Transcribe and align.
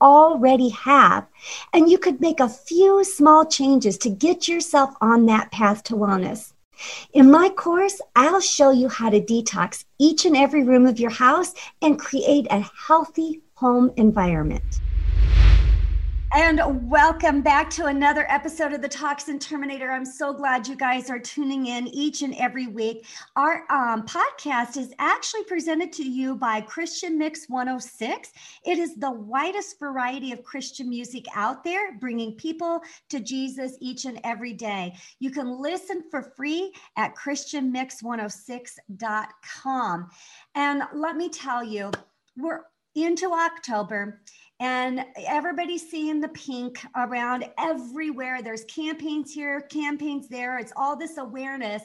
already 0.00 0.70
have. 0.70 1.26
And 1.72 1.90
you 1.90 1.98
could 1.98 2.20
make 2.20 2.40
a 2.40 2.48
few 2.48 3.04
small 3.04 3.44
changes 3.44 3.98
to 3.98 4.10
get 4.10 4.48
yourself 4.48 4.94
on 5.00 5.26
that 5.26 5.50
path 5.50 5.82
to 5.84 5.94
wellness. 5.94 6.52
In 7.12 7.30
my 7.30 7.48
course, 7.48 8.00
I'll 8.14 8.40
show 8.40 8.70
you 8.70 8.88
how 8.88 9.10
to 9.10 9.20
detox 9.20 9.84
each 9.98 10.26
and 10.26 10.36
every 10.36 10.62
room 10.62 10.86
of 10.86 11.00
your 11.00 11.10
house 11.10 11.54
and 11.80 11.98
create 11.98 12.46
a 12.50 12.68
healthy 12.86 13.40
home 13.54 13.92
environment. 13.96 14.80
And 16.38 16.90
welcome 16.90 17.40
back 17.40 17.70
to 17.70 17.86
another 17.86 18.26
episode 18.28 18.74
of 18.74 18.82
the 18.82 18.90
Toxin 18.90 19.38
Terminator. 19.38 19.90
I'm 19.90 20.04
so 20.04 20.34
glad 20.34 20.68
you 20.68 20.76
guys 20.76 21.08
are 21.08 21.18
tuning 21.18 21.68
in 21.68 21.88
each 21.88 22.20
and 22.20 22.34
every 22.34 22.66
week. 22.66 23.06
Our 23.36 23.64
um, 23.70 24.02
podcast 24.02 24.76
is 24.76 24.92
actually 24.98 25.44
presented 25.44 25.94
to 25.94 26.02
you 26.02 26.36
by 26.36 26.60
Christian 26.60 27.16
Mix 27.16 27.48
106. 27.48 28.32
It 28.66 28.78
is 28.78 28.96
the 28.96 29.12
widest 29.12 29.78
variety 29.78 30.32
of 30.32 30.44
Christian 30.44 30.90
music 30.90 31.24
out 31.34 31.64
there, 31.64 31.96
bringing 31.96 32.34
people 32.34 32.82
to 33.08 33.18
Jesus 33.18 33.78
each 33.80 34.04
and 34.04 34.20
every 34.22 34.52
day. 34.52 34.94
You 35.20 35.30
can 35.30 35.48
listen 35.48 36.02
for 36.10 36.34
free 36.36 36.74
at 36.98 37.16
ChristianMix106.com. 37.16 40.10
And 40.54 40.82
let 40.92 41.16
me 41.16 41.30
tell 41.30 41.64
you, 41.64 41.90
we're 42.36 42.60
into 42.94 43.32
October 43.32 44.20
and 44.60 45.04
everybody's 45.26 45.88
seeing 45.88 46.20
the 46.20 46.28
pink 46.28 46.78
around 46.96 47.48
everywhere. 47.58 48.42
There's 48.42 48.64
campaigns 48.64 49.32
here, 49.32 49.60
campaigns 49.62 50.28
there. 50.28 50.58
It's 50.58 50.72
all 50.76 50.96
this 50.96 51.18
awareness. 51.18 51.82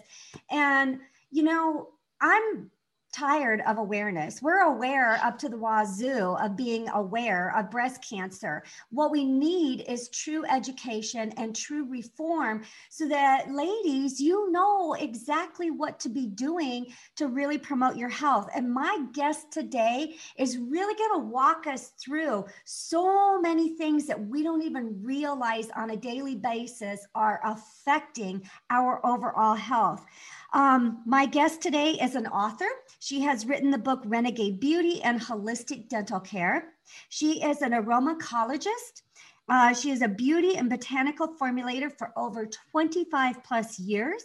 And, 0.50 1.00
you 1.32 1.44
know, 1.44 1.90
I'm 2.22 2.72
tired 3.12 3.62
of 3.68 3.78
awareness. 3.78 4.42
We're 4.42 4.62
aware 4.62 5.20
up 5.24 5.38
to 5.40 5.50
the 5.50 5.58
wazoo 5.58 6.36
of 6.40 6.56
being 6.56 6.88
aware 6.90 7.54
of 7.58 7.70
breast 7.70 8.04
cancer. 8.08 8.64
What 8.90 9.12
we 9.12 9.26
need 9.26 9.86
is 9.88 10.10
true 10.10 10.46
education 10.46 11.34
and 11.38 11.56
true 11.56 11.86
reform 11.90 12.64
so 12.90 13.08
that 13.08 13.52
ladies, 13.52 14.20
you 14.20 14.52
know 14.52 14.94
exactly 14.94 15.72
what 15.72 16.00
to 16.02 16.10
be 16.10 16.28
doing 16.28 16.88
to 17.18 17.28
really 17.28 17.58
promote 17.58 17.98
your 17.98 18.10
health. 18.10 18.50
And 18.56 18.74
my 18.74 19.06
guest 19.14 19.52
today 19.52 20.16
is 20.38 20.58
really 20.58 20.96
going 20.96 21.22
to 21.22 21.28
walk 21.28 21.68
us 21.68 21.94
through 22.04 22.46
so 22.66 23.42
many 23.42 23.76
things 23.78 24.08
that 24.08 24.28
we 24.28 24.44
don't 24.44 24.62
even 24.62 25.02
realize 25.04 25.70
on 25.76 25.92
a 25.92 25.98
daily 25.98 26.36
basis 26.36 27.06
are 27.16 27.40
affecting 27.44 28.42
our 28.70 29.06
overall 29.06 29.56
health. 29.56 30.06
Um, 30.54 31.02
my 31.06 31.26
guest 31.26 31.62
today 31.62 31.92
is 31.92 32.16
an 32.16 32.28
author. 32.28 32.68
She 33.00 33.22
has 33.22 33.46
written 33.46 33.72
the 33.72 33.78
book 33.78 34.02
Renegade 34.06 34.60
Beauty 34.60 35.02
and 35.02 35.20
Holistic 35.20 35.88
Dental 35.88 36.20
Care. 36.20 36.74
She 37.10 37.42
is 37.44 37.62
an 37.62 37.72
aromacologist. 37.72 39.04
Uh, 39.48 39.74
she 39.74 39.92
is 39.92 40.02
a 40.02 40.08
beauty 40.08 40.58
and 40.58 40.70
botanical 40.70 41.36
formulator 41.42 41.92
for 41.98 42.12
over 42.18 42.50
25 42.72 43.44
plus 43.44 43.80
years. 43.80 44.24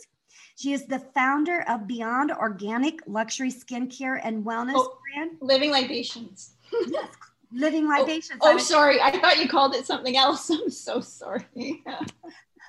She 0.57 0.73
is 0.73 0.87
the 0.87 0.99
founder 1.15 1.63
of 1.69 1.87
Beyond 1.87 2.33
Organic 2.33 3.01
Luxury 3.07 3.51
Skincare 3.51 4.21
and 4.23 4.45
Wellness 4.45 4.75
oh, 4.75 4.99
brand. 5.15 5.33
Living 5.41 5.71
Libations. 5.71 6.55
yes, 6.89 7.09
Living 7.53 7.85
oh, 7.91 8.01
Libations. 8.01 8.41
Oh, 8.43 8.55
oh 8.55 8.59
sorry. 8.59 9.01
I 9.01 9.17
thought 9.19 9.39
you 9.39 9.49
called 9.49 9.75
it 9.75 9.87
something 9.87 10.17
else. 10.17 10.51
I'm 10.51 10.71
so 10.71 11.01
sorry. 11.01 11.45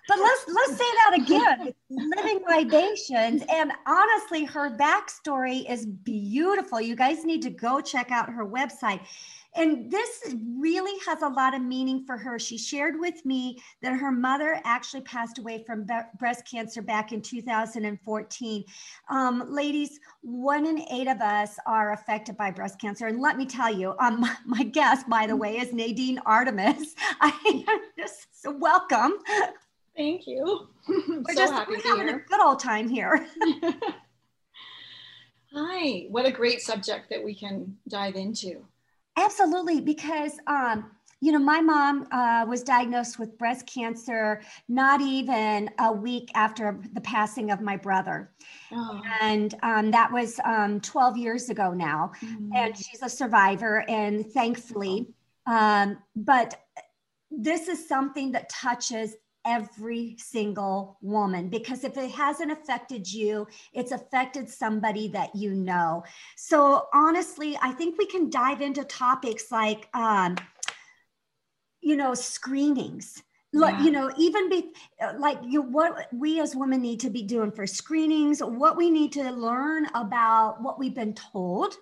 but 0.07 0.19
let's 0.19 0.45
let's 0.47 0.77
say 0.77 0.85
that 0.85 1.19
again 1.19 1.73
living 1.89 2.41
libations 2.49 3.43
and 3.49 3.71
honestly 3.85 4.45
her 4.45 4.75
backstory 4.77 5.69
is 5.69 5.85
beautiful 5.85 6.79
you 6.79 6.95
guys 6.95 7.25
need 7.25 7.41
to 7.41 7.49
go 7.49 7.81
check 7.81 8.11
out 8.11 8.29
her 8.29 8.45
website 8.45 9.01
and 9.57 9.89
this 9.89 10.35
really 10.59 10.99
has 11.05 11.23
a 11.23 11.27
lot 11.27 11.55
of 11.55 11.61
meaning 11.61 12.03
for 12.05 12.15
her. 12.15 12.37
She 12.37 12.57
shared 12.59 12.99
with 12.99 13.25
me 13.25 13.59
that 13.81 13.93
her 13.93 14.11
mother 14.11 14.61
actually 14.63 15.01
passed 15.01 15.39
away 15.39 15.63
from 15.65 15.83
be- 15.83 15.95
breast 16.19 16.47
cancer 16.49 16.81
back 16.81 17.11
in 17.11 17.21
2014. 17.21 18.63
Um, 19.09 19.43
ladies, 19.51 19.99
one 20.21 20.67
in 20.67 20.85
eight 20.91 21.07
of 21.07 21.21
us 21.21 21.57
are 21.65 21.93
affected 21.93 22.37
by 22.37 22.51
breast 22.51 22.79
cancer. 22.79 23.07
And 23.07 23.19
let 23.19 23.35
me 23.35 23.47
tell 23.47 23.73
you, 23.73 23.95
um, 23.99 24.23
my, 24.45 24.63
guest, 24.63 25.09
by 25.09 25.25
the 25.25 25.35
way, 25.35 25.57
is 25.57 25.73
Nadine 25.73 26.19
Artemis. 26.25 26.93
I 27.21 27.65
just 27.97 28.27
so 28.39 28.51
welcome. 28.51 29.13
Thank 29.97 30.27
you. 30.27 30.67
We're 30.87 31.33
so 31.33 31.35
just 31.35 31.67
we're 31.67 31.81
having 31.81 32.07
here. 32.07 32.17
a 32.17 32.29
good 32.29 32.39
old 32.39 32.59
time 32.59 32.87
here. 32.87 33.27
Hi, 35.53 36.05
what 36.09 36.25
a 36.25 36.31
great 36.31 36.61
subject 36.61 37.09
that 37.09 37.23
we 37.23 37.33
can 37.33 37.75
dive 37.89 38.15
into. 38.15 38.63
Absolutely, 39.17 39.81
because 39.81 40.33
um, 40.45 40.91
you 41.19 41.31
know, 41.31 41.39
my 41.39 41.61
mom 41.61 42.07
uh, 42.11 42.45
was 42.47 42.61
diagnosed 42.61 43.17
with 43.17 43.37
breast 43.39 43.65
cancer 43.65 44.41
not 44.69 45.01
even 45.01 45.69
a 45.79 45.91
week 45.91 46.29
after 46.35 46.79
the 46.93 47.01
passing 47.01 47.49
of 47.49 47.59
my 47.59 47.75
brother. 47.75 48.29
Oh. 48.71 49.01
And 49.21 49.55
um, 49.63 49.89
that 49.91 50.11
was 50.11 50.39
um, 50.45 50.79
12 50.81 51.17
years 51.17 51.49
ago 51.49 51.73
now. 51.73 52.11
Mm-hmm. 52.21 52.51
And 52.55 52.77
she's 52.77 53.01
a 53.01 53.09
survivor, 53.09 53.83
and 53.89 54.31
thankfully. 54.31 55.07
Um, 55.47 55.97
but 56.15 56.61
this 57.31 57.67
is 57.67 57.87
something 57.87 58.31
that 58.33 58.49
touches 58.49 59.15
every 59.47 60.15
single 60.17 60.97
woman 61.01 61.49
because 61.49 61.83
if 61.83 61.97
it 61.97 62.11
hasn't 62.11 62.51
affected 62.51 63.11
you, 63.11 63.47
it's 63.73 63.91
affected 63.91 64.49
somebody 64.49 65.07
that 65.07 65.33
you 65.33 65.53
know. 65.53 66.03
So, 66.35 66.87
honestly, 66.93 67.57
I 67.61 67.71
think 67.71 67.97
we 67.97 68.05
can 68.05 68.29
dive 68.29 68.61
into 68.61 68.83
topics 68.83 69.51
like, 69.51 69.87
um, 69.95 70.35
you 71.81 71.95
know, 71.95 72.13
screenings. 72.13 73.23
Yeah. 73.53 73.81
you 73.81 73.91
know 73.91 74.11
even 74.17 74.49
be 74.49 74.73
like 75.17 75.39
you 75.41 75.63
what 75.63 76.09
we 76.13 76.41
as 76.41 76.53
women 76.55 76.81
need 76.81 76.99
to 76.99 77.09
be 77.09 77.23
doing 77.23 77.49
for 77.49 77.65
screenings 77.65 78.39
what 78.43 78.75
we 78.75 78.91
need 78.91 79.13
to 79.13 79.31
learn 79.31 79.87
about 79.95 80.61
what 80.61 80.77
we've 80.77 80.93
been 80.93 81.15
told 81.15 81.73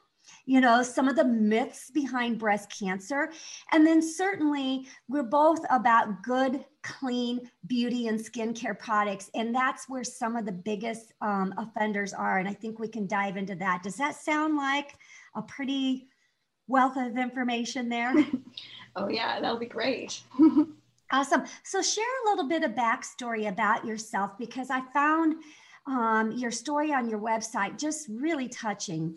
you 0.46 0.62
know, 0.62 0.84
some 0.84 1.08
of 1.08 1.16
the 1.16 1.26
myths 1.26 1.90
behind 1.90 2.40
breast 2.40 2.72
cancer. 2.78 3.32
And 3.72 3.86
then 3.86 4.02
certainly 4.02 4.88
we're 5.08 5.24
both 5.24 5.60
about 5.70 6.24
good, 6.24 6.64
clean 6.86 7.50
beauty 7.66 8.08
and 8.08 8.20
skincare 8.20 8.78
products. 8.78 9.32
And 9.34 9.54
that's 9.54 9.90
where 9.90 10.04
some 10.04 10.36
of 10.36 10.46
the 10.46 10.52
biggest 10.52 11.14
um, 11.22 11.54
offenders 11.58 12.14
are. 12.14 12.38
And 12.38 12.48
I 12.48 12.54
think 12.54 12.80
we 12.80 12.88
can 12.88 13.08
dive 13.08 13.38
into 13.38 13.56
that. 13.56 13.82
Does 13.84 13.96
that 13.96 14.16
sound 14.16 14.56
like 14.56 14.94
a 15.36 15.42
pretty 15.42 16.08
wealth 16.68 16.96
of 16.96 17.18
information 17.18 17.90
there? 17.90 18.14
oh, 18.96 19.10
yeah, 19.10 19.40
that'll 19.40 19.58
be 19.58 19.66
great. 19.66 20.22
awesome. 21.12 21.44
So, 21.64 21.82
share 21.82 22.04
a 22.26 22.30
little 22.30 22.48
bit 22.48 22.64
of 22.64 22.72
backstory 22.72 23.50
about 23.50 23.86
yourself 23.86 24.38
because 24.38 24.70
I 24.70 24.82
found 24.94 25.36
um, 25.88 26.32
your 26.34 26.52
story 26.52 26.94
on 26.94 27.10
your 27.10 27.20
website 27.20 27.80
just 27.80 28.08
really 28.10 28.48
touching. 28.48 29.16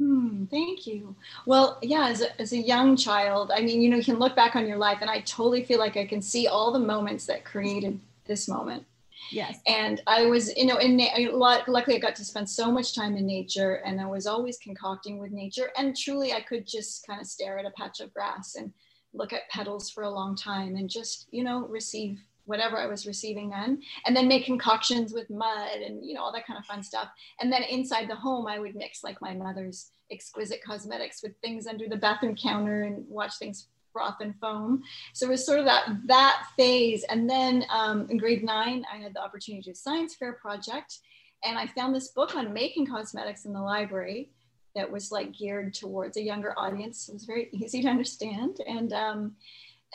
Hmm, 0.00 0.46
thank 0.46 0.86
you. 0.86 1.14
Well, 1.44 1.78
yeah, 1.82 2.08
as 2.08 2.22
a, 2.22 2.40
as 2.40 2.54
a 2.54 2.56
young 2.56 2.96
child, 2.96 3.50
I 3.54 3.60
mean, 3.60 3.82
you 3.82 3.90
know, 3.90 3.98
you 3.98 4.02
can 4.04 4.18
look 4.18 4.34
back 4.34 4.56
on 4.56 4.66
your 4.66 4.78
life, 4.78 4.98
and 5.02 5.10
I 5.10 5.20
totally 5.20 5.62
feel 5.62 5.78
like 5.78 5.98
I 5.98 6.06
can 6.06 6.22
see 6.22 6.46
all 6.46 6.72
the 6.72 6.78
moments 6.78 7.26
that 7.26 7.44
created 7.44 8.00
this 8.24 8.48
moment. 8.48 8.86
Yes. 9.30 9.60
And 9.66 10.00
I 10.06 10.24
was, 10.24 10.56
you 10.56 10.64
know, 10.64 10.78
in 10.78 10.96
luckily 11.34 11.96
I 11.96 11.98
got 11.98 12.16
to 12.16 12.24
spend 12.24 12.48
so 12.48 12.72
much 12.72 12.94
time 12.94 13.14
in 13.18 13.26
nature, 13.26 13.82
and 13.84 14.00
I 14.00 14.06
was 14.06 14.26
always 14.26 14.56
concocting 14.56 15.18
with 15.18 15.32
nature. 15.32 15.70
And 15.76 15.94
truly, 15.94 16.32
I 16.32 16.40
could 16.40 16.66
just 16.66 17.06
kind 17.06 17.20
of 17.20 17.26
stare 17.26 17.58
at 17.58 17.66
a 17.66 17.70
patch 17.72 18.00
of 18.00 18.14
grass 18.14 18.54
and 18.54 18.72
look 19.12 19.34
at 19.34 19.50
petals 19.50 19.90
for 19.90 20.04
a 20.04 20.10
long 20.10 20.34
time, 20.34 20.76
and 20.76 20.88
just, 20.88 21.26
you 21.30 21.44
know, 21.44 21.66
receive 21.66 22.20
whatever 22.50 22.76
I 22.76 22.86
was 22.86 23.06
receiving 23.06 23.48
then, 23.48 23.80
and 24.04 24.14
then 24.14 24.28
make 24.28 24.44
concoctions 24.44 25.14
with 25.14 25.30
mud 25.30 25.78
and 25.84 26.04
you 26.04 26.14
know 26.14 26.22
all 26.22 26.32
that 26.32 26.46
kind 26.46 26.58
of 26.58 26.66
fun 26.66 26.82
stuff. 26.82 27.08
And 27.40 27.50
then 27.50 27.62
inside 27.62 28.08
the 28.08 28.16
home, 28.16 28.46
I 28.46 28.58
would 28.58 28.74
mix 28.74 29.02
like 29.02 29.22
my 29.22 29.32
mother's 29.32 29.92
exquisite 30.10 30.62
cosmetics 30.62 31.22
with 31.22 31.36
things 31.38 31.66
under 31.66 31.88
the 31.88 31.96
bathroom 31.96 32.36
counter 32.36 32.82
and 32.82 33.08
watch 33.08 33.38
things 33.38 33.68
froth 33.92 34.20
and 34.20 34.34
foam. 34.40 34.82
So 35.14 35.26
it 35.26 35.30
was 35.30 35.46
sort 35.46 35.60
of 35.60 35.64
that 35.66 35.84
that 36.06 36.42
phase. 36.56 37.04
And 37.04 37.30
then 37.30 37.64
um, 37.70 38.08
in 38.10 38.18
grade 38.18 38.44
nine, 38.44 38.84
I 38.92 38.96
had 38.98 39.14
the 39.14 39.22
opportunity 39.22 39.62
to 39.62 39.70
do 39.70 39.72
a 39.72 39.74
science 39.74 40.14
fair 40.14 40.32
project, 40.34 40.98
and 41.44 41.58
I 41.58 41.66
found 41.68 41.94
this 41.94 42.08
book 42.08 42.34
on 42.34 42.52
making 42.52 42.86
cosmetics 42.86 43.44
in 43.44 43.52
the 43.52 43.62
library 43.62 44.30
that 44.74 44.90
was 44.90 45.10
like 45.10 45.32
geared 45.32 45.74
towards 45.74 46.16
a 46.16 46.22
younger 46.22 46.54
audience. 46.58 47.08
It 47.08 47.14
was 47.14 47.24
very 47.24 47.48
easy 47.52 47.82
to 47.82 47.88
understand, 47.88 48.58
and 48.66 48.92
um, 48.92 49.36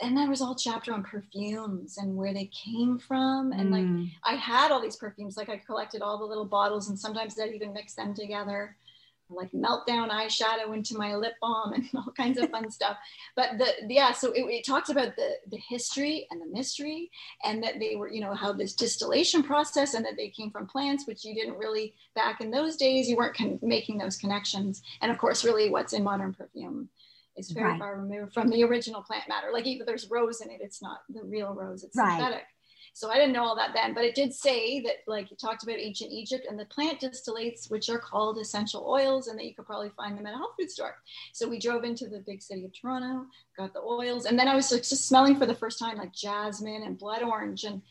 and 0.02 0.18
there 0.18 0.30
was 0.30 0.42
all 0.42 0.56
chapter 0.56 0.94
on 0.94 1.04
perfumes 1.04 1.98
and 1.98 2.16
where 2.16 2.34
they 2.34 2.48
came 2.48 3.00
from 3.00 3.52
and 3.52 3.72
like 3.72 3.84
mm. 3.84 4.10
i 4.24 4.34
had 4.34 4.72
all 4.72 4.82
these 4.82 4.98
perfumes 4.98 5.38
like 5.38 5.50
i 5.50 5.58
collected 5.58 6.02
all 6.02 6.18
the 6.18 6.26
little 6.26 6.46
bottles 6.46 6.90
and 6.90 7.00
sometimes 7.00 7.40
i'd 7.40 7.54
even 7.54 7.74
mix 7.74 7.94
them 7.94 8.14
together 8.14 8.76
like 9.30 9.52
meltdown 9.52 10.10
eyeshadow 10.10 10.74
into 10.74 10.98
my 10.98 11.16
lip 11.16 11.34
balm 11.42 11.74
and 11.74 11.90
all 11.96 12.12
kinds 12.16 12.38
of 12.38 12.50
fun 12.50 12.70
stuff. 12.70 12.98
But 13.36 13.58
the 13.58 13.74
yeah 13.88 14.12
so 14.12 14.32
it, 14.32 14.42
it, 14.42 14.66
talks 14.66 14.90
about 14.90 15.16
the 15.16 15.36
the 15.50 15.58
history 15.58 16.28
and 16.30 16.42
the 16.42 16.46
mystery 16.46 17.10
and 17.44 17.64
that 17.64 17.80
they 17.80 17.96
were 17.96 18.12
you 18.12 18.22
know 18.22 18.34
how 18.34 18.54
this 18.54 18.74
distillation 18.74 19.44
process 19.44 19.94
and 19.94 20.06
that 20.06 20.16
they 20.18 20.30
came 20.30 20.52
from 20.52 20.68
plants 20.68 21.08
which 21.08 21.26
you 21.26 21.34
didn't 21.34 21.58
really 21.58 21.94
back 22.16 22.42
in 22.42 22.52
those 22.52 22.76
days 22.76 23.10
you 23.10 23.16
weren't 23.16 23.36
con- 23.36 23.60
making 23.62 23.98
those 23.98 24.18
connections. 24.18 24.84
And 25.02 25.12
of 25.12 25.18
course 25.18 25.44
really 25.44 25.70
what's 25.70 25.94
in 25.94 26.04
modern 26.04 26.34
perfume 26.34 26.90
is 27.38 27.52
very 27.52 27.72
right. 27.72 27.80
far 27.80 28.00
removed 28.00 28.34
from 28.34 28.50
the 28.50 28.64
original 28.64 29.02
plant 29.02 29.28
matter. 29.28 29.48
Like 29.52 29.66
even 29.66 29.86
there's 29.86 30.10
rose 30.10 30.42
in 30.42 30.50
it, 30.50 30.60
it's 30.62 30.82
not 30.82 31.00
the 31.10 31.24
real 31.24 31.54
rose, 31.54 31.84
it's 31.84 31.96
right. 31.96 32.18
synthetic. 32.18 32.44
So 32.94 33.12
I 33.12 33.16
didn't 33.16 33.34
know 33.34 33.44
all 33.44 33.58
that 33.58 33.72
then, 33.74 33.94
but 33.94 34.06
it 34.06 34.16
did 34.16 34.34
say 34.34 34.80
that 34.80 35.04
like 35.06 35.30
you 35.30 35.36
talked 35.36 35.64
about 35.64 35.78
ancient 35.78 36.14
Egypt 36.14 36.48
and 36.50 36.58
the 36.58 36.64
plant 36.66 37.02
distillates, 37.02 37.70
which 37.70 37.90
are 37.90 38.00
called 38.00 38.38
essential 38.38 38.86
oils, 38.88 39.28
and 39.28 39.38
that 39.38 39.44
you 39.44 39.54
could 39.54 39.66
probably 39.66 39.92
find 39.98 40.18
them 40.18 40.26
at 40.26 40.34
a 40.34 40.38
health 40.38 40.54
food 40.58 40.72
store. 40.72 40.96
So 41.34 41.50
we 41.50 41.60
drove 41.60 41.84
into 41.84 42.08
the 42.08 42.20
big 42.20 42.42
city 42.42 42.64
of 42.64 42.72
Toronto, 42.72 43.26
got 43.58 43.74
the 43.74 43.82
oils, 43.82 44.26
and 44.26 44.40
then 44.40 44.48
I 44.48 44.56
was 44.56 44.72
like 44.72 44.84
just 44.84 45.10
smelling 45.10 45.36
for 45.36 45.46
the 45.46 45.54
first 45.54 45.78
time 45.78 45.98
like 45.98 46.14
jasmine 46.14 46.84
and 46.84 46.98
blood 46.98 47.22
orange, 47.22 47.66
and 47.66 47.82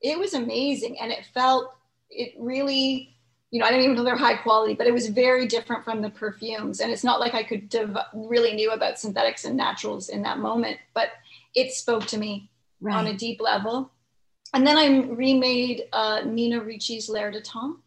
it 0.00 0.16
was 0.16 0.34
amazing. 0.34 1.00
And 1.00 1.10
it 1.10 1.26
felt 1.34 1.74
it 2.08 2.34
really 2.38 3.13
you 3.54 3.60
know, 3.60 3.66
I 3.66 3.70
didn't 3.70 3.84
even 3.84 3.94
know 3.94 4.02
they're 4.02 4.16
high 4.16 4.34
quality, 4.34 4.74
but 4.74 4.88
it 4.88 4.92
was 4.92 5.06
very 5.06 5.46
different 5.46 5.84
from 5.84 6.02
the 6.02 6.10
perfumes. 6.10 6.80
And 6.80 6.90
it's 6.90 7.04
not 7.04 7.20
like 7.20 7.34
I 7.34 7.44
could 7.44 7.68
div- 7.68 7.96
really 8.12 8.52
knew 8.52 8.72
about 8.72 8.98
synthetics 8.98 9.44
and 9.44 9.56
naturals 9.56 10.08
in 10.08 10.22
that 10.22 10.40
moment, 10.40 10.78
but 10.92 11.10
it 11.54 11.70
spoke 11.70 12.04
to 12.06 12.18
me 12.18 12.50
right. 12.80 12.96
on 12.96 13.06
a 13.06 13.14
deep 13.16 13.40
level. 13.40 13.92
And 14.54 14.66
then 14.66 14.76
I 14.76 15.06
remade 15.06 15.84
uh, 15.92 16.22
Nina 16.24 16.62
Ricci's 16.62 17.08
L'air 17.08 17.30
du 17.30 17.40
Temps 17.40 17.78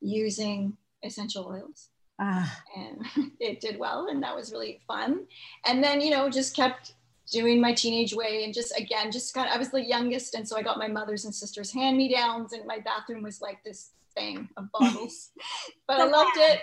using 0.00 0.76
essential 1.02 1.44
oils. 1.44 1.88
Ah. 2.20 2.62
And 2.76 3.32
it 3.40 3.60
did 3.60 3.80
well, 3.80 4.06
and 4.10 4.22
that 4.22 4.36
was 4.36 4.52
really 4.52 4.78
fun. 4.86 5.26
And 5.66 5.82
then, 5.82 6.00
you 6.00 6.10
know, 6.10 6.30
just 6.30 6.54
kept 6.54 6.92
doing 7.32 7.60
my 7.60 7.72
teenage 7.72 8.14
way 8.14 8.44
and 8.44 8.52
just 8.52 8.76
again 8.76 9.12
just 9.12 9.32
kind 9.32 9.46
of 9.46 9.54
i 9.54 9.56
was 9.56 9.70
the 9.70 9.80
youngest 9.80 10.34
and 10.34 10.48
so 10.48 10.56
i 10.56 10.62
got 10.62 10.78
my 10.78 10.88
mother's 10.88 11.24
and 11.24 11.32
sister's 11.32 11.72
hand 11.72 11.96
me 11.96 12.12
downs 12.12 12.52
and 12.52 12.66
my 12.66 12.80
bathroom 12.80 13.22
was 13.22 13.40
like 13.40 13.62
this 13.62 13.90
thing 14.14 14.48
of 14.56 14.70
bottles, 14.72 15.30
but 15.88 16.00
I 16.00 16.04
loved 16.04 16.36
it. 16.36 16.60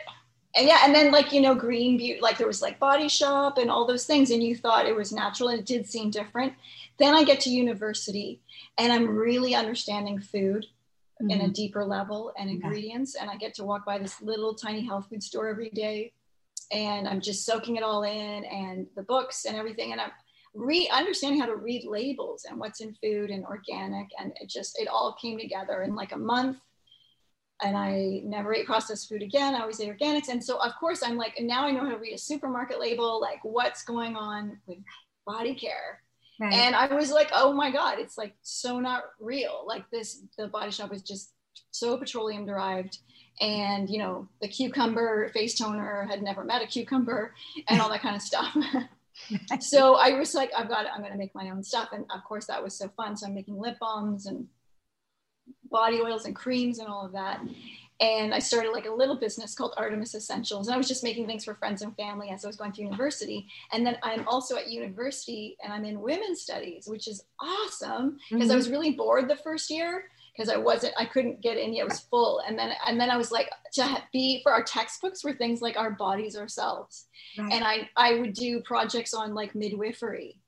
And 0.56 0.68
yeah, 0.68 0.82
and 0.84 0.96
then 0.96 1.12
like 1.12 1.32
you 1.32 1.42
know, 1.42 1.54
green 1.54 1.98
beauty, 1.98 2.20
like 2.20 2.38
there 2.38 2.48
was 2.48 2.62
like 2.62 2.80
Body 2.80 3.08
Shop 3.08 3.58
and 3.58 3.70
all 3.70 3.86
those 3.86 4.06
things, 4.06 4.32
and 4.32 4.42
you 4.42 4.56
thought 4.56 4.88
it 4.88 4.96
was 4.96 5.12
natural, 5.12 5.50
and 5.50 5.60
it 5.60 5.66
did 5.66 5.88
seem 5.88 6.10
different. 6.10 6.54
Then 6.98 7.14
I 7.14 7.24
get 7.24 7.42
to 7.42 7.50
university, 7.50 8.42
and 8.78 8.92
I'm 8.92 9.08
really 9.08 9.54
understanding 9.54 10.20
food 10.20 10.66
mm-hmm. 11.22 11.30
in 11.30 11.42
a 11.42 11.44
mm-hmm. 11.44 11.52
deeper 11.54 11.86
level 11.86 12.32
and 12.40 12.50
ingredients, 12.50 13.14
yeah. 13.16 13.24
and 13.24 13.32
I 13.32 13.36
get 13.36 13.54
to 13.56 13.64
walk 13.64 13.86
by 13.86 14.00
this 14.00 14.22
little 14.22 14.56
tiny 14.56 14.86
health 14.86 15.08
food 15.10 15.22
store 15.22 15.48
every 15.48 15.70
day, 15.70 16.14
and 16.72 17.08
I'm 17.08 17.22
just 17.22 17.46
soaking 17.46 17.76
it 17.76 17.84
all 17.84 18.04
in, 18.04 18.46
and 18.46 18.88
the 18.96 19.04
books 19.04 19.46
and 19.46 19.56
everything, 19.56 19.92
and 19.92 20.02
I'm 20.02 20.12
re 20.56 20.90
understanding 20.92 21.40
how 21.40 21.46
to 21.46 21.56
read 21.56 21.86
labels 21.86 22.46
and 22.50 22.60
what's 22.60 22.82
in 22.82 22.96
food 22.96 23.30
and 23.30 23.46
organic, 23.46 24.08
and 24.20 24.32
it 24.42 24.50
just 24.50 24.80
it 24.80 24.88
all 24.88 25.16
came 25.22 25.38
together 25.38 25.84
in 25.84 25.94
like 25.94 26.14
a 26.14 26.18
month 26.18 26.58
and 27.62 27.75
I 27.75 28.21
never 28.24 28.54
ate 28.54 28.65
processed 28.65 29.09
food 29.09 29.24
again. 29.24 29.56
I 29.56 29.62
always 29.62 29.80
ate 29.80 29.89
organics. 29.89 30.30
And 30.30 30.44
so 30.44 30.57
of 30.57 30.74
course 30.80 31.01
I'm 31.04 31.18
like, 31.18 31.38
and 31.38 31.48
now 31.48 31.65
I 31.65 31.71
know 31.71 31.83
how 31.83 31.89
to 31.89 31.98
read 31.98 32.13
a 32.13 32.18
supermarket 32.18 32.80
label, 32.80 33.19
like 33.19 33.39
what's 33.44 33.83
going 33.83 34.15
on 34.15 34.59
with 34.68 34.77
body 35.25 35.56
care. 35.56 36.01
Right. 36.39 36.54
And 36.54 36.75
I 36.75 36.94
was 36.94 37.12
like, 37.12 37.31
oh 37.33 37.51
my 37.51 37.71
God, 37.71 37.98
it's 37.98 38.18
like 38.18 38.36
so 38.44 38.80
not 38.80 39.04
real. 39.19 39.63
Like 39.65 39.89
this, 39.89 40.21
the 40.38 40.48
body 40.48 40.71
shop 40.71 40.94
is 40.94 41.01
just 41.01 41.31
so 41.71 41.98
petroleum 41.98 42.45
derived. 42.45 43.00
And 43.42 43.89
you 43.89 43.98
know, 43.98 44.27
the 44.42 44.48
cucumber 44.48 45.30
face 45.30 45.57
toner 45.57 46.06
had 46.07 46.21
never 46.21 46.44
met 46.44 46.62
a 46.62 46.68
cucumber 46.68 47.33
and 47.68 47.81
all 47.81 47.89
that 47.89 48.01
kind 48.01 48.15
of 48.15 48.21
stuff. 48.21 48.56
so 49.59 49.95
I 49.95 50.12
was 50.12 50.36
like, 50.36 50.51
I've 50.56 50.69
got 50.69 50.86
it, 50.86 50.92
I'm 50.94 51.01
gonna 51.01 51.18
make 51.18 51.33
my 51.33 51.50
own 51.50 51.63
stuff. 51.63 51.89
And 51.92 52.06
of 52.13 52.24
course 52.24 52.45
that 52.45 52.63
was 52.63 52.77
so 52.77 52.88
fun. 52.95 53.18
So 53.18 53.25
I'm 53.25 53.33
making 53.33 53.59
lip 53.59 53.77
balms 53.80 54.27
and 54.27 54.48
body 55.69 56.02
oils 56.02 56.25
and 56.25 56.36
creams 56.36 56.80
and 56.80 56.88
all 56.88 57.06
of 57.06 57.12
that. 57.14 57.42
And 58.00 58.34
I 58.34 58.40
started 58.40 58.72
like 58.74 58.86
a 58.86 58.94
little 58.94 59.16
business 59.16 59.56
called 59.56 59.74
Artemis 59.75 60.14
Essentials. 60.14 60.68
And 60.68 60.75
I 60.75 60.78
was 60.78 60.88
just 60.88 61.04
making 61.04 61.25
things 61.25 61.44
for 61.44 61.56
friends 61.56 61.81
and 61.81 61.96
family 61.96 62.30
as 62.30 62.46
I 62.46 62.48
was 62.48 62.56
going 62.56 62.72
to 62.74 62.84
university. 62.84 63.48
And 63.72 63.86
then 63.86 63.98
I'm 64.04 64.28
also 64.28 64.56
at 64.56 64.69
university 64.69 65.58
and 65.64 65.74
I'm 65.74 65.84
in 65.84 66.02
women's 66.02 66.42
studies, 66.42 66.88
which 66.88 67.08
is 67.08 67.24
awesome 67.40 68.19
because 68.30 68.46
mm-hmm. 68.46 68.52
I 68.52 68.56
was 68.56 68.69
really 68.69 68.92
bored 68.92 69.28
the 69.28 69.38
first 69.38 69.72
year 69.72 70.06
because 70.36 70.50
I 70.50 70.58
wasn't, 70.58 70.94
I 70.98 71.06
couldn't 71.06 71.42
get 71.42 71.58
in 71.58 71.74
yet, 71.74 71.81
it 71.81 71.90
was 71.90 72.02
full. 72.02 72.42
And 72.48 72.58
then, 72.60 72.72
and 72.86 73.02
then 73.02 73.10
I 73.10 73.18
was 73.18 73.31
like, 73.31 73.50
to 73.74 74.04
be 74.14 74.42
for 74.44 74.52
our 74.52 74.64
textbooks 74.64 75.24
were 75.24 75.34
things 75.34 75.62
like 75.62 75.78
our 75.78 75.92
bodies 75.92 76.38
ourselves. 76.38 77.08
Right. 77.40 77.52
And 77.52 77.64
I, 77.64 77.90
I 77.96 78.19
would 78.19 78.34
do 78.34 78.62
projects 78.62 79.16
on 79.16 79.34
like 79.34 79.56
midwifery 79.56 80.40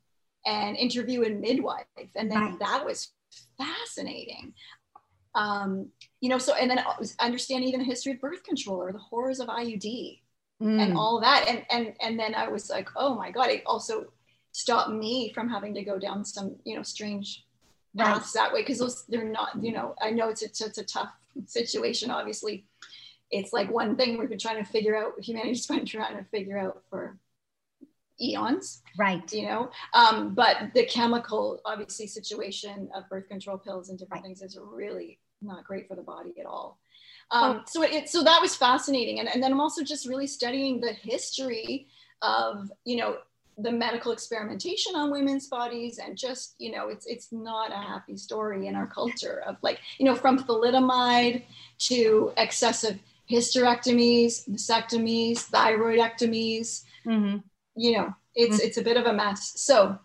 and 0.46 0.78
interview 0.78 1.24
a 1.24 1.30
midwife. 1.30 1.86
And 2.16 2.30
then 2.30 2.40
right. 2.40 2.60
that 2.60 2.86
was 2.86 3.12
fascinating 3.58 4.54
um, 5.36 5.88
you 6.22 6.30
know, 6.30 6.38
so 6.38 6.54
and 6.56 6.70
then 6.70 6.84
understanding 7.20 7.70
even 7.70 7.82
the 7.82 7.86
history 7.86 8.14
of 8.14 8.22
birth 8.22 8.44
control 8.44 8.82
or 8.82 8.92
the 8.92 9.00
horrors 9.00 9.40
of 9.40 9.48
IUD 9.48 10.20
mm. 10.62 10.82
and 10.82 10.98
all 10.98 11.20
that. 11.22 11.46
And 11.48 11.66
and 11.70 11.94
and 12.02 12.20
then 12.20 12.36
I 12.36 12.48
was 12.48 12.70
like, 12.70 12.90
oh 12.96 13.16
my 13.16 13.32
God, 13.32 13.50
it 13.50 13.64
also 13.66 14.06
stopped 14.52 14.92
me 14.92 15.32
from 15.34 15.50
having 15.50 15.74
to 15.76 15.84
go 15.84 16.00
down 16.00 16.26
some, 16.26 16.56
you 16.64 16.76
know, 16.76 16.84
strange 16.84 17.46
paths 17.98 18.36
right. 18.36 18.44
that 18.44 18.54
way. 18.54 18.64
Cause 18.64 18.80
those 18.80 19.06
they're 19.08 19.24
not, 19.24 19.62
you 19.62 19.72
know, 19.72 19.96
I 20.02 20.10
know 20.10 20.30
it's 20.30 20.42
a, 20.42 20.46
it's 20.46 20.78
a 20.78 20.84
tough 20.84 21.12
situation, 21.46 22.10
obviously. 22.12 22.66
It's 23.32 23.54
like 23.54 23.70
one 23.72 23.96
thing 23.96 24.18
we've 24.18 24.30
been 24.30 24.40
trying 24.40 24.64
to 24.64 24.70
figure 24.70 24.98
out, 24.98 25.14
humanity's 25.22 25.68
been 25.68 25.86
trying 25.86 26.18
to 26.18 26.24
figure 26.24 26.58
out 26.58 26.82
for 26.90 27.18
eons 28.22 28.82
right. 28.98 29.32
you 29.32 29.44
know? 29.44 29.72
Um, 29.94 30.34
but 30.34 30.72
the 30.74 30.86
chemical 30.86 31.62
obviously 31.66 32.08
situation 32.08 32.90
of 32.96 33.10
birth 33.10 33.28
control 33.28 33.58
pills 33.58 33.90
and 33.90 33.98
different 33.98 34.24
right. 34.24 34.28
things 34.28 34.42
is 34.42 34.58
really 34.62 35.20
not 35.42 35.64
great 35.64 35.88
for 35.88 35.96
the 35.96 36.02
body 36.02 36.34
at 36.40 36.46
all. 36.46 36.80
Um, 37.32 37.62
oh. 37.62 37.64
so 37.68 37.84
it 37.84 38.10
so 38.10 38.24
that 38.24 38.42
was 38.42 38.56
fascinating. 38.56 39.20
And, 39.20 39.30
and 39.30 39.42
then 39.42 39.52
i'm 39.52 39.62
also 39.62 39.84
just 39.84 40.08
really 40.08 40.28
studying 40.28 40.82
the 40.82 40.94
history 40.94 41.88
of 42.22 42.72
you 42.86 42.98
know 42.98 43.18
the 43.60 43.72
medical 43.72 44.12
experimentation 44.12 44.96
on 44.96 45.12
women's 45.12 45.48
bodies 45.48 46.00
and 46.00 46.18
just 46.18 46.56
you 46.60 46.72
know 46.72 46.88
it's 46.88 47.06
it's 47.06 47.32
not 47.32 47.72
a 47.72 47.76
happy 47.76 48.16
story 48.16 48.68
in 48.68 48.76
our 48.76 48.88
culture 48.88 49.44
of 49.46 49.58
like 49.62 49.80
you 49.98 50.06
know 50.06 50.16
from 50.16 50.40
thalidomide 50.40 51.44
to 51.78 52.32
excessive 52.38 52.98
hysterectomies 53.30 54.50
mastectomies 54.50 55.50
thyroidectomies. 55.50 56.84
Mm-hmm 57.06 57.38
you 57.76 57.94
know 57.94 58.14
it's 58.36 58.58
mm-hmm. 58.58 58.68
it's 58.68 58.78
a 58.78 58.84
bit 58.84 58.98
of 58.98 59.06
a 59.06 59.14
mess 59.14 59.54
so 59.56 59.98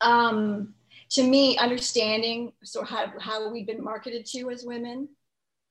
um 0.00 0.74
to 1.10 1.22
me 1.22 1.56
understanding 1.58 2.52
so 2.62 2.82
how, 2.82 3.12
how 3.20 3.50
we've 3.50 3.66
been 3.66 3.82
marketed 3.82 4.26
to 4.26 4.50
as 4.50 4.64
women 4.64 5.08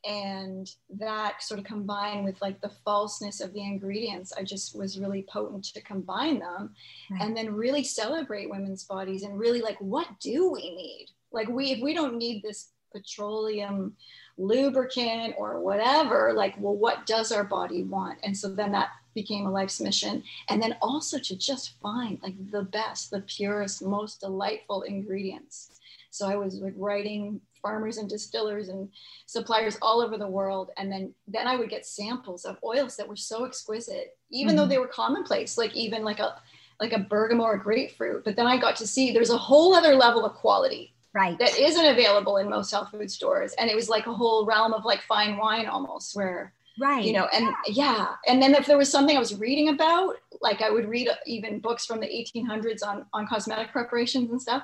and 0.05 0.70
that 0.89 1.41
sort 1.41 1.60
of 1.60 1.65
combined 1.65 2.25
with 2.25 2.41
like 2.41 2.60
the 2.62 2.72
falseness 2.84 3.39
of 3.39 3.53
the 3.53 3.62
ingredients 3.62 4.34
i 4.38 4.43
just 4.43 4.77
was 4.77 5.00
really 5.00 5.25
potent 5.32 5.63
to 5.63 5.82
combine 5.82 6.39
them 6.39 6.74
right. 7.10 7.22
and 7.22 7.36
then 7.36 7.53
really 7.53 7.84
celebrate 7.84 8.50
women's 8.50 8.84
bodies 8.84 9.24
and 9.24 9.39
really 9.39 9.62
like 9.62 9.77
what 9.79 10.08
do 10.20 10.51
we 10.51 10.75
need 10.75 11.08
like 11.32 11.48
we 11.48 11.72
if 11.72 11.82
we 11.82 11.93
don't 11.93 12.17
need 12.17 12.43
this 12.43 12.72
petroleum 12.93 13.93
lubricant 14.38 15.34
or 15.38 15.62
whatever 15.62 16.34
like 16.36 16.55
well 16.60 16.75
what 16.75 17.05
does 17.05 17.32
our 17.32 17.43
body 17.43 17.84
want 17.84 18.20
and 18.24 18.36
so 18.36 18.50
then 18.50 18.72
that 18.72 18.89
became 19.13 19.46
a 19.46 19.51
life's 19.51 19.79
mission. 19.79 20.24
And 20.50 20.62
then 20.62 20.75
also 20.82 21.20
to 21.20 21.36
just 21.36 21.79
find 21.82 22.20
like 22.22 22.36
the 22.51 22.63
best 22.63 23.12
the 23.12 23.22
purest 23.22 23.84
most 23.84 24.22
delightful 24.22 24.84
ingredients. 24.84 25.79
So 26.10 26.27
i 26.27 26.36
was 26.36 26.55
like 26.55 26.74
writing 26.77 27.41
farmers 27.62 27.98
and 27.98 28.10
distillers 28.10 28.70
and 28.70 28.89
suppliers 29.25 29.77
all 29.82 30.01
over 30.01 30.17
the 30.17 30.27
world. 30.27 30.72
And 30.77 30.91
then 30.91 31.13
then 31.27 31.48
i 31.48 31.55
would 31.55 31.70
get 31.70 31.86
samples 31.86 32.46
of 32.46 32.58
oils 32.63 32.96
that 32.98 33.08
were 33.08 33.15
so 33.15 33.46
exquisite 33.46 34.17
even 34.29 34.50
mm-hmm. 34.50 34.58
though 34.58 34.67
they 34.67 34.79
were 34.79 34.88
commonplace 34.88 35.58
like 35.58 35.75
even 35.75 36.03
like 36.03 36.20
a 36.20 36.36
like 36.79 36.93
a 36.93 37.00
bergamot 37.00 37.46
or 37.46 37.58
grapefruit. 37.58 38.24
But 38.24 38.36
then 38.36 38.48
i 38.48 38.58
got 38.58 38.75
to 38.77 38.88
see 38.88 39.12
there's 39.12 39.29
a 39.29 39.38
whole 39.38 39.74
other 39.74 39.96
level 39.96 40.25
of 40.25 40.34
quality 40.34 40.93
right. 41.13 41.38
that 41.39 41.58
isn't 41.58 41.86
available 41.86 42.38
in 42.38 42.50
most 42.50 42.72
health 42.72 42.89
food 42.91 43.10
stores. 43.10 43.53
And 43.53 43.70
it 43.70 43.75
was 43.75 43.89
like 43.89 44.08
a 44.08 44.13
whole 44.13 44.46
realm 44.46 44.74
of 44.74 44.86
like 44.86 45.01
fine 45.01 45.38
wine 45.38 45.67
almost 45.67 46.15
where 46.15 46.53
right 46.80 47.03
you 47.03 47.13
know 47.13 47.27
and 47.34 47.46
yeah. 47.68 47.96
yeah. 47.96 48.08
and 48.27 48.42
then 48.42 48.56
if 48.56 48.65
there 48.65 48.77
was 48.77 48.92
something 48.92 49.15
i 49.15 49.20
was 49.20 49.36
reading 49.36 49.70
about 49.70 50.15
like 50.42 50.62
i 50.62 50.70
would 50.70 50.88
read 50.88 51.08
even 51.25 51.60
books 51.60 51.86
from 51.86 52.00
the 52.00 52.08
1800s 52.08 52.86
on 52.86 53.06
on 53.13 53.27
cosmetic 53.27 53.72
preparations 53.72 54.32
and 54.32 54.42
stuff 54.42 54.63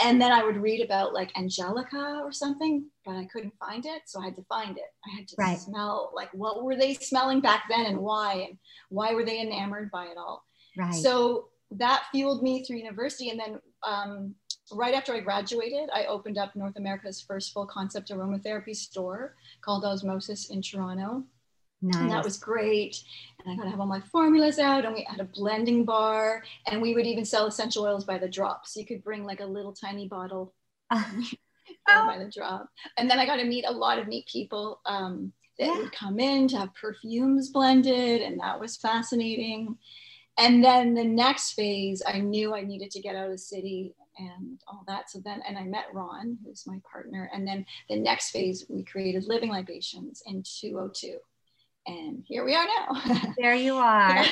and 0.00 0.20
then 0.20 0.30
i 0.30 0.44
would 0.44 0.56
read 0.56 0.80
about 0.84 1.12
like 1.12 1.36
angelica 1.36 2.20
or 2.22 2.32
something 2.32 2.84
but 3.04 3.16
i 3.16 3.24
couldn't 3.32 3.52
find 3.58 3.86
it 3.86 4.02
so 4.06 4.20
i 4.20 4.26
had 4.26 4.36
to 4.36 4.44
find 4.44 4.78
it 4.78 4.92
i 5.06 5.16
had 5.16 5.26
to 5.26 5.34
right. 5.38 5.58
smell 5.58 6.12
like 6.14 6.32
what 6.32 6.62
were 6.62 6.76
they 6.76 6.94
smelling 6.94 7.40
back 7.40 7.64
then 7.68 7.86
and 7.86 7.98
why 7.98 8.46
and 8.48 8.58
why 8.88 9.12
were 9.12 9.24
they 9.24 9.40
enamored 9.40 9.90
by 9.90 10.04
it 10.04 10.16
all 10.16 10.44
right 10.76 10.94
so 10.94 11.48
that 11.70 12.04
fueled 12.12 12.42
me 12.42 12.64
through 12.64 12.76
university 12.76 13.30
and 13.30 13.38
then 13.38 13.60
um, 13.86 14.34
right 14.72 14.94
after 14.94 15.14
I 15.14 15.20
graduated, 15.20 15.88
I 15.94 16.04
opened 16.04 16.38
up 16.38 16.54
North 16.54 16.76
America's 16.76 17.20
first 17.20 17.52
full 17.52 17.66
concept 17.66 18.10
aromatherapy 18.10 18.74
store 18.74 19.34
called 19.60 19.84
Osmosis 19.84 20.50
in 20.50 20.62
Toronto. 20.62 21.24
Nice. 21.80 22.00
And 22.00 22.10
that 22.10 22.24
was 22.24 22.38
great. 22.38 23.02
And 23.38 23.52
I 23.52 23.56
got 23.56 23.64
to 23.64 23.70
have 23.70 23.80
all 23.80 23.86
my 23.86 24.00
formulas 24.00 24.58
out, 24.58 24.84
and 24.84 24.94
we 24.94 25.06
had 25.08 25.20
a 25.20 25.24
blending 25.24 25.84
bar, 25.84 26.42
and 26.66 26.82
we 26.82 26.94
would 26.94 27.06
even 27.06 27.24
sell 27.24 27.46
essential 27.46 27.84
oils 27.84 28.04
by 28.04 28.18
the 28.18 28.28
drop. 28.28 28.66
So 28.66 28.80
you 28.80 28.86
could 28.86 29.04
bring 29.04 29.24
like 29.24 29.40
a 29.40 29.46
little 29.46 29.72
tiny 29.72 30.08
bottle 30.08 30.54
uh, 30.90 31.04
by 31.86 32.18
the 32.18 32.30
drop. 32.34 32.68
And 32.96 33.08
then 33.08 33.18
I 33.18 33.26
got 33.26 33.36
to 33.36 33.44
meet 33.44 33.64
a 33.66 33.72
lot 33.72 33.98
of 33.98 34.08
neat 34.08 34.26
people 34.26 34.80
um, 34.86 35.32
that 35.58 35.66
yeah. 35.66 35.78
would 35.78 35.92
come 35.92 36.18
in 36.18 36.48
to 36.48 36.58
have 36.58 36.74
perfumes 36.74 37.50
blended, 37.50 38.22
and 38.22 38.40
that 38.40 38.58
was 38.58 38.76
fascinating. 38.76 39.78
And 40.36 40.64
then 40.64 40.94
the 40.94 41.04
next 41.04 41.52
phase, 41.52 42.02
I 42.06 42.18
knew 42.18 42.54
I 42.54 42.62
needed 42.62 42.90
to 42.92 43.00
get 43.00 43.16
out 43.16 43.26
of 43.26 43.32
the 43.32 43.38
city 43.38 43.94
and 44.18 44.60
all 44.66 44.82
that. 44.88 45.10
So 45.10 45.20
then, 45.24 45.42
and 45.46 45.56
I 45.56 45.62
met 45.64 45.86
Ron, 45.92 46.38
who's 46.44 46.66
my 46.66 46.80
partner. 46.90 47.30
And 47.32 47.46
then 47.46 47.64
the 47.88 47.96
next 47.96 48.30
phase, 48.30 48.66
we 48.68 48.82
created 48.84 49.24
Living 49.24 49.50
Libations 49.50 50.22
in 50.26 50.42
202 50.44 51.18
and 51.88 52.24
here 52.26 52.44
we 52.44 52.54
are 52.54 52.66
now. 52.66 53.32
there 53.38 53.54
you 53.54 53.74
are. 53.74 54.24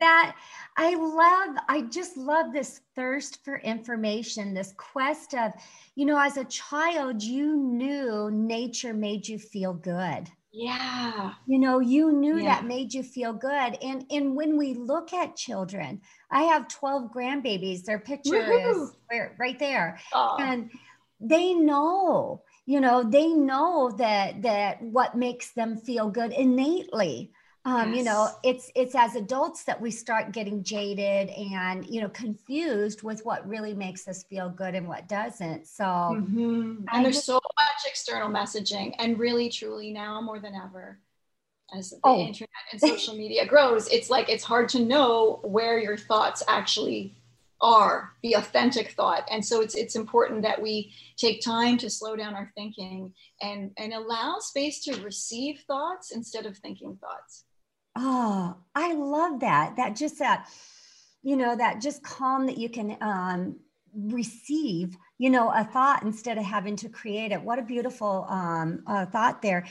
that 0.00 0.36
I 0.76 0.94
love, 0.94 1.62
I 1.68 1.82
just 1.82 2.16
love 2.16 2.52
this 2.52 2.80
thirst 2.94 3.44
for 3.44 3.58
information, 3.58 4.54
this 4.54 4.74
quest 4.76 5.34
of, 5.34 5.52
you 5.94 6.06
know, 6.06 6.18
as 6.18 6.36
a 6.36 6.44
child, 6.44 7.22
you 7.22 7.56
knew 7.56 8.30
nature 8.32 8.94
made 8.94 9.28
you 9.28 9.38
feel 9.38 9.74
good. 9.74 10.30
Yeah. 10.52 11.32
You 11.46 11.58
know, 11.58 11.80
you 11.80 12.12
knew 12.12 12.38
yeah. 12.38 12.56
that 12.56 12.66
made 12.66 12.92
you 12.92 13.02
feel 13.02 13.32
good. 13.32 13.78
And 13.82 14.04
and 14.10 14.36
when 14.36 14.58
we 14.58 14.74
look 14.74 15.14
at 15.14 15.34
children, 15.34 16.02
I 16.30 16.42
have 16.42 16.68
12 16.68 17.10
grandbabies. 17.10 17.84
Their 17.84 17.98
picture 17.98 18.32
Woo-hoo. 18.32 18.84
is 18.84 19.30
right 19.38 19.58
there. 19.58 19.98
Aww. 20.12 20.40
And 20.40 20.70
they 21.20 21.54
know 21.54 22.42
you 22.66 22.80
know 22.80 23.02
they 23.02 23.28
know 23.28 23.92
that 23.98 24.42
that 24.42 24.82
what 24.82 25.16
makes 25.16 25.52
them 25.52 25.76
feel 25.76 26.08
good 26.08 26.32
innately 26.32 27.32
um, 27.64 27.90
yes. 27.90 27.98
you 27.98 28.04
know 28.04 28.28
it's 28.42 28.70
it's 28.74 28.94
as 28.94 29.14
adults 29.14 29.64
that 29.64 29.80
we 29.80 29.90
start 29.90 30.32
getting 30.32 30.62
jaded 30.62 31.28
and 31.30 31.86
you 31.86 32.00
know 32.00 32.08
confused 32.08 33.02
with 33.02 33.24
what 33.24 33.46
really 33.48 33.74
makes 33.74 34.08
us 34.08 34.24
feel 34.24 34.48
good 34.48 34.74
and 34.74 34.86
what 34.86 35.08
doesn't 35.08 35.66
so 35.66 35.84
mm-hmm. 35.84 36.84
and 36.92 37.04
there's 37.04 37.16
just, 37.16 37.26
so 37.26 37.34
much 37.34 37.86
external 37.86 38.28
messaging 38.28 38.94
and 38.98 39.18
really 39.18 39.48
truly 39.48 39.92
now 39.92 40.20
more 40.20 40.40
than 40.40 40.54
ever 40.54 40.98
as 41.74 41.90
the 41.90 41.98
oh. 42.04 42.18
internet 42.18 42.48
and 42.70 42.80
social 42.80 43.16
media 43.16 43.46
grows 43.46 43.88
it's 43.88 44.10
like 44.10 44.28
it's 44.28 44.44
hard 44.44 44.68
to 44.68 44.80
know 44.80 45.40
where 45.42 45.78
your 45.78 45.96
thoughts 45.96 46.42
actually 46.48 47.14
are 47.62 48.12
the 48.22 48.34
authentic 48.34 48.90
thought. 48.90 49.26
And 49.30 49.44
so 49.44 49.60
it's 49.60 49.74
it's 49.74 49.94
important 49.94 50.42
that 50.42 50.60
we 50.60 50.92
take 51.16 51.40
time 51.40 51.78
to 51.78 51.88
slow 51.88 52.16
down 52.16 52.34
our 52.34 52.50
thinking 52.56 53.14
and 53.40 53.70
and 53.78 53.92
allow 53.92 54.38
space 54.40 54.82
to 54.84 55.00
receive 55.02 55.62
thoughts 55.66 56.10
instead 56.10 56.44
of 56.44 56.58
thinking 56.58 56.98
thoughts. 57.00 57.44
Oh 57.96 58.56
i 58.74 58.92
love 58.92 59.40
that. 59.40 59.76
That 59.76 59.96
just 59.96 60.18
that 60.18 60.48
you 61.22 61.36
know 61.36 61.56
that 61.56 61.80
just 61.80 62.02
calm 62.02 62.46
that 62.46 62.58
you 62.58 62.68
can 62.68 62.96
um 63.00 63.60
receive 63.94 64.96
you 65.22 65.30
know 65.30 65.52
a 65.54 65.62
thought 65.62 66.02
instead 66.02 66.36
of 66.36 66.42
having 66.42 66.74
to 66.74 66.88
create 66.88 67.30
it. 67.30 67.40
What 67.40 67.60
a 67.60 67.62
beautiful 67.62 68.26
um, 68.28 68.82
uh, 68.88 69.06
thought 69.06 69.40
there. 69.40 69.64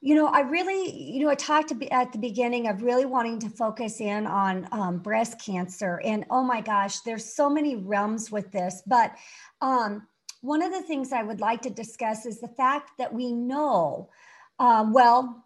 You 0.00 0.16
know 0.16 0.26
i 0.26 0.40
really 0.40 0.82
you 0.90 1.20
know 1.22 1.30
i 1.30 1.36
talked 1.36 1.72
at 1.92 2.12
the 2.12 2.18
beginning 2.18 2.66
of 2.66 2.82
really 2.82 3.04
wanting 3.04 3.38
to 3.38 3.48
focus 3.48 4.00
in 4.00 4.26
on 4.26 4.66
um, 4.72 4.98
breast 4.98 5.40
cancer. 5.40 6.00
And 6.04 6.24
oh 6.28 6.42
my 6.42 6.60
gosh 6.60 7.00
there's 7.00 7.24
so 7.24 7.48
many 7.48 7.76
realms 7.76 8.32
with 8.32 8.50
this. 8.50 8.82
But 8.84 9.12
um, 9.60 10.08
one 10.40 10.60
of 10.60 10.72
the 10.72 10.82
things 10.82 11.12
i 11.12 11.22
would 11.22 11.40
like 11.40 11.62
to 11.62 11.70
discuss 11.70 12.26
is 12.26 12.40
the 12.40 12.48
fact 12.62 12.90
that 12.98 13.14
we 13.14 13.30
know 13.32 14.10
um, 14.58 14.92
well 14.92 15.44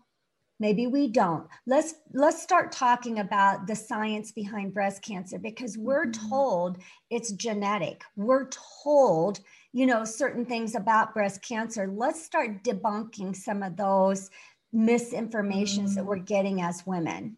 maybe 0.61 0.87
we 0.87 1.09
don't 1.09 1.49
let's 1.67 1.95
let's 2.13 2.41
start 2.41 2.71
talking 2.71 3.19
about 3.19 3.67
the 3.67 3.75
science 3.75 4.31
behind 4.31 4.73
breast 4.73 5.03
cancer 5.03 5.39
because 5.39 5.77
we're 5.77 6.07
mm-hmm. 6.07 6.29
told 6.29 6.79
it's 7.11 7.33
genetic 7.33 8.03
we're 8.15 8.49
told 8.85 9.41
you 9.73 9.87
know 9.87 10.05
certain 10.05 10.45
things 10.45 10.77
about 10.77 11.13
breast 11.13 11.43
cancer 11.43 11.91
let's 11.93 12.23
start 12.23 12.63
debunking 12.63 13.35
some 13.35 13.63
of 13.63 13.77
those 13.77 14.31
misinformations 14.73 15.79
mm-hmm. 15.79 15.95
that 15.95 16.05
we're 16.05 16.17
getting 16.17 16.63
as 16.63 16.87
women 16.87 17.37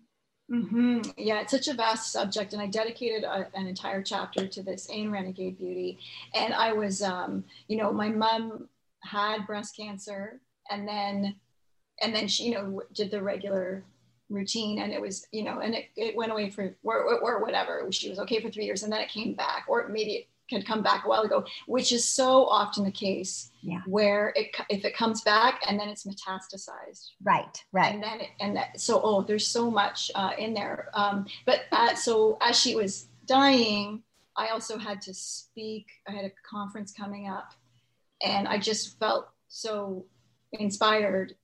Mm-hmm. 0.50 1.12
Yeah, 1.16 1.40
it's 1.40 1.52
such 1.52 1.68
a 1.68 1.72
vast 1.72 2.12
subject, 2.12 2.52
and 2.52 2.60
I 2.60 2.66
dedicated 2.66 3.24
a, 3.24 3.46
an 3.54 3.66
entire 3.66 4.02
chapter 4.02 4.46
to 4.46 4.62
this 4.62 4.86
in 4.86 5.10
Renegade 5.10 5.56
Beauty. 5.56 5.98
And 6.34 6.52
I 6.52 6.74
was, 6.74 7.00
um, 7.00 7.44
you 7.68 7.78
know, 7.78 7.90
my 7.90 8.10
mom 8.10 8.68
had 9.00 9.46
breast 9.46 9.74
cancer, 9.76 10.40
and 10.70 10.86
then 10.86 11.36
and 12.00 12.14
then 12.14 12.28
she 12.28 12.44
you 12.44 12.54
know 12.54 12.82
did 12.94 13.10
the 13.10 13.22
regular 13.22 13.84
routine 14.32 14.80
and 14.80 14.92
it 14.92 15.00
was 15.00 15.26
you 15.30 15.44
know 15.44 15.60
and 15.60 15.74
it, 15.74 15.86
it 15.96 16.16
went 16.16 16.32
away 16.32 16.50
for 16.50 16.74
or, 16.82 17.20
or 17.20 17.42
whatever. 17.42 17.86
She 17.90 18.08
was 18.08 18.18
okay 18.20 18.40
for 18.40 18.50
three 18.50 18.64
years 18.64 18.82
and 18.82 18.92
then 18.92 19.00
it 19.00 19.08
came 19.08 19.34
back 19.34 19.66
or 19.68 19.88
maybe 19.88 20.12
it 20.12 20.28
had 20.50 20.66
come 20.66 20.82
back 20.82 21.04
a 21.04 21.08
while 21.08 21.22
ago 21.22 21.44
which 21.66 21.92
is 21.92 22.06
so 22.06 22.46
often 22.46 22.84
the 22.84 22.90
case 22.90 23.50
yeah. 23.62 23.80
where 23.86 24.32
it 24.36 24.54
if 24.68 24.84
it 24.84 24.94
comes 24.94 25.22
back 25.22 25.62
and 25.68 25.78
then 25.78 25.88
it's 25.88 26.04
metastasized. 26.04 27.10
Right 27.22 27.62
right. 27.72 27.94
And 27.94 28.02
then 28.02 28.20
it, 28.20 28.28
and 28.40 28.56
that, 28.56 28.80
so 28.80 29.00
oh 29.02 29.22
there's 29.22 29.46
so 29.46 29.70
much 29.70 30.10
uh, 30.14 30.32
in 30.38 30.54
there. 30.54 30.90
Um, 30.94 31.26
but 31.46 31.60
uh, 31.70 31.94
so 31.94 32.38
as 32.40 32.58
she 32.58 32.74
was 32.74 33.08
dying 33.26 34.02
i 34.36 34.48
also 34.48 34.78
had 34.78 35.00
to 35.00 35.14
speak. 35.14 35.86
I 36.08 36.12
had 36.12 36.24
a 36.24 36.32
conference 36.48 36.92
coming 36.92 37.28
up 37.28 37.52
and 38.22 38.48
i 38.48 38.58
just 38.58 38.98
felt 38.98 39.28
so 39.48 40.04
inspired 40.52 41.34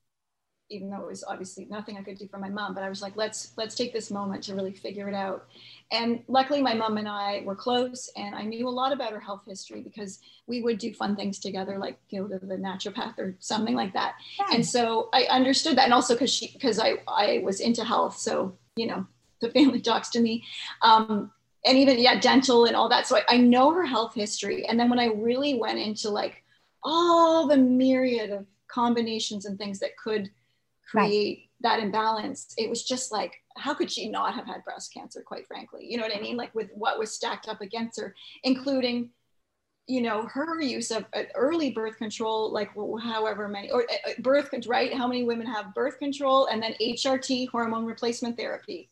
even 0.70 0.90
though 0.90 1.00
it 1.00 1.06
was 1.06 1.25
obviously 1.25 1.66
nothing 1.70 1.96
I 1.96 2.02
could 2.02 2.18
do 2.18 2.28
for 2.28 2.38
my 2.38 2.48
mom, 2.48 2.75
but 2.75 2.82
I 2.82 2.88
was 2.88 3.00
like, 3.00 3.16
let's 3.16 3.52
let's 3.56 3.75
take 3.75 3.92
this 3.92 4.10
moment 4.10 4.42
to 4.44 4.54
really 4.54 4.72
figure 4.72 5.08
it 5.08 5.14
out. 5.14 5.46
And 5.90 6.22
luckily, 6.28 6.60
my 6.60 6.75
mom 6.75 6.98
and 6.98 7.08
I 7.08 7.42
were 7.44 7.54
close, 7.54 8.10
and 8.16 8.34
I 8.34 8.42
knew 8.42 8.68
a 8.68 8.70
lot 8.70 8.92
about 8.92 9.12
her 9.12 9.20
health 9.20 9.42
history 9.46 9.80
because 9.80 10.20
we 10.46 10.62
would 10.62 10.78
do 10.78 10.92
fun 10.92 11.16
things 11.16 11.38
together, 11.38 11.78
like 11.78 11.98
go 12.10 12.28
to 12.28 12.38
the 12.38 12.56
naturopath 12.56 13.18
or 13.18 13.34
something 13.38 13.75
like 13.75 13.92
that. 13.94 14.16
Yeah. 14.38 14.56
And 14.56 14.66
so 14.66 15.08
I 15.12 15.25
understood 15.30 15.76
that, 15.78 15.84
and 15.84 15.94
also 15.94 16.14
because 16.14 16.32
she 16.32 16.50
because 16.52 16.78
I 16.78 16.96
I 17.08 17.40
was 17.42 17.60
into 17.60 17.84
health, 17.84 18.18
so 18.18 18.56
you 18.76 18.87
know 18.87 19.06
the 19.40 19.50
family 19.50 19.80
talks 19.90 20.10
to 20.10 20.20
me. 20.20 20.44
Um, 20.82 21.30
and 21.66 21.76
even 21.76 21.98
yeah 21.98 22.18
dental 22.20 22.66
and 22.66 22.76
all 22.76 22.88
that 22.88 23.04
so 23.04 23.16
I, 23.16 23.22
I 23.30 23.37
know 23.37 23.72
her 23.72 23.84
health 23.84 24.14
history 24.14 24.64
and 24.66 24.78
then 24.78 24.88
when 24.88 25.00
i 25.00 25.06
really 25.06 25.58
went 25.58 25.80
into 25.80 26.08
like 26.08 26.44
all 26.84 27.48
the 27.48 27.56
myriad 27.56 28.30
of 28.30 28.46
combinations 28.68 29.44
and 29.44 29.58
things 29.58 29.80
that 29.80 29.96
could 29.96 30.30
create 30.88 31.50
right. 31.62 31.78
that 31.78 31.83
imbalance 31.83 32.54
it 32.57 32.68
was 32.68 32.85
just 32.85 33.12
like 33.12 33.35
how 33.57 33.75
could 33.75 33.90
she 33.90 34.09
not 34.09 34.35
have 34.35 34.47
had 34.47 34.64
breast 34.64 34.95
cancer 34.95 35.23
quite 35.26 35.47
frankly? 35.47 35.87
You 35.88 35.97
know 35.97 36.04
what 36.04 36.16
i 36.16 36.21
mean? 36.21 36.37
Like 36.37 36.54
with 36.54 36.71
what 36.75 36.99
was 36.99 37.12
stacked 37.12 37.49
up 37.49 37.61
against 37.61 38.00
her 38.00 38.14
including 38.42 39.11
you 39.87 40.02
know 40.02 40.26
her 40.26 40.61
use 40.61 40.90
of 40.90 41.07
uh, 41.14 41.23
early 41.35 41.71
birth 41.71 41.97
control 41.97 42.52
like 42.52 42.71
however 43.02 43.49
many 43.49 43.71
or 43.71 43.85
uh, 43.85 44.11
uh, 44.11 44.12
birth 44.21 44.50
right? 44.66 44.92
How 44.95 45.09
many 45.09 45.25
women 45.25 45.47
have 45.47 45.75
birth 45.75 45.99
control 45.99 46.47
and 46.47 46.62
then 46.62 46.75
hrt 46.80 47.49
hormone 47.49 47.87
replacement 47.87 48.37
therapy. 48.37 48.90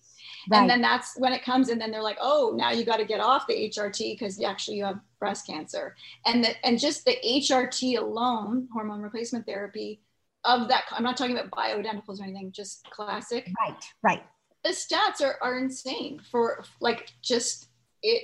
Right. 0.49 0.61
and 0.61 0.71
then 0.71 0.81
that's 0.81 1.17
when 1.19 1.33
it 1.33 1.45
comes 1.45 1.69
and 1.69 1.81
then 1.81 1.91
they're 1.91 2.03
like 2.03 2.19
oh 2.21 2.55
now 2.57 2.71
you 2.71 2.85
got 2.85 2.97
to 2.97 3.05
get 3.05 3.21
off 3.21 3.47
the 3.47 3.69
hrt 3.69 3.99
because 3.99 4.43
actually 4.43 4.79
you 4.79 4.85
have 4.85 5.01
breast 5.19 5.47
cancer. 5.47 5.97
And 6.25 6.45
the, 6.45 6.67
and 6.67 6.79
just 6.79 7.05
the 7.05 7.17
hrt 7.25 7.99
alone 7.99 8.69
hormone 8.73 9.03
replacement 9.03 9.47
therapy 9.47 10.01
of 10.47 10.69
that 10.69 10.85
i'm 10.93 11.03
not 11.03 11.17
talking 11.17 11.37
about 11.37 11.51
bioidenticals 11.51 12.21
or 12.21 12.25
anything 12.25 12.51
just 12.53 12.89
classic 12.91 13.49
right 13.61 13.85
right 14.03 14.23
the 14.65 14.71
stats 14.71 15.23
are, 15.23 15.37
are 15.43 15.59
insane 15.59 16.21
for 16.31 16.65
like 16.81 17.13
just 17.23 17.69
it 18.03 18.23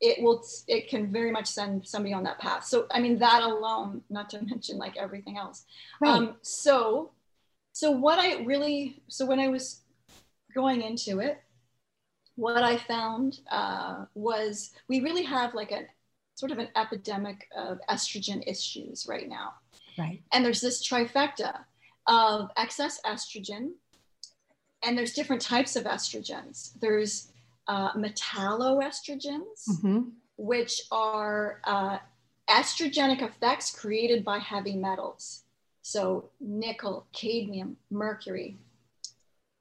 it 0.00 0.22
will 0.22 0.44
it 0.68 0.88
can 0.88 1.10
very 1.10 1.30
much 1.30 1.46
send 1.46 1.86
somebody 1.86 2.12
on 2.12 2.22
that 2.22 2.38
path 2.38 2.64
so 2.64 2.86
i 2.90 3.00
mean 3.00 3.18
that 3.18 3.42
alone 3.42 4.02
not 4.10 4.28
to 4.28 4.42
mention 4.46 4.76
like 4.78 4.96
everything 4.96 5.38
else 5.38 5.64
right. 6.00 6.10
um 6.10 6.36
so 6.42 7.10
so 7.72 7.90
what 7.90 8.18
i 8.18 8.42
really 8.42 9.02
so 9.08 9.24
when 9.24 9.40
i 9.40 9.48
was 9.48 9.82
going 10.54 10.82
into 10.82 11.20
it 11.20 11.42
what 12.34 12.62
i 12.62 12.76
found 12.76 13.40
uh, 13.50 14.04
was 14.14 14.72
we 14.88 15.00
really 15.00 15.22
have 15.22 15.54
like 15.54 15.72
a 15.72 15.86
sort 16.36 16.52
of 16.52 16.58
an 16.58 16.68
epidemic 16.76 17.48
of 17.56 17.80
estrogen 17.88 18.42
issues 18.46 19.06
right 19.08 19.28
now. 19.28 19.54
Right. 19.98 20.22
And 20.32 20.44
there's 20.44 20.60
this 20.60 20.86
trifecta 20.86 21.60
of 22.06 22.50
excess 22.56 23.00
estrogen, 23.04 23.72
and 24.84 24.96
there's 24.96 25.14
different 25.14 25.42
types 25.42 25.76
of 25.76 25.84
estrogens. 25.84 26.72
There's 26.80 27.28
uh, 27.66 27.92
metalloestrogens, 27.94 29.68
Mm-hmm. 29.68 30.00
which 30.36 30.82
are 30.92 31.60
uh, 31.64 31.98
estrogenic 32.48 33.22
effects 33.22 33.70
created 33.74 34.24
by 34.24 34.38
heavy 34.38 34.76
metals. 34.76 35.42
So 35.82 36.30
nickel, 36.40 37.06
cadmium, 37.12 37.76
mercury. 37.90 38.56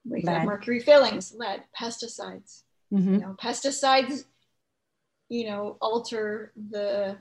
We 0.07 0.21
have 0.27 0.45
mercury 0.45 0.79
fillings, 0.79 1.33
lead, 1.35 1.63
pesticides. 1.79 2.63
Mm-hmm. 2.93 3.13
You 3.13 3.19
know, 3.21 3.35
pesticides, 3.41 4.25
you 5.29 5.47
know, 5.47 5.77
alter 5.81 6.51
the 6.69 7.17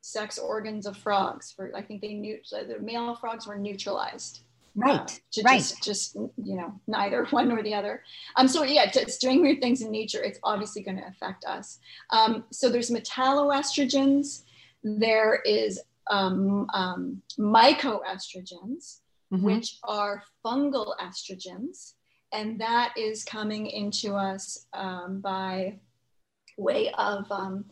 sex 0.00 0.38
organs 0.38 0.86
of 0.86 0.96
frogs. 0.96 1.52
For 1.52 1.72
I 1.76 1.82
think 1.82 2.00
they 2.00 2.14
knew 2.14 2.38
the 2.50 2.78
male 2.80 3.14
frogs 3.16 3.46
were 3.46 3.58
neutralized 3.58 4.40
uh, 4.76 4.86
Right. 4.86 5.20
right. 5.44 5.58
just 5.58 5.82
just 5.82 6.14
you 6.14 6.56
know 6.56 6.72
neither 6.86 7.24
one 7.30 7.48
nor 7.48 7.60
the 7.60 7.74
other 7.74 8.04
um 8.36 8.46
so 8.46 8.62
yeah 8.62 8.88
it's 8.94 9.18
doing 9.18 9.42
weird 9.42 9.60
things 9.60 9.82
in 9.82 9.90
nature 9.90 10.22
it's 10.22 10.38
obviously 10.44 10.80
going 10.80 10.96
to 10.96 11.06
affect 11.08 11.44
us 11.44 11.80
um 12.10 12.44
so 12.52 12.68
there's 12.68 12.88
metalloestrogens 12.88 14.42
there 14.84 15.42
is 15.44 15.80
um, 16.08 16.68
um 16.72 17.20
mycoestrogens 17.38 19.00
Mhm. 19.32 19.42
which 19.42 19.78
are 19.84 20.24
fungal 20.44 20.94
estrogens 21.00 21.94
and 22.32 22.60
that 22.60 22.92
is 22.96 23.22
coming 23.24 23.66
into 23.66 24.14
us 24.16 24.66
um, 24.72 25.20
by 25.20 25.78
way 26.58 26.90
of 26.94 27.30
um, 27.30 27.64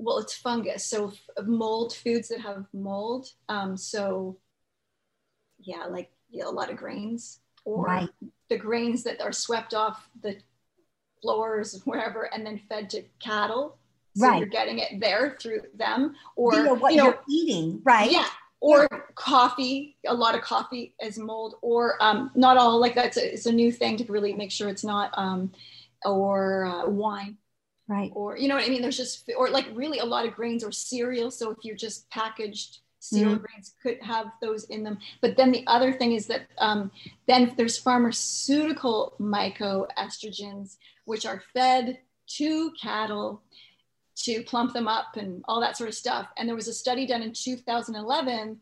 well 0.00 0.18
it's 0.18 0.34
fungus 0.34 0.84
so 0.86 1.08
f- 1.08 1.46
mold 1.46 1.94
foods 1.94 2.28
that 2.28 2.40
have 2.40 2.64
mold 2.72 3.28
um, 3.48 3.76
so 3.76 4.36
yeah 5.58 5.84
like 5.86 6.10
yeah, 6.30 6.46
a 6.46 6.50
lot 6.50 6.70
of 6.70 6.76
grains 6.76 7.40
or 7.64 7.84
Right. 7.86 8.08
the 8.48 8.56
grains 8.56 9.02
that 9.04 9.20
are 9.20 9.32
swept 9.32 9.74
off 9.74 10.08
the 10.22 10.36
floors 11.20 11.80
wherever 11.84 12.32
and 12.32 12.46
then 12.46 12.60
fed 12.68 12.88
to 12.90 13.02
cattle 13.20 13.76
so 14.16 14.26
Right. 14.26 14.38
you're 14.38 14.48
getting 14.48 14.78
it 14.78 14.98
there 15.00 15.36
through 15.40 15.62
them 15.74 16.16
or 16.34 16.54
you 16.54 16.62
know 16.64 16.74
what 16.74 16.92
you 16.92 16.98
know, 16.98 17.04
you're 17.04 17.20
eating, 17.28 17.80
right? 17.84 18.10
yeah 18.10 18.26
or 18.60 18.88
coffee 19.14 19.96
a 20.06 20.14
lot 20.14 20.34
of 20.34 20.40
coffee 20.42 20.94
as 21.00 21.18
mold 21.18 21.56
or 21.62 22.02
um, 22.02 22.30
not 22.34 22.56
all 22.56 22.80
like 22.80 22.94
that's 22.94 23.16
a, 23.16 23.32
it's 23.34 23.46
a 23.46 23.52
new 23.52 23.70
thing 23.70 23.96
to 23.96 24.04
really 24.04 24.32
make 24.32 24.50
sure 24.50 24.68
it's 24.68 24.84
not 24.84 25.10
um, 25.16 25.52
or 26.04 26.64
uh, 26.64 26.88
wine 26.88 27.36
Right. 27.90 28.12
or 28.14 28.38
you 28.38 28.46
know 28.46 28.54
what 28.54 28.64
I 28.64 28.68
mean. 28.68 28.82
There's 28.82 28.96
just 28.96 29.28
or 29.36 29.50
like 29.50 29.66
really 29.74 29.98
a 29.98 30.04
lot 30.04 30.24
of 30.24 30.36
grains 30.36 30.62
or 30.62 30.70
cereal. 30.70 31.28
So 31.28 31.50
if 31.50 31.58
you're 31.62 31.74
just 31.74 32.08
packaged 32.08 32.78
cereal 33.00 33.34
grains, 33.34 33.74
could 33.82 34.00
have 34.00 34.26
those 34.40 34.64
in 34.66 34.84
them. 34.84 34.98
But 35.20 35.36
then 35.36 35.50
the 35.50 35.64
other 35.66 35.92
thing 35.92 36.12
is 36.12 36.28
that 36.28 36.42
um, 36.58 36.92
then 37.26 37.52
there's 37.56 37.78
pharmaceutical 37.78 39.14
mycoestrogens, 39.18 40.76
which 41.04 41.26
are 41.26 41.42
fed 41.52 41.98
to 42.36 42.70
cattle 42.80 43.42
to 44.18 44.44
plump 44.44 44.72
them 44.72 44.86
up 44.86 45.16
and 45.16 45.42
all 45.48 45.60
that 45.60 45.76
sort 45.76 45.88
of 45.88 45.94
stuff. 45.96 46.28
And 46.36 46.48
there 46.48 46.54
was 46.54 46.68
a 46.68 46.72
study 46.72 47.08
done 47.08 47.22
in 47.22 47.32
2011 47.32 48.60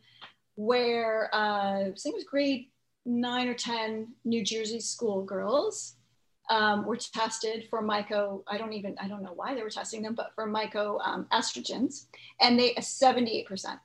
where 0.54 1.28
uh, 1.34 1.80
I 1.80 1.92
think 1.98 2.14
it 2.14 2.16
was 2.16 2.24
grade 2.24 2.68
nine 3.04 3.48
or 3.48 3.54
10 3.54 4.08
New 4.24 4.42
Jersey 4.42 4.80
schoolgirls 4.80 5.96
um, 6.50 6.86
were 6.86 6.96
tested 6.96 7.66
for 7.68 7.82
myco. 7.82 8.42
I 8.46 8.58
don't 8.58 8.72
even, 8.72 8.96
I 9.00 9.08
don't 9.08 9.22
know 9.22 9.32
why 9.34 9.54
they 9.54 9.62
were 9.62 9.70
testing 9.70 10.02
them, 10.02 10.14
but 10.14 10.34
for 10.34 10.48
myco 10.48 10.98
um, 11.06 11.26
estrogens. 11.32 12.06
And 12.40 12.58
they, 12.58 12.74
78% 12.74 13.78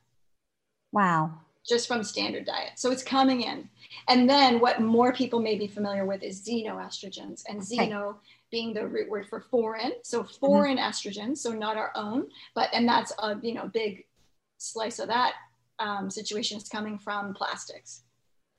Wow. 0.92 1.32
just 1.68 1.88
from 1.88 2.04
standard 2.04 2.46
diet. 2.46 2.74
So 2.76 2.92
it's 2.92 3.04
coming 3.04 3.42
in. 3.42 3.70
And 4.08 4.30
then 4.30 4.60
what 4.60 4.82
more 4.82 5.14
people 5.14 5.40
may 5.40 5.58
be 5.58 5.68
familiar 5.68 6.06
with 6.06 6.24
is 6.24 6.42
xenoestrogens 6.48 7.44
and 7.48 7.60
Okay. 7.62 7.90
xeno 7.90 8.16
being 8.52 8.74
the 8.74 8.86
root 8.86 9.10
word 9.10 9.28
for 9.28 9.42
foreign. 9.42 9.94
So 10.04 10.24
foreign 10.24 10.78
estrogens, 10.78 11.38
so 11.40 11.52
not 11.52 11.76
our 11.78 11.92
own, 11.96 12.28
but 12.54 12.70
and 12.74 12.88
that's 12.88 13.12
a 13.18 13.36
you 13.42 13.54
know 13.56 13.68
big 13.68 14.06
slice 14.58 15.00
of 15.00 15.08
that 15.08 15.34
um, 15.80 16.10
situation 16.12 16.58
is 16.58 16.70
coming 16.70 17.00
from 17.00 17.34
plastics. 17.34 18.04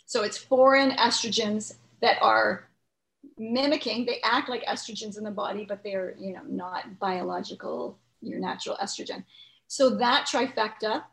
So 0.07 0.23
it's 0.23 0.37
foreign 0.37 0.91
estrogens 0.97 1.75
that 2.01 2.21
are 2.21 2.69
mimicking, 3.39 4.07
they 4.07 4.21
act 4.23 4.49
like 4.49 4.65
estrogens 4.65 5.19
in 5.19 5.25
the 5.25 5.31
body, 5.31 5.65
but 5.69 5.83
they're 5.83 6.15
you 6.19 6.33
know 6.33 6.43
not 6.47 6.99
biological, 6.99 7.99
your 8.21 8.39
natural 8.39 8.77
estrogen. 8.83 9.25
So 9.67 9.91
that 9.97 10.27
trifecta 10.27 11.05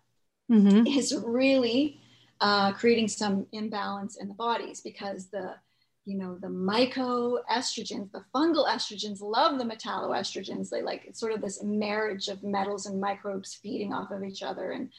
Mm-hmm. 0.52 0.86
is 0.86 1.16
really 1.26 2.02
uh, 2.42 2.74
creating 2.74 3.08
some 3.08 3.46
imbalance 3.54 4.18
in 4.18 4.28
the 4.28 4.34
bodies 4.34 4.82
because 4.82 5.28
the 5.28 5.56
you 6.04 6.18
know 6.18 6.36
the 6.42 6.48
mycoestrogens 6.48 8.12
the 8.12 8.26
fungal 8.36 8.68
estrogens 8.68 9.22
love 9.22 9.58
the 9.58 9.64
metalloestrogens 9.64 10.70
they 10.70 10.82
like 10.82 11.04
it's 11.06 11.20
sort 11.20 11.32
of 11.32 11.42
this 11.42 11.64
marriage 11.64 12.28
of 12.28 12.44
metals 12.44 12.88
and 12.88 13.00
microbes 13.00 13.54
feeding 13.54 13.94
off 13.94 14.12
of 14.12 14.24
each 14.24 14.44
other 14.44 14.72
and 14.72 14.90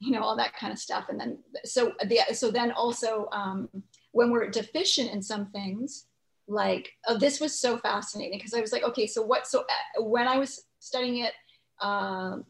you 0.00 0.10
know 0.10 0.22
all 0.22 0.34
that 0.34 0.56
kind 0.56 0.72
of 0.72 0.78
stuff 0.78 1.04
and 1.08 1.20
then 1.20 1.38
so 1.64 1.92
the 2.08 2.18
so 2.32 2.50
then 2.50 2.72
also 2.72 3.28
um, 3.30 3.68
when 4.12 4.30
we're 4.30 4.48
deficient 4.48 5.12
in 5.12 5.22
some 5.22 5.46
things 5.46 6.06
like 6.48 6.90
oh, 7.08 7.18
this 7.18 7.40
was 7.40 7.58
so 7.58 7.76
fascinating 7.78 8.38
because 8.38 8.54
i 8.54 8.60
was 8.60 8.72
like 8.72 8.84
okay 8.84 9.06
so 9.06 9.22
what 9.22 9.46
so 9.46 9.60
uh, 9.60 10.02
when 10.02 10.28
i 10.28 10.38
was 10.38 10.64
studying 10.78 11.18
it 11.18 11.32
um, 11.80 12.44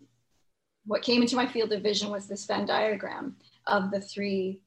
what 0.84 1.02
came 1.02 1.22
into 1.22 1.36
my 1.36 1.46
field 1.46 1.72
of 1.72 1.82
vision 1.82 2.10
was 2.10 2.28
this 2.28 2.44
Venn 2.44 2.66
diagram 2.66 3.36
of 3.66 3.90
the 3.90 4.00
three 4.00 4.60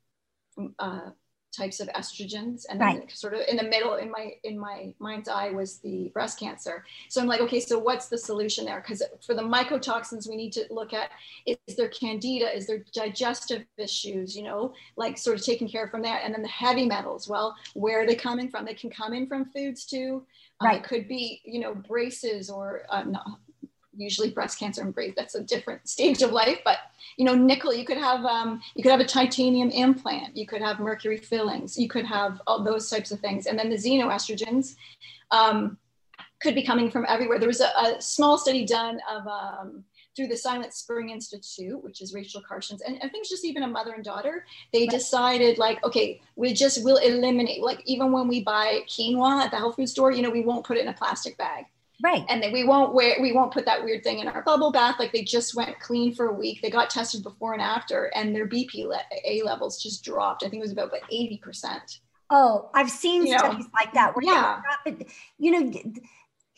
uh, 0.79 1.11
types 1.51 1.79
of 1.79 1.87
estrogens, 1.89 2.65
and 2.69 2.79
then 2.79 2.99
Right. 2.99 3.11
sort 3.11 3.33
of 3.33 3.41
in 3.47 3.57
the 3.57 3.63
middle, 3.63 3.95
in 3.95 4.09
my 4.11 4.33
in 4.43 4.57
my 4.57 4.93
mind's 4.99 5.29
eye, 5.29 5.49
was 5.51 5.79
the 5.79 6.09
breast 6.13 6.39
cancer. 6.39 6.85
So 7.09 7.21
I'm 7.21 7.27
like, 7.27 7.41
okay, 7.41 7.59
so 7.59 7.79
what's 7.79 8.07
the 8.07 8.17
solution 8.17 8.65
there? 8.65 8.79
Because 8.81 9.01
for 9.25 9.33
the 9.33 9.41
mycotoxins, 9.41 10.27
we 10.29 10.35
need 10.35 10.53
to 10.53 10.65
look 10.69 10.93
at 10.93 11.09
is 11.45 11.75
there 11.77 11.89
candida, 11.89 12.55
is 12.55 12.67
there 12.67 12.83
digestive 12.93 13.65
issues, 13.77 14.35
you 14.35 14.43
know, 14.43 14.73
like 14.97 15.17
sort 15.17 15.37
of 15.39 15.45
taking 15.45 15.67
care 15.69 15.87
from 15.87 16.01
there, 16.01 16.19
and 16.23 16.33
then 16.33 16.41
the 16.41 16.47
heavy 16.47 16.85
metals. 16.85 17.27
Well, 17.27 17.55
where 17.73 18.01
are 18.01 18.05
they 18.07 18.15
coming 18.15 18.49
from? 18.49 18.65
They 18.65 18.73
can 18.73 18.89
come 18.89 19.13
in 19.13 19.27
from 19.27 19.45
foods 19.45 19.85
too. 19.85 20.25
Uh, 20.61 20.65
Right. 20.65 20.77
it 20.77 20.83
could 20.83 21.07
be, 21.07 21.41
you 21.45 21.59
know, 21.59 21.73
braces 21.73 22.49
or 22.49 22.83
uh, 22.89 23.03
no, 23.03 23.21
usually 23.95 24.29
breast 24.29 24.59
cancer 24.59 24.81
and 24.81 24.93
brace 24.93 25.13
that's 25.15 25.35
a 25.35 25.43
different 25.43 25.87
stage 25.87 26.21
of 26.21 26.31
life 26.31 26.59
but 26.63 26.77
you 27.17 27.25
know 27.25 27.35
nickel 27.35 27.73
you 27.73 27.85
could 27.85 27.97
have 27.97 28.23
um, 28.25 28.61
you 28.75 28.83
could 28.83 28.91
have 28.91 28.99
a 28.99 29.05
titanium 29.05 29.69
implant 29.71 30.35
you 30.37 30.45
could 30.45 30.61
have 30.61 30.79
mercury 30.79 31.17
fillings 31.17 31.77
you 31.77 31.87
could 31.87 32.05
have 32.05 32.41
all 32.47 32.63
those 32.63 32.89
types 32.89 33.11
of 33.11 33.19
things 33.19 33.45
and 33.45 33.57
then 33.57 33.69
the 33.69 33.75
xenoestrogens 33.75 34.75
um, 35.31 35.77
could 36.39 36.55
be 36.55 36.63
coming 36.63 36.89
from 36.89 37.05
everywhere. 37.07 37.37
There 37.37 37.49
was 37.49 37.61
a, 37.61 37.67
a 37.77 38.01
small 38.01 38.37
study 38.37 38.65
done 38.65 38.99
of 39.09 39.27
um, 39.27 39.83
through 40.15 40.27
the 40.27 40.35
silent 40.35 40.73
spring 40.73 41.11
institute 41.11 41.81
which 41.81 42.01
is 42.01 42.13
rachel 42.13 42.41
carson's 42.45 42.81
and 42.81 42.97
i 42.97 43.07
think 43.07 43.21
it's 43.21 43.29
just 43.29 43.45
even 43.45 43.63
a 43.63 43.67
mother 43.67 43.93
and 43.93 44.03
daughter 44.03 44.43
they 44.73 44.85
decided 44.87 45.57
like 45.57 45.81
okay 45.83 46.19
we 46.35 46.51
just 46.51 46.83
will 46.83 46.97
eliminate 46.97 47.61
like 47.61 47.81
even 47.85 48.11
when 48.11 48.27
we 48.27 48.43
buy 48.43 48.81
quinoa 48.89 49.45
at 49.45 49.51
the 49.51 49.55
health 49.55 49.77
food 49.77 49.87
store 49.87 50.11
you 50.11 50.21
know 50.21 50.29
we 50.29 50.41
won't 50.41 50.65
put 50.65 50.75
it 50.75 50.81
in 50.81 50.89
a 50.89 50.93
plastic 50.93 51.37
bag 51.37 51.65
Right. 52.01 52.25
and 52.29 52.41
then 52.41 52.51
we 52.53 52.63
won't 52.63 52.93
wear 52.93 53.17
we 53.21 53.33
won't 53.33 53.51
put 53.51 53.65
that 53.65 53.83
weird 53.83 54.03
thing 54.03 54.19
in 54.19 54.27
our 54.27 54.41
bubble 54.41 54.71
bath 54.71 54.95
like 54.99 55.11
they 55.11 55.23
just 55.23 55.55
went 55.55 55.79
clean 55.79 56.13
for 56.15 56.27
a 56.27 56.33
week 56.33 56.61
they 56.61 56.69
got 56.69 56.89
tested 56.89 57.23
before 57.23 57.53
and 57.53 57.61
after 57.61 58.05
and 58.15 58.33
their 58.35 58.47
bp 58.47 58.85
le- 58.85 59.01
a 59.25 59.41
levels 59.43 59.81
just 59.81 60.03
dropped 60.03 60.43
i 60.43 60.49
think 60.49 60.61
it 60.61 60.63
was 60.63 60.71
about 60.71 60.91
like 60.91 61.03
80% 61.11 61.99
Oh, 62.31 62.69
I've 62.75 62.91
seen 62.91 63.25
You 63.25 63.33
know, 63.33 63.37
studies 63.39 63.65
like 63.79 63.93
that. 63.93 64.15
Where 64.15 64.23
yeah. 64.23 64.61
they 64.85 64.91
drop 64.91 65.01
it. 65.01 65.07
You 65.39 65.51
know, 65.51 65.83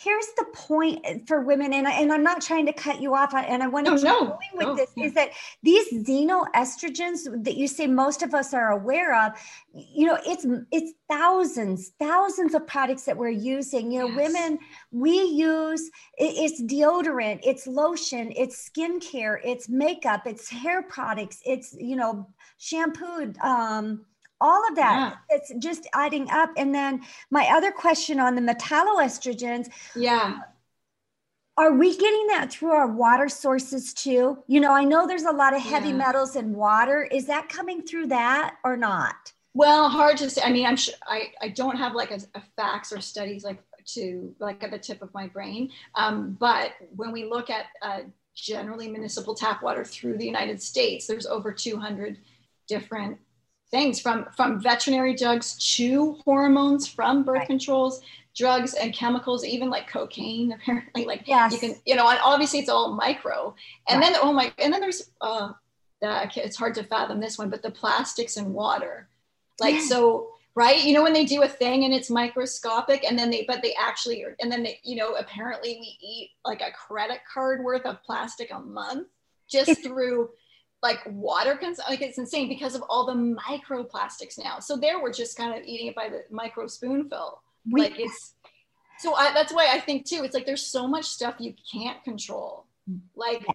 here's 0.03 0.27
the 0.37 0.45
point 0.53 1.27
for 1.27 1.41
women, 1.41 1.73
and, 1.73 1.87
I, 1.87 1.91
and 1.91 2.11
I'm 2.11 2.23
not 2.23 2.41
trying 2.41 2.65
to 2.65 2.73
cut 2.73 3.01
you 3.01 3.13
off, 3.15 3.33
and 3.33 3.61
I 3.61 3.67
want 3.67 3.85
to 3.85 3.91
No, 3.91 3.97
keep 3.97 4.05
no, 4.05 4.19
going 4.25 4.37
with 4.55 4.67
no, 4.67 4.75
this 4.75 4.89
yeah. 4.95 5.05
is 5.05 5.13
that 5.13 5.29
these 5.63 5.91
xenoestrogens 5.93 7.43
that 7.43 7.55
you 7.57 7.67
say 7.67 7.87
most 7.87 8.21
of 8.23 8.33
us 8.33 8.53
are 8.53 8.71
aware 8.71 9.15
of, 9.15 9.33
you 9.73 10.07
know, 10.07 10.17
it's 10.25 10.45
it's 10.71 10.93
thousands, 11.09 11.91
thousands 11.99 12.53
of 12.55 12.65
products 12.67 13.03
that 13.03 13.15
we're 13.17 13.29
using. 13.29 13.91
You 13.91 14.01
know, 14.01 14.07
Yes. 14.07 14.17
women 14.33 14.59
we 14.91 15.21
use 15.23 15.89
it's 16.17 16.61
deodorant, 16.61 17.39
it's 17.43 17.67
lotion, 17.67 18.33
it's 18.35 18.69
skincare, 18.69 19.37
it's 19.43 19.69
makeup, 19.69 20.25
it's 20.25 20.49
hair 20.49 20.81
products, 20.83 21.41
it's 21.45 21.73
you 21.79 21.95
know 21.95 22.27
shampoo. 22.57 23.33
Um, 23.41 24.05
all 24.41 24.67
of 24.67 24.75
that. 24.75 25.17
It's 25.29 25.53
just 25.59 25.87
adding 25.93 26.29
up. 26.29 26.49
And 26.57 26.73
then 26.73 27.01
my 27.29 27.45
other 27.53 27.71
question 27.71 28.19
on 28.19 28.35
the 28.35 28.41
metalloestrogens 28.41 29.69
yeah. 29.95 30.39
are 31.57 31.73
we 31.73 31.95
getting 31.95 32.27
that 32.27 32.51
through 32.51 32.71
our 32.71 32.87
water 32.87 33.29
sources 33.29 33.93
too? 33.93 34.43
You 34.47 34.59
know 34.59 34.73
i 34.73 34.83
know 34.83 35.07
there's 35.07 35.23
a 35.23 35.31
lot 35.31 35.55
of 35.55 35.61
heavy 35.61 35.89
Yeah. 35.89 35.95
metals 35.95 36.35
in 36.35 36.53
water. 36.53 37.03
Is 37.03 37.25
that 37.27 37.47
coming 37.47 37.83
through 37.83 38.07
that 38.07 38.57
or 38.63 38.75
not? 38.75 39.33
Well 39.53 39.89
hard 39.89 40.17
to 40.17 40.29
say 40.29 40.41
i 40.43 40.51
mean 40.51 40.65
i'm 40.65 40.77
sure 40.77 40.93
i, 41.07 41.31
I 41.41 41.49
don't 41.49 41.77
have 41.77 41.93
like 41.93 42.11
a, 42.11 42.19
a 42.35 42.41
facts 42.55 42.93
or 42.93 43.01
studies 43.01 43.43
like 43.43 43.61
to 43.95 44.33
like 44.39 44.63
at 44.63 44.71
the 44.71 44.77
tip 44.79 45.01
of 45.01 45.13
my 45.13 45.27
brain. 45.27 45.71
Um, 45.95 46.37
but 46.39 46.73
when 46.95 47.11
we 47.11 47.25
look 47.25 47.49
at 47.49 47.65
uh, 47.81 48.01
generally 48.35 48.87
municipal 48.87 49.35
tap 49.35 49.61
water 49.61 49.83
through 49.83 50.17
the 50.17 50.25
United 50.25 50.61
States. 50.61 51.07
There's 51.07 51.25
over 51.25 51.51
200 51.51 52.17
different 52.67 53.17
things 53.71 53.99
from 53.99 54.27
from 54.35 54.61
veterinary 54.61 55.15
drugs 55.15 55.55
to 55.75 56.13
hormones 56.25 56.87
from 56.87 57.23
birth 57.23 57.39
right. 57.39 57.47
controls 57.47 58.01
drugs 58.35 58.73
and 58.75 58.93
chemicals 58.93 59.43
even 59.43 59.69
like 59.69 59.87
cocaine 59.87 60.51
apparently 60.61 61.05
like 61.05 61.23
yes. 61.25 61.51
you 61.51 61.59
can 61.59 61.75
you 61.85 61.95
know 61.95 62.07
and 62.09 62.19
obviously 62.23 62.59
it's 62.59 62.69
all 62.69 62.93
micro 62.93 63.55
and 63.89 63.99
right. 63.99 64.11
then 64.11 64.19
oh 64.21 64.31
my 64.31 64.53
and 64.59 64.71
then 64.73 64.81
there's 64.81 65.11
uh 65.21 65.51
it's 66.03 66.57
hard 66.57 66.73
to 66.73 66.83
fathom 66.83 67.19
this 67.19 67.37
one 67.37 67.49
but 67.49 67.61
the 67.61 67.71
plastics 67.71 68.37
and 68.37 68.53
water 68.53 69.07
like 69.59 69.75
yeah. 69.75 69.85
so 69.85 70.29
right 70.55 70.83
you 70.83 70.93
know 70.93 71.03
when 71.03 71.13
they 71.13 71.25
do 71.25 71.43
a 71.43 71.47
thing 71.47 71.85
and 71.85 71.93
it's 71.93 72.09
microscopic 72.09 73.03
and 73.03 73.17
then 73.17 73.29
they 73.29 73.45
but 73.47 73.61
they 73.61 73.75
actually 73.79 74.25
and 74.39 74.51
then 74.51 74.63
they 74.63 74.79
you 74.83 74.95
know 74.95 75.13
apparently 75.15 75.77
we 75.79 75.97
eat 76.01 76.31
like 76.43 76.61
a 76.61 76.71
credit 76.71 77.19
card 77.31 77.63
worth 77.63 77.85
of 77.85 78.01
plastic 78.03 78.51
a 78.51 78.59
month 78.59 79.07
just 79.47 79.83
through 79.83 80.29
like 80.83 80.99
water 81.07 81.55
cons- 81.55 81.79
like 81.89 82.01
it's 82.01 82.17
insane 82.17 82.49
because 82.49 82.75
of 82.75 82.83
all 82.89 83.05
the 83.05 83.13
microplastics 83.13 84.37
now. 84.43 84.59
So 84.59 84.75
there 84.75 85.01
we're 85.01 85.13
just 85.13 85.37
kind 85.37 85.57
of 85.57 85.63
eating 85.65 85.87
it 85.87 85.95
by 85.95 86.09
the 86.09 86.23
micro 86.31 86.67
spoonful 86.67 87.41
we, 87.69 87.81
like 87.81 87.99
it's 87.99 88.33
so 88.99 89.15
I, 89.15 89.33
that's 89.33 89.53
why 89.53 89.71
i 89.71 89.79
think 89.79 90.05
too 90.05 90.21
it's 90.23 90.33
like 90.33 90.45
there's 90.45 90.65
so 90.65 90.87
much 90.87 91.05
stuff 91.05 91.35
you 91.39 91.53
can't 91.71 92.03
control. 92.03 92.65
Like 93.15 93.45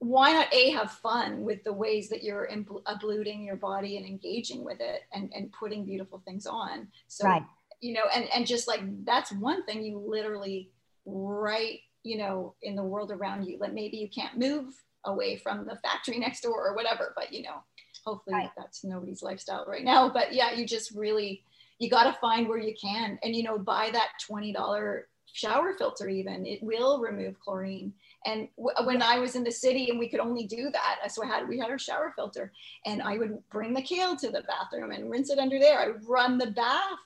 why 0.00 0.32
not 0.32 0.52
a 0.52 0.70
have 0.70 0.92
fun 0.92 1.42
with 1.42 1.64
the 1.64 1.72
ways 1.72 2.08
that 2.10 2.22
you're 2.22 2.48
abluting 2.86 3.44
your 3.44 3.56
body 3.56 3.96
and 3.96 4.06
engaging 4.06 4.64
with 4.64 4.80
it 4.80 5.02
and, 5.12 5.32
and 5.34 5.52
putting 5.52 5.84
beautiful 5.84 6.22
things 6.24 6.46
on. 6.46 6.88
So 7.06 7.26
right. 7.26 7.42
you 7.80 7.94
know 7.94 8.04
and 8.14 8.28
and 8.34 8.46
just 8.46 8.68
like 8.68 8.80
that's 9.04 9.32
one 9.32 9.64
thing 9.64 9.82
you 9.82 9.98
literally 9.98 10.70
right 11.06 11.80
you 12.02 12.18
know 12.18 12.54
in 12.62 12.76
the 12.76 12.82
world 12.82 13.10
around 13.10 13.44
you. 13.44 13.58
Like 13.58 13.72
maybe 13.72 13.96
you 13.96 14.08
can't 14.08 14.38
move 14.38 14.74
away 15.08 15.36
from 15.36 15.66
the 15.66 15.76
factory 15.76 16.18
next 16.18 16.42
door 16.42 16.68
or 16.68 16.74
whatever 16.74 17.12
but 17.16 17.32
you 17.32 17.42
know 17.42 17.62
hopefully 18.04 18.36
right. 18.36 18.50
that's 18.56 18.84
nobody's 18.84 19.22
lifestyle 19.22 19.64
right 19.66 19.84
now 19.84 20.08
but 20.12 20.32
yeah 20.32 20.52
you 20.52 20.66
just 20.66 20.92
really 20.92 21.42
you 21.78 21.88
got 21.88 22.04
to 22.04 22.18
find 22.20 22.48
where 22.48 22.58
you 22.58 22.74
can 22.80 23.18
and 23.22 23.34
you 23.34 23.42
know 23.42 23.58
buy 23.58 23.90
that 23.92 24.10
$20 24.30 25.02
shower 25.30 25.74
filter 25.74 26.08
even 26.08 26.46
it 26.46 26.62
will 26.62 27.00
remove 27.00 27.38
chlorine 27.40 27.92
and 28.26 28.48
w- 28.56 28.86
when 28.86 29.02
I 29.02 29.18
was 29.18 29.36
in 29.36 29.44
the 29.44 29.50
city 29.50 29.90
and 29.90 29.98
we 29.98 30.08
could 30.08 30.20
only 30.20 30.46
do 30.46 30.70
that, 30.70 30.98
uh, 31.04 31.08
so 31.08 31.22
I 31.22 31.26
had 31.26 31.48
we 31.48 31.58
had 31.58 31.70
our 31.70 31.78
shower 31.78 32.12
filter, 32.16 32.52
and 32.84 33.00
I 33.02 33.16
would 33.16 33.38
bring 33.50 33.74
the 33.74 33.82
kale 33.82 34.16
to 34.16 34.30
the 34.30 34.42
bathroom 34.42 34.90
and 34.90 35.10
rinse 35.10 35.30
it 35.30 35.38
under 35.38 35.58
there. 35.58 35.78
I 35.78 35.88
would 35.88 36.06
run 36.06 36.38
the 36.38 36.50
bath 36.50 36.98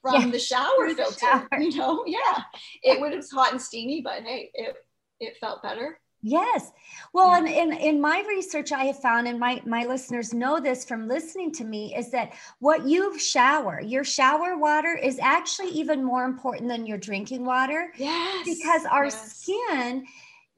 from 0.00 0.22
yeah. 0.22 0.30
the 0.30 0.38
shower 0.50 0.94
filter. 0.94 1.18
Shower. 1.18 1.48
You 1.58 1.76
know, 1.76 2.04
yeah, 2.06 2.42
it 2.82 3.00
would 3.00 3.14
was 3.14 3.30
hot 3.30 3.52
and 3.52 3.60
steamy, 3.60 4.00
but 4.00 4.22
hey, 4.22 4.50
it 4.54 4.76
it 5.20 5.36
felt 5.38 5.62
better. 5.62 5.98
Yes. 6.26 6.72
Well, 7.12 7.28
yeah. 7.28 7.38
and 7.38 7.72
in, 7.72 7.78
in 7.78 8.00
my 8.00 8.24
research, 8.26 8.72
I 8.72 8.84
have 8.84 8.98
found, 8.98 9.28
and 9.28 9.38
my, 9.38 9.60
my 9.66 9.84
listeners 9.84 10.32
know 10.32 10.58
this 10.58 10.82
from 10.82 11.06
listening 11.06 11.52
to 11.52 11.64
me, 11.64 11.94
is 11.94 12.10
that 12.12 12.32
what 12.60 12.86
you 12.86 13.18
shower, 13.18 13.82
your 13.82 14.04
shower 14.04 14.56
water 14.56 14.94
is 14.96 15.18
actually 15.18 15.68
even 15.68 16.02
more 16.02 16.24
important 16.24 16.70
than 16.70 16.86
your 16.86 16.96
drinking 16.96 17.44
water. 17.44 17.92
Yes. 17.98 18.46
Because 18.46 18.86
our 18.86 19.04
yes. 19.04 19.36
skin 19.36 20.06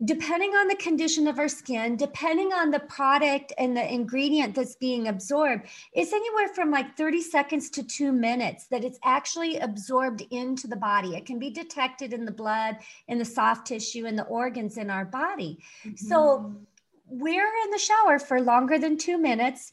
depending 0.05 0.51
on 0.51 0.69
the 0.69 0.77
condition 0.77 1.27
of 1.27 1.39
our 1.39 1.49
skin, 1.49 1.97
depending 1.97 2.53
on 2.53 2.71
the 2.71 2.81
product 2.81 3.53
and 3.57 3.75
the 3.75 3.93
ingredient 3.93 4.55
that's 4.55 4.77
being 4.77 5.09
absorbed, 5.09 5.67
it's 5.95 6.13
anywhere 6.13 6.49
from 6.49 6.71
like 6.71 6.97
30 6.97 7.23
seconds 7.23 7.71
to 7.71 7.83
two 7.83 8.13
minutes 8.13 8.67
that 8.67 8.85
it's 8.85 8.99
actually 9.05 9.57
absorbed 9.59 10.23
into 10.31 10.67
the 10.67 10.77
body. 10.77 11.17
It 11.17 11.25
can 11.25 11.39
be 11.39 11.51
detected 11.51 12.13
in 12.13 12.27
the 12.27 12.33
blood, 12.33 12.77
in 13.09 13.19
the 13.19 13.25
soft 13.25 13.67
tissue, 13.67 14.05
in 14.05 14.17
the 14.17 14.25
organs 14.25 14.77
in 14.77 14.91
our 14.91 15.07
body. 15.07 15.63
Mm-hmm. 15.85 15.97
So 15.97 16.55
we're 17.09 17.53
in 17.65 17.71
the 17.71 17.79
shower 17.79 18.19
for 18.19 18.41
longer 18.41 18.79
than 18.79 18.99
two 18.99 19.17
minutes 19.17 19.73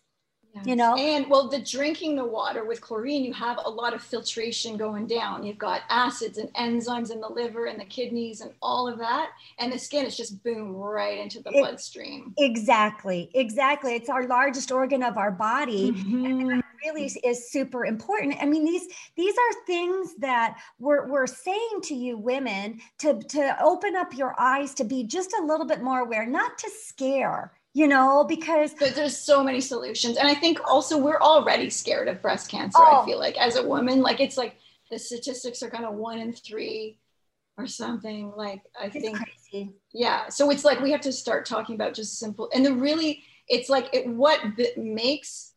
Yes. 0.54 0.68
You 0.68 0.76
know, 0.76 0.96
and 0.96 1.28
well, 1.30 1.50
the 1.50 1.60
drinking 1.60 2.16
the 2.16 2.26
water 2.26 2.64
with 2.64 2.80
chlorine, 2.80 3.24
you 3.24 3.34
have 3.34 3.60
a 3.66 3.70
lot 3.70 3.96
of 3.96 4.04
filtration 4.04 4.78
going 4.78 5.08
down. 5.08 5.44
You've 5.44 5.58
got 5.58 5.82
acids 5.90 6.38
and 6.38 6.54
enzymes 6.54 7.12
in 7.12 7.20
the 7.20 7.28
liver 7.28 7.66
and 7.66 7.80
the 7.80 7.86
kidneys 7.86 8.42
and 8.42 8.52
all 8.62 8.88
of 8.88 9.00
that. 9.00 9.32
And 9.58 9.74
the 9.74 9.80
skin 9.80 10.06
is 10.06 10.16
just 10.16 10.44
boom 10.44 10.76
right 10.76 11.18
into 11.18 11.42
the 11.42 11.50
it, 11.50 11.60
bloodstream. 11.60 12.36
Exactly. 12.38 13.32
Exactly. 13.34 13.96
It's 13.96 14.10
our 14.10 14.28
largest 14.28 14.72
organ 14.72 15.02
of 15.02 15.18
our 15.18 15.32
body. 15.32 15.92
Mm-hmm. 15.92 16.26
And 16.26 16.52
it 16.60 16.66
really 16.86 17.12
is 17.24 17.50
super 17.50 17.88
important. 17.88 18.36
I 18.40 18.46
mean, 18.46 18.64
these 18.64 18.88
these 19.16 19.34
are 19.34 19.66
things 19.66 20.14
that 20.20 20.60
we're, 20.78 21.08
we're 21.08 21.26
saying 21.26 21.80
to 21.86 21.96
you 21.96 22.16
women 22.16 22.80
to, 23.00 23.20
to 23.20 23.58
open 23.60 23.96
up 23.96 24.16
your 24.16 24.36
eyes 24.40 24.76
to 24.76 24.84
be 24.84 25.04
just 25.04 25.34
a 25.34 25.44
little 25.44 25.66
bit 25.66 25.82
more 25.82 26.02
aware, 26.02 26.28
not 26.28 26.60
to 26.60 26.70
scare 26.70 27.54
you 27.74 27.88
know, 27.88 28.24
because 28.24 28.74
but 28.76 28.96
there's 28.96 29.18
so 29.18 29.44
many 29.44 29.60
solutions. 29.60 30.18
And 30.18 30.28
I 30.28 30.36
think 30.36 30.60
also 30.68 30.98
we're 30.98 31.20
already 31.20 31.70
scared 31.70 32.08
of 32.08 32.22
breast 32.22 32.50
cancer. 32.50 32.80
Oh. 32.80 33.02
I 33.02 33.06
feel 33.06 33.20
like 33.20 33.38
as 33.38 33.56
a 33.56 33.68
woman, 33.68 34.02
like 34.02 34.20
it's 34.20 34.38
like 34.38 34.58
the 34.92 35.00
statistics 35.00 35.64
are 35.64 35.70
kind 35.70 35.86
of 35.86 35.96
one 35.96 36.20
in 36.20 36.34
three 36.34 37.00
or 37.58 37.66
something. 37.66 38.32
Like 38.36 38.62
I 38.80 38.86
it's 38.86 38.96
think, 38.96 39.18
crazy. 39.18 39.74
yeah. 39.92 40.30
So 40.30 40.52
it's 40.52 40.64
like 40.64 40.82
we 40.82 40.92
have 40.92 41.02
to 41.02 41.12
start 41.12 41.46
talking 41.46 41.76
about 41.76 41.96
just 41.96 42.20
simple 42.20 42.50
and 42.54 42.64
the 42.66 42.74
really, 42.74 43.24
it's 43.48 43.70
like 43.70 43.90
it, 43.92 44.08
what 44.08 44.40
makes 44.78 45.54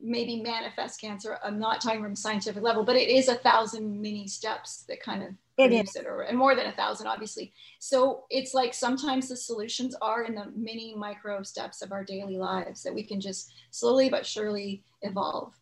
maybe 0.00 0.40
manifest 0.40 1.00
cancer. 1.00 1.38
I'm 1.44 1.58
not 1.58 1.80
talking 1.80 2.02
from 2.02 2.16
scientific 2.16 2.62
level, 2.62 2.82
but 2.82 2.96
it 2.96 3.08
is 3.08 3.28
a 3.28 3.36
thousand 3.36 4.00
mini 4.00 4.26
steps 4.26 4.84
that 4.88 5.02
kind 5.02 5.22
of 5.22 5.28
it 5.58 5.72
is. 5.72 5.96
it 5.96 6.06
or 6.06 6.22
and 6.22 6.38
more 6.38 6.54
than 6.54 6.66
a 6.66 6.72
thousand, 6.72 7.06
obviously. 7.06 7.52
So 7.78 8.24
it's 8.30 8.54
like 8.54 8.74
sometimes 8.74 9.28
the 9.28 9.36
solutions 9.36 9.94
are 10.00 10.24
in 10.24 10.34
the 10.34 10.52
mini 10.56 10.94
micro 10.96 11.42
steps 11.42 11.82
of 11.82 11.92
our 11.92 12.04
daily 12.04 12.38
lives 12.38 12.82
that 12.82 12.94
we 12.94 13.04
can 13.04 13.20
just 13.20 13.52
slowly 13.70 14.08
but 14.08 14.24
surely 14.24 14.84
evolve. 15.02 15.54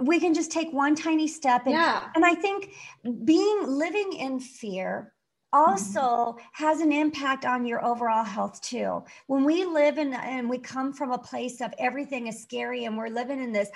We 0.00 0.18
can 0.18 0.34
just 0.34 0.50
take 0.50 0.72
one 0.72 0.94
tiny 0.96 1.28
step. 1.28 1.66
And, 1.66 1.74
yeah. 1.74 2.08
and 2.14 2.24
I 2.24 2.34
think 2.34 2.72
being 3.24 3.66
living 3.66 4.12
in 4.14 4.40
fear 4.40 5.12
also 5.52 6.00
mm-hmm. 6.00 6.38
has 6.52 6.80
an 6.80 6.92
impact 6.92 7.44
on 7.44 7.64
your 7.64 7.84
overall 7.84 8.24
health 8.24 8.60
too. 8.60 9.04
When 9.28 9.44
we 9.44 9.64
live 9.64 9.98
in 9.98 10.12
and 10.12 10.50
we 10.50 10.58
come 10.58 10.92
from 10.92 11.12
a 11.12 11.18
place 11.18 11.60
of 11.60 11.72
everything 11.78 12.26
is 12.26 12.42
scary 12.42 12.86
and 12.86 12.98
we're 12.98 13.08
living 13.08 13.42
in 13.42 13.52
this, 13.52 13.68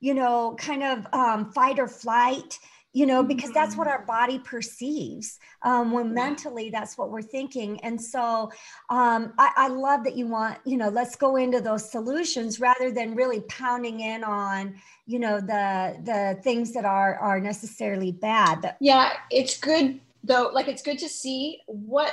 you 0.00 0.14
know, 0.14 0.56
kind 0.58 0.82
of 0.82 1.06
um, 1.12 1.52
fight 1.52 1.78
or 1.78 1.88
flight, 1.88 2.58
you 2.96 3.04
know, 3.04 3.22
because 3.22 3.52
that's 3.52 3.76
what 3.76 3.86
mm-hmm. 3.86 4.00
our 4.00 4.06
body 4.06 4.38
perceives. 4.38 5.38
Um, 5.60 5.92
when 5.92 6.14
mentally 6.14 6.70
that's 6.70 6.96
what 6.96 7.10
we're 7.10 7.20
thinking. 7.20 7.78
And 7.80 8.00
so 8.00 8.50
um, 8.88 9.34
I, 9.38 9.50
I 9.54 9.68
love 9.68 10.02
that 10.04 10.16
you 10.16 10.26
want, 10.26 10.56
you 10.64 10.78
know, 10.78 10.88
let's 10.88 11.14
go 11.14 11.36
into 11.36 11.60
those 11.60 11.90
solutions 11.90 12.58
rather 12.58 12.90
than 12.90 13.14
really 13.14 13.40
pounding 13.50 14.00
in 14.00 14.24
on, 14.24 14.76
you 15.04 15.18
know, 15.18 15.40
the 15.40 15.98
the 16.04 16.40
things 16.42 16.72
that 16.72 16.86
are 16.86 17.16
are 17.16 17.38
necessarily 17.38 18.12
bad. 18.12 18.76
Yeah, 18.80 19.12
it's 19.30 19.58
good 19.58 20.00
though 20.24 20.50
like 20.54 20.66
it's 20.66 20.82
good 20.82 20.98
to 21.00 21.08
see 21.08 21.60
what 21.66 22.12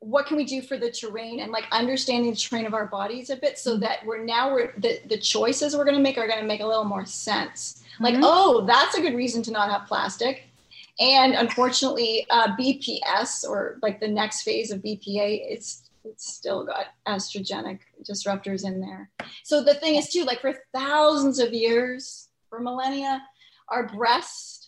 what 0.00 0.26
can 0.26 0.36
we 0.36 0.44
do 0.44 0.62
for 0.62 0.78
the 0.78 0.90
terrain 0.90 1.40
and 1.40 1.52
like 1.52 1.64
understanding 1.72 2.30
the 2.30 2.36
terrain 2.36 2.66
of 2.66 2.74
our 2.74 2.86
bodies 2.86 3.30
a 3.30 3.36
bit 3.36 3.58
so 3.58 3.72
mm-hmm. 3.72 3.80
that 3.80 4.04
we're 4.04 4.22
now 4.24 4.52
we're 4.52 4.72
the, 4.78 5.00
the 5.08 5.18
choices 5.18 5.76
we're 5.76 5.84
going 5.84 5.96
to 5.96 6.02
make 6.02 6.18
are 6.18 6.26
going 6.26 6.40
to 6.40 6.46
make 6.46 6.60
a 6.60 6.66
little 6.66 6.84
more 6.84 7.04
sense 7.04 7.82
like 8.00 8.14
mm-hmm. 8.14 8.24
oh 8.24 8.64
that's 8.66 8.96
a 8.96 9.00
good 9.00 9.14
reason 9.14 9.42
to 9.42 9.50
not 9.50 9.70
have 9.70 9.86
plastic 9.86 10.44
and 11.00 11.34
unfortunately 11.34 12.26
uh, 12.30 12.56
bps 12.56 13.48
or 13.48 13.78
like 13.82 14.00
the 14.00 14.08
next 14.08 14.42
phase 14.42 14.70
of 14.70 14.80
bpa 14.80 15.40
it's 15.48 15.90
it's 16.04 16.32
still 16.32 16.64
got 16.64 16.86
estrogenic 17.06 17.80
disruptors 18.08 18.64
in 18.64 18.80
there 18.80 19.10
so 19.42 19.62
the 19.62 19.74
thing 19.74 19.96
is 19.96 20.08
too 20.08 20.24
like 20.24 20.40
for 20.40 20.54
thousands 20.74 21.38
of 21.38 21.52
years 21.52 22.28
for 22.48 22.58
millennia 22.58 23.20
our 23.68 23.86
breasts 23.86 24.60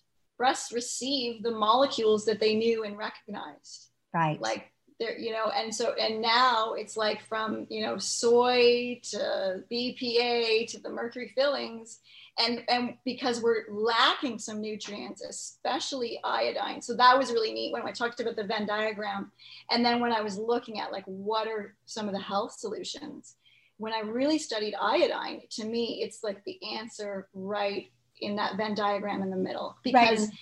breasts 0.42 0.72
receive 0.72 1.40
the 1.44 1.50
molecules 1.52 2.24
that 2.24 2.40
they 2.40 2.56
knew 2.56 2.82
and 2.82 2.98
recognized. 2.98 3.90
Right. 4.12 4.40
Like 4.40 4.72
there, 5.02 5.18
you 5.18 5.32
know, 5.32 5.50
and 5.54 5.74
so 5.74 5.94
and 5.94 6.22
now 6.22 6.74
it's 6.74 6.96
like 6.96 7.22
from 7.26 7.66
you 7.68 7.82
know 7.82 7.98
soy 7.98 9.00
to 9.10 9.62
BPA 9.70 10.68
to 10.68 10.80
the 10.80 10.90
mercury 10.90 11.32
fillings, 11.34 12.00
and 12.38 12.62
and 12.68 12.94
because 13.04 13.42
we're 13.42 13.64
lacking 13.70 14.38
some 14.38 14.60
nutrients, 14.60 15.22
especially 15.22 16.20
iodine. 16.24 16.80
So 16.80 16.94
that 16.96 17.18
was 17.18 17.32
really 17.32 17.52
neat 17.52 17.72
when 17.72 17.82
I 17.82 17.92
talked 17.92 18.20
about 18.20 18.36
the 18.36 18.44
Venn 18.44 18.66
diagram, 18.66 19.32
and 19.70 19.84
then 19.84 20.00
when 20.00 20.12
I 20.12 20.20
was 20.20 20.38
looking 20.38 20.80
at 20.80 20.92
like 20.92 21.04
what 21.06 21.48
are 21.48 21.74
some 21.86 22.08
of 22.08 22.14
the 22.14 22.20
health 22.20 22.52
solutions. 22.52 23.36
When 23.78 23.92
I 23.92 24.00
really 24.00 24.38
studied 24.38 24.76
iodine, 24.80 25.42
to 25.50 25.64
me, 25.64 26.02
it's 26.04 26.22
like 26.22 26.44
the 26.44 26.58
answer 26.76 27.26
right 27.34 27.90
in 28.20 28.36
that 28.36 28.56
Venn 28.56 28.76
diagram 28.76 29.22
in 29.22 29.30
the 29.30 29.36
middle 29.36 29.76
because 29.82 30.20
right. 30.20 30.38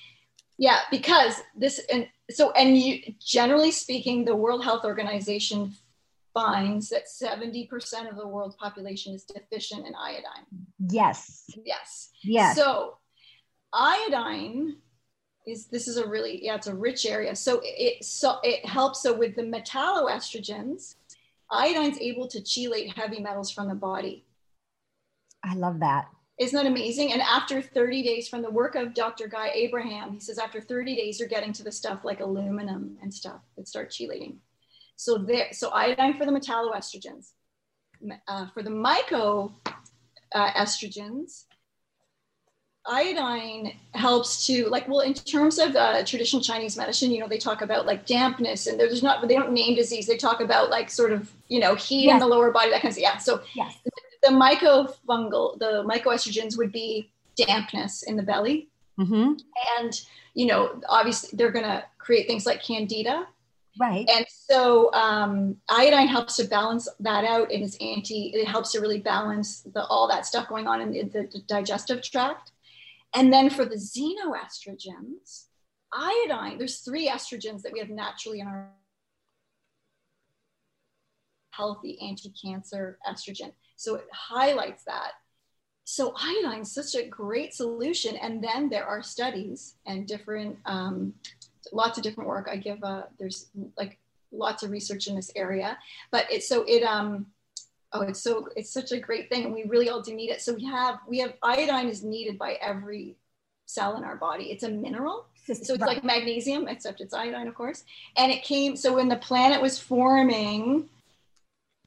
Yeah, 0.61 0.81
because 0.91 1.41
this 1.57 1.81
and 1.91 2.07
so 2.31 2.51
and 2.51 2.77
you 2.77 3.15
generally 3.19 3.71
speaking, 3.71 4.27
the 4.27 4.37
World 4.37 4.63
Health 4.63 4.85
Organization 4.85 5.73
finds 6.35 6.91
that 6.91 7.05
70% 7.07 8.11
of 8.11 8.17
the 8.17 8.29
world's 8.29 8.57
population 8.57 9.15
is 9.15 9.25
deficient 9.25 9.87
in 9.87 9.95
iodine. 9.95 10.45
Yes. 10.79 11.47
Yes. 11.65 12.11
Yes. 12.23 12.57
So 12.57 12.99
iodine 13.73 14.77
is 15.47 15.69
this 15.69 15.89
is 15.89 15.97
a 15.97 16.07
really 16.07 16.45
yeah 16.45 16.57
it's 16.57 16.67
a 16.67 16.75
rich 16.75 17.07
area 17.07 17.35
so 17.35 17.63
it 17.65 18.05
so 18.05 18.37
it 18.43 18.65
helps 18.67 19.03
so 19.03 19.17
with 19.17 19.35
the 19.37 19.43
metalloestrogens 19.43 20.97
iodine's 21.51 21.99
able 21.99 22.29
to 22.29 22.41
chelate 22.41 22.93
heavy 22.95 23.21
metals 23.21 23.51
from 23.51 23.67
the 23.69 23.75
body 23.75 24.27
i 25.43 25.55
love 25.55 25.81
that 25.81 26.09
isn't 26.41 26.57
that 26.57 26.67
amazing 26.67 27.13
and 27.13 27.21
after 27.21 27.61
30 27.61 28.03
days 28.03 28.27
from 28.27 28.43
the 28.43 28.51
work 28.51 28.75
of 28.75 28.95
dr 28.95 29.29
guy 29.29 29.51
abraham 29.55 30.13
he 30.13 30.19
says 30.19 30.39
after 30.39 30.61
30 30.61 30.97
days 30.97 31.21
you're 31.21 31.29
getting 31.29 31.53
to 31.53 31.63
the 31.63 31.71
stuff 31.71 32.05
like 32.05 32.21
aluminum 32.21 32.97
and 33.03 33.13
stuff 33.13 33.43
that 33.57 33.69
start 33.69 33.91
chelating 33.91 34.37
so 34.97 35.19
there 35.19 35.49
so 35.53 35.71
iodine 35.71 36.17
for 36.17 36.25
the 36.25 36.33
metalloestrogens 36.33 37.33
uh, 38.27 38.47
for 38.55 38.63
the 38.63 38.71
myco 38.71 39.53
uh, 40.35 40.51
estrogens 40.53 41.45
iodine 42.87 43.75
helps 43.93 44.47
to 44.47 44.67
like 44.69 44.89
well 44.89 45.01
in 45.01 45.13
terms 45.13 45.59
of 45.59 45.77
uh, 45.77 46.03
traditional 46.05 46.41
chinese 46.41 46.75
medicine 46.79 47.11
you 47.11 47.21
know 47.21 47.29
they 47.29 47.37
talk 47.37 47.61
about 47.61 47.85
like 47.85 48.07
dampness 48.07 48.67
and 48.67 48.81
there's 48.81 49.03
not 49.03 49.29
they 49.29 49.35
don't 49.35 49.53
name 49.53 49.77
disease 49.77 50.07
they 50.07 50.17
talk 50.17 50.41
about 50.41 50.71
like 50.71 50.91
sort 50.91 51.13
of 51.13 51.31
you 51.49 51.61
know 51.61 51.75
heat 51.75 52.07
yes. 52.07 52.15
in 52.15 52.19
the 52.19 52.27
lower 52.27 52.51
body 52.51 52.71
that 52.71 52.81
kind 52.81 52.93
of 52.93 52.99
yeah 52.99 53.19
so 53.19 53.43
yes. 53.55 53.77
The, 54.23 54.31
mycofungal 54.31 55.59
the 55.59 55.85
mycoestrogens 55.85 56.57
would 56.57 56.73
be 56.73 57.11
dampness 57.37 58.03
in 58.03 58.17
the 58.17 58.23
belly 58.23 58.69
mm-hmm. 58.99 59.33
and 59.79 60.01
you 60.35 60.47
know 60.47 60.81
obviously 60.89 61.31
they're 61.37 61.53
going 61.53 61.65
to 61.65 61.85
create 61.99 62.27
things 62.27 62.47
like 62.47 62.63
candida 62.63 63.27
Right. 63.79 64.09
And 64.11 64.27
so 64.29 64.93
um, 64.93 65.57
iodine 65.69 66.09
helps 66.09 66.37
to 66.37 66.45
balance 66.45 66.89
that 67.01 67.25
out 67.25 67.53
and 67.53 67.63
it's 67.63 67.77
anti, 67.81 68.33
it 68.35 68.47
helps 68.47 68.73
to 68.73 68.81
really 68.81 69.01
balance 69.01 69.61
the, 69.61 69.85
all 69.87 70.09
that 70.09 70.27
stuff 70.27 70.49
going 70.49 70.67
on 70.67 70.81
in 70.81 71.09
the, 71.11 71.29
the 71.33 71.43
digestive 71.47 72.03
tract. 72.03 72.53
And 73.15 73.33
then 73.33 73.49
for 73.49 73.65
the 73.65 73.77
xenoestrogens, 73.77 75.47
iodine, 75.93 76.59
there's 76.59 76.79
three 76.79 77.09
estrogens 77.09 77.63
that 77.63 77.73
we 77.73 77.79
have 77.79 77.91
naturally 77.91 78.41
in 78.41 78.47
our 78.47 78.71
healthy 81.61 81.99
anti-cancer 82.01 82.99
estrogen. 83.07 83.53
So 83.77 83.97
it 83.97 84.09
highlights 84.13 84.85
that. 84.85 85.13
So 85.85 86.15
iodine 86.17 86.63
is 86.63 86.73
such 86.73 86.95
a 86.95 87.07
great 87.07 87.53
solution. 87.53 88.17
And 88.17 88.43
then 88.43 88.71
there 88.71 88.87
are 88.87 89.03
studies 89.03 89.75
and 89.87 90.07
different, 90.07 90.57
um, 90.65 91.13
lots 91.73 91.99
of 91.99 92.05
different 92.05 92.29
work. 92.29 92.49
I 92.51 92.57
give, 92.57 92.83
a, 92.83 93.09
there's 93.19 93.51
like 93.77 93.99
lots 94.33 94.63
of 94.63 94.71
research 94.71 95.07
in 95.07 95.17
this 95.17 95.31
area, 95.37 95.77
but 96.11 96.25
it's 96.31 96.49
so 96.49 96.65
it, 96.67 96.83
um, 96.83 97.27
oh 97.93 98.03
it's 98.03 98.23
so 98.23 98.49
it's 98.57 98.73
such 98.73 98.93
a 98.93 98.99
great 98.99 99.29
thing 99.29 99.45
and 99.45 99.53
we 99.53 99.65
really 99.65 99.89
all 99.89 100.01
do 100.01 100.15
need 100.15 100.31
it 100.31 100.41
so 100.41 100.55
we 100.55 100.65
have 100.65 101.01
we 101.09 101.19
have 101.19 101.35
iodine 101.43 101.89
is 101.89 102.05
needed 102.05 102.39
by 102.39 102.53
every 102.61 103.17
cell 103.67 103.97
in 103.97 104.05
our 104.05 104.17
body 104.17 104.45
it's 104.45 104.63
a 104.63 104.69
mineral 104.69 105.27
so 105.45 105.75
it's 105.75 105.83
like 105.91 106.05
magnesium 106.05 106.69
except 106.69 107.01
it's 107.01 107.15
iodine 107.15 107.49
of 107.49 107.55
course 107.55 107.83
and 108.17 108.31
it 108.31 108.45
came 108.45 108.77
so 108.77 108.95
when 108.95 109.09
the 109.09 109.17
planet 109.17 109.61
was 109.61 109.77
forming 109.79 110.89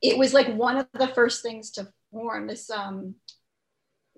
it 0.04 0.18
was 0.18 0.34
like 0.34 0.54
one 0.54 0.78
of 0.78 0.88
the 0.94 1.08
first 1.08 1.42
things 1.42 1.72
to 1.72 1.92
form 2.12 2.46
this 2.48 2.70
um 2.70 3.16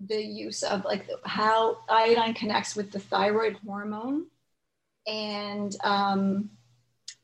the 0.09 0.21
use 0.21 0.63
of 0.63 0.83
like 0.83 1.09
how 1.23 1.77
iodine 1.89 2.33
connects 2.33 2.75
with 2.75 2.91
the 2.91 2.99
thyroid 2.99 3.57
hormone 3.65 4.25
and 5.07 5.77
um 5.83 6.49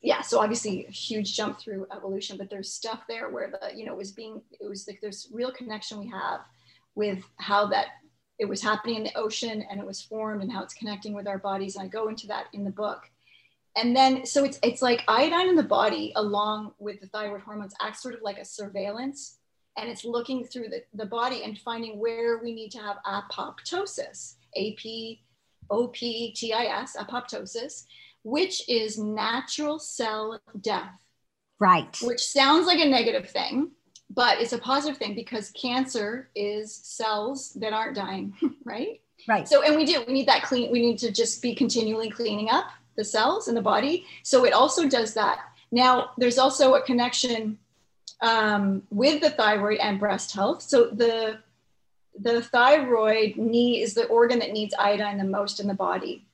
yeah, 0.02 0.20
so 0.20 0.40
obviously 0.40 0.82
huge 0.90 1.36
jump 1.36 1.58
through 1.60 1.86
evolution, 1.94 2.36
but 2.36 2.50
there's 2.50 2.72
stuff 2.72 3.04
there 3.08 3.30
where 3.30 3.50
the, 3.50 3.76
you 3.76 3.86
know, 3.86 3.92
it 3.92 3.98
was 3.98 4.10
being, 4.10 4.42
it 4.60 4.68
was 4.68 4.86
like 4.88 5.00
there's 5.00 5.28
real 5.32 5.52
connection 5.52 6.00
we 6.00 6.08
have 6.08 6.40
with 6.96 7.24
how 7.36 7.66
that 7.68 7.86
it 8.40 8.46
was 8.46 8.60
happening 8.60 8.96
in 8.96 9.04
the 9.04 9.16
ocean 9.16 9.64
and 9.70 9.80
it 9.80 9.86
was 9.86 10.02
formed 10.02 10.42
and 10.42 10.50
how 10.50 10.62
it's 10.64 10.74
connecting 10.74 11.14
with 11.14 11.28
our 11.28 11.38
bodies. 11.38 11.76
And 11.76 11.84
I 11.84 11.88
go 11.88 12.08
into 12.08 12.26
that 12.26 12.46
in 12.52 12.64
the 12.64 12.70
book. 12.70 13.10
And 13.76 13.96
then, 13.96 14.26
so 14.26 14.44
it's, 14.44 14.58
it's 14.62 14.82
like 14.82 15.02
iodine 15.08 15.48
in 15.48 15.56
the 15.56 15.62
body 15.62 16.12
along 16.16 16.72
with 16.78 17.00
the 17.00 17.06
thyroid 17.06 17.40
hormones 17.40 17.74
acts 17.80 18.02
sort 18.02 18.14
of 18.14 18.20
like 18.22 18.38
a 18.38 18.44
surveillance 18.44 19.38
and 19.78 19.88
it's 19.88 20.04
looking 20.04 20.44
through 20.44 20.68
the, 20.68 20.82
the 20.92 21.06
body 21.06 21.42
and 21.44 21.58
finding 21.58 21.98
where 21.98 22.38
we 22.42 22.52
need 22.54 22.70
to 22.72 22.78
have 22.78 22.98
apoptosis, 23.06 24.34
A-P-O-P-T-I-S, 24.54 25.16
apoptosis 26.98 27.84
which 28.24 28.68
is 28.68 28.98
natural 28.98 29.78
cell 29.78 30.40
death. 30.60 30.98
Right. 31.58 31.96
Which 32.02 32.24
sounds 32.24 32.66
like 32.66 32.78
a 32.78 32.88
negative 32.88 33.30
thing, 33.30 33.70
but 34.10 34.40
it's 34.40 34.52
a 34.52 34.58
positive 34.58 34.98
thing 34.98 35.14
because 35.14 35.50
cancer 35.50 36.30
is 36.34 36.74
cells 36.74 37.52
that 37.54 37.72
aren't 37.72 37.96
dying, 37.96 38.34
right? 38.64 39.00
Right. 39.28 39.48
So, 39.48 39.62
and 39.62 39.76
we 39.76 39.84
do, 39.84 40.02
we 40.06 40.12
need 40.12 40.28
that 40.28 40.42
clean, 40.42 40.72
we 40.72 40.80
need 40.80 40.98
to 40.98 41.12
just 41.12 41.40
be 41.40 41.54
continually 41.54 42.10
cleaning 42.10 42.48
up 42.50 42.66
the 42.96 43.04
cells 43.04 43.48
in 43.48 43.54
the 43.54 43.62
body. 43.62 44.06
So 44.22 44.44
it 44.44 44.52
also 44.52 44.88
does 44.88 45.14
that. 45.14 45.38
Now, 45.70 46.10
there's 46.18 46.38
also 46.38 46.74
a 46.74 46.82
connection 46.82 47.58
um, 48.20 48.82
with 48.90 49.20
the 49.20 49.30
thyroid 49.30 49.78
and 49.78 49.98
breast 49.98 50.34
health. 50.34 50.62
So 50.62 50.86
the 50.90 51.38
the 52.18 52.42
thyroid 52.42 53.36
need 53.36 53.80
is 53.80 53.94
the 53.94 54.04
organ 54.06 54.38
that 54.40 54.52
needs 54.52 54.74
iodine 54.78 55.16
the 55.16 55.24
most 55.24 55.60
in 55.60 55.66
the 55.66 55.74
body 55.74 56.26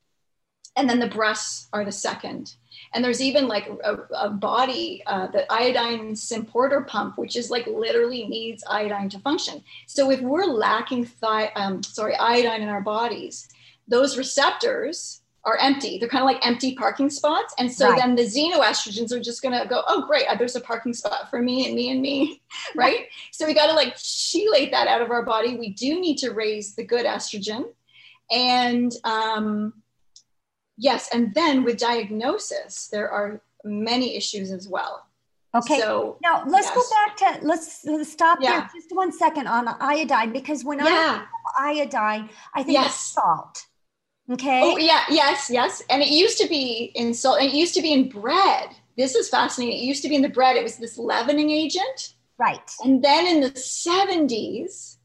and 0.79 0.89
then 0.89 1.01
the 1.01 1.09
breasts 1.09 1.67
are 1.73 1.85
the 1.85 1.93
second. 1.93 2.55
And 2.95 3.05
there's 3.05 3.21
even 3.21 3.49
like 3.49 3.69
a, 3.83 3.99
a 4.15 4.31
body, 4.31 5.03
uh, 5.07 5.27
the 5.27 5.53
iodine 5.53 6.13
symporter 6.13 6.87
pump, 6.87 7.19
which 7.19 7.35
is 7.35 7.51
like 7.51 7.67
literally 7.67 8.27
needs 8.27 8.63
iodine 8.71 9.09
to 9.11 9.19
function. 9.19 9.63
So 9.89 10.11
if 10.13 10.21
we're 10.21 10.45
lacking 10.45 11.05
thi- 11.05 11.51
um, 11.57 11.83
sorry, 11.83 12.15
iodine 12.15 12.63
in 12.63 12.69
our 12.69 12.81
bodies, 12.81 13.49
those 13.89 14.17
receptors 14.17 15.23
are 15.49 15.57
empty. 15.59 15.99
They're 15.99 16.09
kind 16.09 16.23
of 16.23 16.27
like 16.27 16.45
empty 16.47 16.75
parking 16.75 17.11
spots. 17.11 17.55
And 17.59 17.73
so 17.73 17.91
right. 17.91 17.99
then 17.99 18.15
the 18.15 18.23
xenoestrogens 18.23 19.13
are 19.13 19.21
just 19.21 19.43
going 19.43 19.59
to 19.59 19.67
go, 19.67 19.83
oh, 19.89 20.07
great, 20.07 20.27
uh, 20.27 20.37
there's 20.37 20.57
a 20.57 20.61
parking 20.61 20.93
spot 20.93 21.31
for 21.31 21.41
me 21.41 21.67
and 21.67 21.75
me 21.75 21.91
and 21.91 22.01
me, 22.03 22.43
right? 22.77 23.07
so 23.33 23.47
we 23.47 23.55
got 23.55 23.67
to 23.67 23.73
like 23.73 23.95
chelate 23.97 24.71
that 24.71 24.89
out 24.89 25.03
of 25.03 25.11
our 25.11 25.25
body. 25.25 25.57
We 25.57 25.71
do 25.71 26.01
need 26.01 26.19
to 26.19 26.31
raise 26.31 26.75
the 26.75 26.85
good 26.85 27.07
estrogen. 27.07 27.65
And, 28.31 28.93
um, 29.05 29.73
Yes, 30.79 31.09
and 31.13 31.35
then 31.35 31.65
with 31.65 31.77
diagnosis, 31.77 32.87
there 32.87 33.11
are 33.11 33.43
many 33.65 34.17
issues 34.17 34.53
as 34.53 34.69
well. 34.69 35.05
Okay. 35.55 35.81
So 35.81 36.19
now 36.23 36.45
let's 36.47 36.69
yes. 36.69 36.75
go 36.77 36.83
back 36.91 37.41
to 37.41 37.47
let's, 37.47 37.85
let's 37.85 38.13
stop 38.13 38.39
yeah. 38.41 38.61
there 38.61 38.71
just 38.75 38.95
one 38.95 39.11
second 39.11 39.49
on 39.49 39.67
iodine 39.81 40.33
because 40.33 40.65
when 40.65 40.79
yeah. 40.79 41.25
I 41.59 41.71
iodine, 41.71 42.31
I 42.55 42.63
think 42.63 42.75
yes. 42.75 42.87
it's 42.87 43.15
salt. 43.15 43.67
Okay. 44.31 44.61
Oh 44.63 44.77
yeah, 44.77 45.05
yes, 45.09 45.49
yes. 45.51 45.83
And 45.89 46.03
it 46.03 46.09
used 46.09 46.39
to 46.39 46.49
be 46.49 46.93
in 46.95 47.15
salt. 47.15 47.41
It 47.41 47.53
used 47.53 47.75
to 47.75 47.83
be 47.83 47.93
in 47.93 48.09
bread. 48.09 48.69
This 48.97 49.15
is 49.15 49.29
fascinating. 49.29 49.79
It 49.79 49.83
used 49.83 50.03
to 50.03 50.09
be 50.09 50.17
in 50.17 50.23
the 50.23 50.29
bread. 50.29 50.57
It 50.57 50.63
was 50.63 50.77
this 50.77 50.99
leavening 50.99 51.51
agent. 51.51 52.15
Right. 52.39 52.71
And 52.85 53.03
then 53.03 53.27
in 53.27 53.41
the 53.41 53.51
70s, 53.51 54.97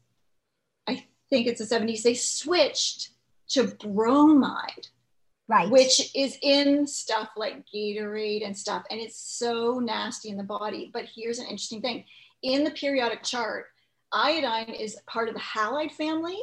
I 0.86 1.04
think 1.30 1.46
it's 1.46 1.66
the 1.66 1.76
70s, 1.76 2.02
they 2.02 2.14
switched 2.14 3.10
to 3.48 3.64
bromide 3.64 4.88
right 5.48 5.70
which 5.70 6.10
is 6.14 6.38
in 6.42 6.86
stuff 6.86 7.28
like 7.36 7.64
gatorade 7.72 8.44
and 8.44 8.56
stuff 8.56 8.84
and 8.90 9.00
it's 9.00 9.18
so 9.18 9.78
nasty 9.78 10.30
in 10.30 10.36
the 10.36 10.42
body 10.42 10.90
but 10.92 11.04
here's 11.14 11.38
an 11.38 11.46
interesting 11.46 11.80
thing 11.80 12.04
in 12.42 12.64
the 12.64 12.70
periodic 12.70 13.22
chart 13.22 13.66
iodine 14.12 14.70
is 14.70 14.96
part 15.06 15.28
of 15.28 15.34
the 15.34 15.40
halide 15.40 15.92
family 15.92 16.38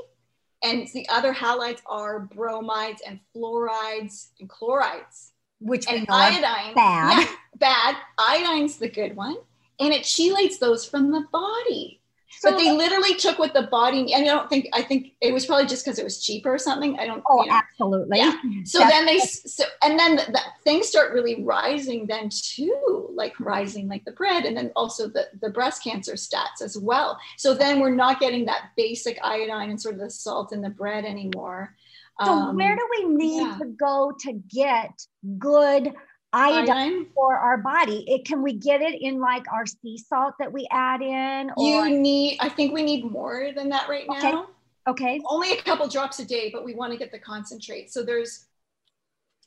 and 0.64 0.88
the 0.94 1.08
other 1.10 1.34
halides 1.34 1.82
are 1.86 2.20
bromides 2.20 3.02
and 3.06 3.20
fluorides 3.36 4.30
and 4.40 4.50
chlorides. 4.50 5.34
Which 5.60 5.88
and 5.88 6.08
iodine. 6.10 6.74
bad. 6.74 7.20
Yeah, 7.20 7.36
bad. 7.56 7.96
Iodine's 8.20 8.78
the 8.78 8.90
good 8.90 9.16
one. 9.16 9.38
And 9.80 9.94
it 9.94 10.04
chelates 10.04 10.60
those 10.60 10.86
from 10.86 11.12
the 11.12 11.26
body 11.32 12.01
so, 12.40 12.50
but 12.50 12.58
they 12.58 12.72
literally 12.72 13.16
took 13.16 13.38
what 13.40 13.54
the 13.54 13.64
body 13.64 14.14
and 14.14 14.24
I 14.24 14.28
don't 14.28 14.50
think 14.50 14.68
I 14.74 14.82
think 14.82 15.14
it 15.22 15.34
was 15.34 15.46
probably 15.46 15.68
just 15.68 15.86
because 15.86 16.00
it 16.00 16.04
was 16.04 16.24
cheaper 16.24 16.54
or 16.54 16.58
something. 16.58 16.98
I 17.00 17.06
don't. 17.06 17.24
Oh, 17.30 17.44
you 17.44 17.50
know. 17.50 17.56
absolutely. 17.56 18.18
Yeah. 18.18 18.34
So 18.66 18.80
That's 18.80 18.92
then 18.92 19.06
they 19.06 19.20
so 19.20 19.64
and 19.84 20.00
then 20.00 20.16
the, 20.16 20.24
the, 20.32 20.40
things 20.64 20.88
start 20.88 21.14
really 21.14 21.44
rising 21.44 22.08
then 22.08 22.30
too, 22.32 23.10
like 23.14 23.40
rising 23.40 23.88
like 23.88 24.06
the 24.06 24.12
bread, 24.12 24.46
and 24.46 24.56
then 24.56 24.72
also 24.76 25.08
the 25.08 25.28
the 25.42 25.50
breast 25.50 25.84
cancer 25.84 26.14
stats 26.14 26.62
as 26.64 26.78
well. 26.78 27.20
So 27.38 27.54
then 27.54 27.80
we're 27.80 27.96
not 27.96 28.20
getting 28.20 28.46
that 28.46 28.72
basic 28.76 29.20
iodine 29.24 29.70
and 29.70 29.82
sort 29.82 29.96
of 29.96 30.02
the 30.02 30.10
salt 30.10 30.54
in 30.54 30.62
the 30.62 30.70
bread 30.70 31.06
anymore. 31.06 31.76
So 32.24 32.32
um, 32.32 32.56
where 32.56 32.76
do 32.76 32.88
we 33.00 33.06
need 33.06 33.42
yeah. 33.42 33.58
to 33.60 33.66
go 33.66 34.14
to 34.20 34.34
get 34.34 35.06
good 35.40 35.94
iodine, 36.34 36.70
iodine, 36.70 37.06
for 37.14 37.36
our 37.36 37.58
body. 37.58 38.06
It 38.08 38.26
can 38.26 38.42
we 38.42 38.54
get 38.54 38.82
it 38.82 39.02
in 39.02 39.20
like 39.20 39.46
our 39.52 39.66
sea 39.66 39.98
salt 39.98 40.36
that 40.40 40.52
we 40.52 40.68
add 40.72 41.02
in? 41.02 41.52
Or? 41.58 41.88
You 41.88 42.00
need. 42.00 42.38
I 42.40 42.50
think 42.50 42.74
we 42.74 42.84
need 42.84 43.06
more 43.10 43.52
than 43.56 43.70
that 43.70 43.90
right 43.90 44.08
okay. 44.10 44.32
now. 44.32 44.48
Okay. 44.88 45.22
Only 45.26 45.52
a 45.52 45.62
couple 45.62 45.88
drops 45.88 46.20
a 46.20 46.26
day, 46.26 46.50
but 46.52 46.66
we 46.66 46.74
want 46.74 46.92
to 46.92 46.98
get 46.98 47.12
the 47.12 47.20
concentrate. 47.20 47.92
So 47.92 48.04
there's 48.04 48.46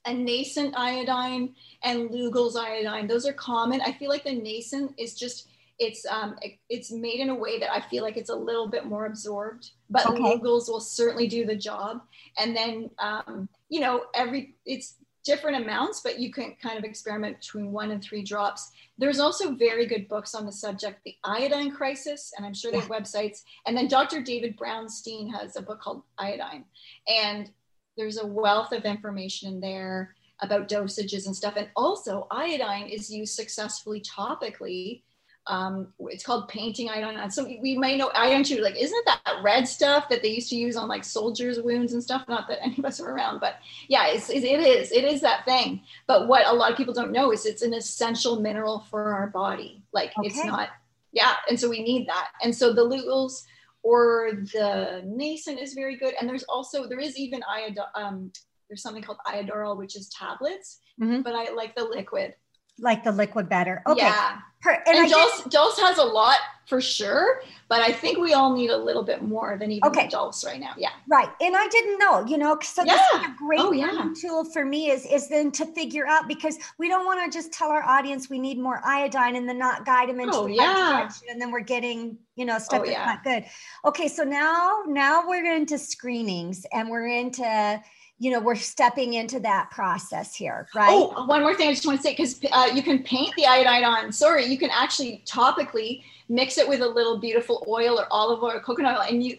a 0.07 0.13
nascent 0.15 0.75
iodine 0.77 1.55
and 1.83 2.11
Lugol's 2.11 2.57
iodine. 2.57 3.07
Those 3.07 3.27
are 3.27 3.33
common. 3.33 3.81
I 3.81 3.93
feel 3.93 4.11
like 4.11 4.25
the 4.25 4.35
nascent 4.35 4.93
is 4.99 5.15
just 5.15 5.49
it's 5.81 6.07
um 6.07 6.37
it, 6.41 6.59
it's 6.69 6.93
made 6.93 7.19
in 7.19 7.31
a 7.31 7.35
way 7.35 7.59
that 7.59 7.73
I 7.73 7.81
feel 7.81 8.05
like 8.05 8.17
it's 8.17 8.31
a 8.31 8.35
little 8.35 8.69
bit 8.69 8.87
more 8.87 9.07
absorbed, 9.07 9.71
but 9.91 10.07
Okay. 10.07 10.23
Lugol's 10.23 10.69
will 10.69 10.81
certainly 10.81 11.27
do 11.27 11.45
the 11.45 11.57
job. 11.57 12.03
And 12.39 12.55
then 12.55 12.91
um, 12.99 13.49
you 13.69 13.81
know, 13.81 14.05
every 14.15 14.55
it's 14.65 14.97
different 15.25 15.63
amounts, 15.63 16.01
but 16.01 16.19
you 16.19 16.31
can 16.31 16.55
kind 16.63 16.79
of 16.79 16.85
experiment 16.85 17.41
between 17.41 17.73
one 17.73 17.91
and 17.91 18.03
three 18.03 18.23
drops. 18.23 18.71
There's 18.99 19.21
also 19.21 19.55
very 19.55 19.87
good 19.87 20.07
books 20.07 20.35
on 20.35 20.47
the 20.47 20.53
subject, 20.53 21.01
the 21.05 21.17
iodine 21.25 21.73
crisis, 21.73 22.33
and 22.37 22.47
I'm 22.47 22.55
sure 22.55 22.71
they 22.71 22.79
have 22.79 22.89
websites. 22.89 23.43
And 23.67 23.77
then 23.77 23.89
Dr. 23.89 24.23
David 24.23 24.57
Brownstein 24.57 25.33
has 25.35 25.57
a 25.57 25.63
book 25.63 25.81
called 25.81 26.03
Iodine, 26.19 26.65
and 27.09 27.51
there's 27.97 28.19
a 28.19 28.27
wealth 28.27 28.73
of 28.73 28.85
information 28.85 29.55
in 29.55 29.61
there 29.61 30.15
about 30.41 30.69
dosages 30.69 31.27
and 31.27 31.35
stuff. 31.35 31.55
And 31.57 31.69
also, 31.77 32.27
iodine 32.31 32.89
is 32.89 33.11
used 33.11 33.35
successfully 33.35 34.03
topically. 34.03 35.03
Um, 35.47 35.93
it's 36.01 36.25
called 36.25 36.49
painting 36.49 36.89
iodine. 36.89 37.31
So 37.31 37.45
we 37.45 37.77
may 37.77 37.97
know 37.99 38.11
iodine 38.15 38.45
too. 38.45 38.63
Like, 38.63 38.77
isn't 38.81 39.05
that 39.07 39.41
red 39.43 39.69
stuff 39.69 40.09
that 40.09 40.23
they 40.23 40.29
used 40.31 40.49
to 40.51 40.57
use 40.57 40.77
on 40.77 40.89
like 40.89 41.05
soldiers' 41.05 41.61
wounds 41.61 41.93
and 41.93 42.03
stuff? 42.03 42.25
Not 42.29 42.49
that 42.49 42.63
any 42.63 42.77
of 42.79 42.85
us 42.85 43.01
are 43.01 43.11
around, 43.11 43.41
but 43.41 43.57
yeah, 43.89 44.07
it's, 44.09 44.31
it 44.31 44.43
is. 44.45 44.91
It 44.91 45.05
is 45.05 45.21
that 45.21 45.45
thing. 45.45 45.83
But 46.07 46.29
what 46.29 46.47
a 46.47 46.53
lot 46.53 46.71
of 46.71 46.77
people 46.77 46.95
don't 46.95 47.13
know 47.13 47.31
is 47.33 47.45
it's 47.45 47.63
an 47.63 47.75
essential 47.75 48.41
mineral 48.41 48.87
for 48.91 49.13
our 49.13 49.27
body. 49.29 49.83
Like, 49.93 50.13
it's 50.23 50.37
not. 50.47 50.71
Yeah, 51.13 51.35
and 51.49 51.61
so 51.61 51.69
we 51.69 51.83
need 51.83 52.09
that. 52.09 52.29
And 52.43 52.55
so 52.55 52.73
the 52.73 52.83
Lugol's 52.87 53.47
or 53.83 54.31
the 54.55 55.03
nascent 55.05 55.61
is 55.61 55.75
very 55.75 55.97
good. 55.97 56.15
And 56.19 56.29
there's 56.29 56.43
also 56.45 56.89
there 56.89 56.99
is 56.99 57.19
even 57.19 57.43
iodine. 57.49 57.85
um, 57.95 58.33
there's 58.69 58.83
something 58.83 59.03
called 59.03 59.19
iodoral, 59.27 59.77
which 59.77 59.95
is 59.95 60.09
tablets, 60.09 60.81
Mhm. 60.99 61.23
but 61.23 61.35
I 61.35 61.53
like 61.53 61.77
the 61.77 61.85
liquid. 61.85 62.35
Like 62.81 63.05
the 63.05 63.13
liquid 63.13 63.49
better. 63.49 63.83
Okay. 63.87 64.01
Yeah. 64.01 64.39
Per- 64.65 64.73
And, 64.87 64.97
and 64.97 64.99
I 64.99 65.03
did- 65.09 65.13
Dulse, 65.13 65.43
dulse 65.51 65.79
has 65.81 65.99
a 65.99 66.05
lot 66.05 66.39
for 66.67 66.81
sure, 66.81 67.43
but 67.69 67.81
I 67.83 67.93
think 67.93 68.17
we 68.17 68.33
all 68.33 68.55
need 68.57 68.71
a 68.71 68.77
little 68.77 69.03
bit 69.03 69.21
more 69.21 69.59
than 69.59 69.71
even 69.71 69.87
Okay. 69.91 70.09
dulse 70.09 70.43
right 70.47 70.59
now. 70.59 70.73
Yeah. 70.79 70.89
Right. 71.07 71.29
And 71.43 71.55
I 71.55 71.69
didn't 71.69 71.99
know, 71.99 72.25
you 72.25 72.39
know, 72.39 72.59
so 72.63 72.83
this 72.83 72.95
is 72.95 73.21
a 73.21 73.35
great 73.37 73.61
Oh, 73.61 73.73
yeah. 73.73 74.09
tool 74.19 74.47
for 74.47 74.65
me 74.65 74.89
is, 74.91 75.05
is 75.05 75.29
then 75.29 75.51
to 75.53 75.67
figure 75.67 76.07
out 76.07 76.27
because 76.27 76.57
we 76.79 76.89
don't 76.89 77.05
want 77.05 77.23
to 77.31 77.37
just 77.37 77.53
tell 77.53 77.69
our 77.71 77.83
audience 77.83 78.31
we 78.31 78.39
need 78.39 78.59
more 78.59 78.81
iodine 78.83 79.37
and 79.37 79.47
then 79.47 79.59
not 79.59 79.85
guide 79.85 80.09
them 80.09 80.21
into 80.21 80.35
Oh, 80.35 80.47
the 80.47 80.55
yeah. 80.55 80.93
direction. 81.01 81.29
And 81.31 81.39
then 81.39 81.51
we're 81.51 81.61
getting, 81.61 82.17
you 82.37 82.47
know, 82.47 82.59
stuff 82.59 82.81
Oh, 82.81 82.87
that's 82.87 82.97
yeah. 82.97 83.05
not 83.05 83.23
good. 83.23 83.45
Okay. 83.85 84.09
So 84.09 84.25
now, 84.25 84.85
now 84.87 85.29
we're 85.29 85.45
into 85.55 85.77
screenings 85.79 86.65
and 86.73 86.89
we're 86.89 87.09
into, 87.09 87.83
you 88.19 88.31
know, 88.31 88.41
we're 88.41 88.55
stepping 88.55 89.15
into 89.15 89.41
that 89.41 89.71
process 89.71 90.35
here, 90.35 90.69
right? 90.75 90.89
Oh, 90.91 91.27
one 91.27 91.43
more 91.43 91.55
thing 91.55 91.69
I 91.69 91.73
just 91.73 91.87
want 91.87 91.99
to 91.99 92.03
say 92.03 92.13
because 92.13 92.41
uh, 92.53 92.71
you 92.73 92.83
can 92.83 93.03
paint 93.03 93.35
the 93.37 93.47
iodine 93.47 93.85
on. 93.85 94.13
Sorry, 94.13 94.47
you 94.47 94.57
can 94.57 94.71
actually 94.71 95.25
topically 95.27 96.03
mix 96.29 96.57
it 96.57 96.69
with 96.69 96.81
a 96.81 96.87
little 96.87 97.19
beautiful 97.19 97.65
oil 97.69 97.99
or 97.99 98.07
olive 98.11 98.43
oil 98.43 98.53
or 98.53 98.61
coconut 98.61 98.99
oil, 98.99 99.07
and 99.09 99.23
you 99.23 99.37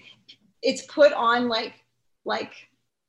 it's 0.61 0.85
put 0.87 1.13
on 1.13 1.47
like 1.47 1.73
like 2.25 2.51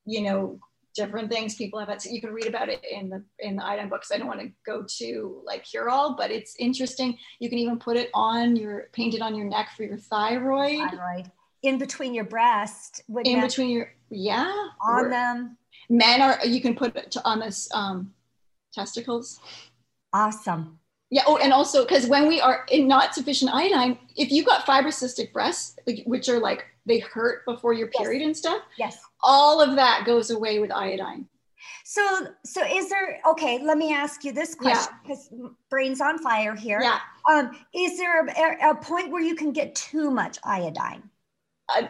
you 0.04 0.22
know 0.22 0.60
different 0.94 1.30
things 1.30 1.54
people 1.54 1.78
have 1.78 1.88
had. 1.88 2.00
So 2.00 2.10
you 2.10 2.20
can 2.20 2.32
read 2.32 2.46
about 2.46 2.68
it 2.68 2.84
in 2.90 3.08
the 3.10 3.24
in 3.40 3.56
the 3.56 3.64
iodine 3.64 3.88
books. 3.88 4.12
I 4.12 4.18
don't 4.18 4.28
want 4.28 4.40
to 4.40 4.50
go 4.64 4.84
to 4.98 5.42
like 5.44 5.64
cure 5.64 5.90
all, 5.90 6.16
but 6.16 6.30
it's 6.30 6.54
interesting. 6.58 7.18
You 7.40 7.48
can 7.48 7.58
even 7.58 7.78
put 7.78 7.96
it 7.96 8.10
on 8.14 8.56
your 8.56 8.88
paint 8.92 9.14
it 9.14 9.20
on 9.20 9.34
your 9.34 9.46
neck 9.46 9.70
for 9.76 9.82
your 9.82 9.98
thyroid, 9.98 10.90
Thyroid. 10.90 11.30
In 11.66 11.78
between 11.78 12.14
your 12.14 12.24
breast, 12.24 13.02
would 13.08 13.26
in 13.26 13.40
between 13.40 13.70
your 13.70 13.92
yeah 14.10 14.52
on 14.80 15.06
or- 15.06 15.08
them. 15.10 15.56
men 15.90 16.22
are 16.22 16.38
you 16.46 16.60
can 16.60 16.74
put 16.76 16.94
it 16.96 17.10
to, 17.12 17.24
on 17.24 17.40
this 17.40 17.68
um 17.74 18.12
testicles. 18.72 19.40
Awesome. 20.12 20.78
Yeah. 21.10 21.22
Oh, 21.26 21.36
and 21.38 21.52
also 21.52 21.82
because 21.84 22.06
when 22.06 22.26
we 22.28 22.40
are 22.40 22.66
in 22.70 22.86
not 22.88 23.14
sufficient 23.14 23.50
iodine, 23.52 23.98
if 24.16 24.30
you've 24.30 24.46
got 24.46 24.64
fibrocystic 24.66 25.32
breasts, 25.32 25.76
which 26.04 26.28
are 26.28 26.38
like 26.38 26.64
they 26.84 26.98
hurt 27.00 27.44
before 27.46 27.72
your 27.72 27.88
Yes. 27.94 28.02
period 28.02 28.22
and 28.22 28.36
stuff, 28.36 28.62
Yes. 28.78 28.98
all 29.22 29.60
of 29.60 29.74
that 29.76 30.04
goes 30.06 30.30
away 30.30 30.58
with 30.60 30.70
iodine. 30.72 31.26
So, 31.84 32.28
so 32.44 32.64
is 32.64 32.88
there, 32.90 33.20
okay, 33.30 33.60
let 33.62 33.76
me 33.78 33.92
ask 33.92 34.22
you 34.24 34.32
this 34.32 34.54
question 34.54 34.92
because 35.02 35.30
brain's 35.70 36.00
on 36.00 36.18
fire 36.18 36.54
here. 36.54 36.80
Yeah. 36.82 36.98
Um, 37.30 37.56
is 37.74 37.96
there 37.98 38.24
a, 38.26 38.70
a 38.70 38.74
point 38.76 39.10
where 39.10 39.22
you 39.22 39.34
can 39.34 39.52
get 39.52 39.74
too 39.74 40.10
much 40.10 40.38
iodine? 40.44 41.02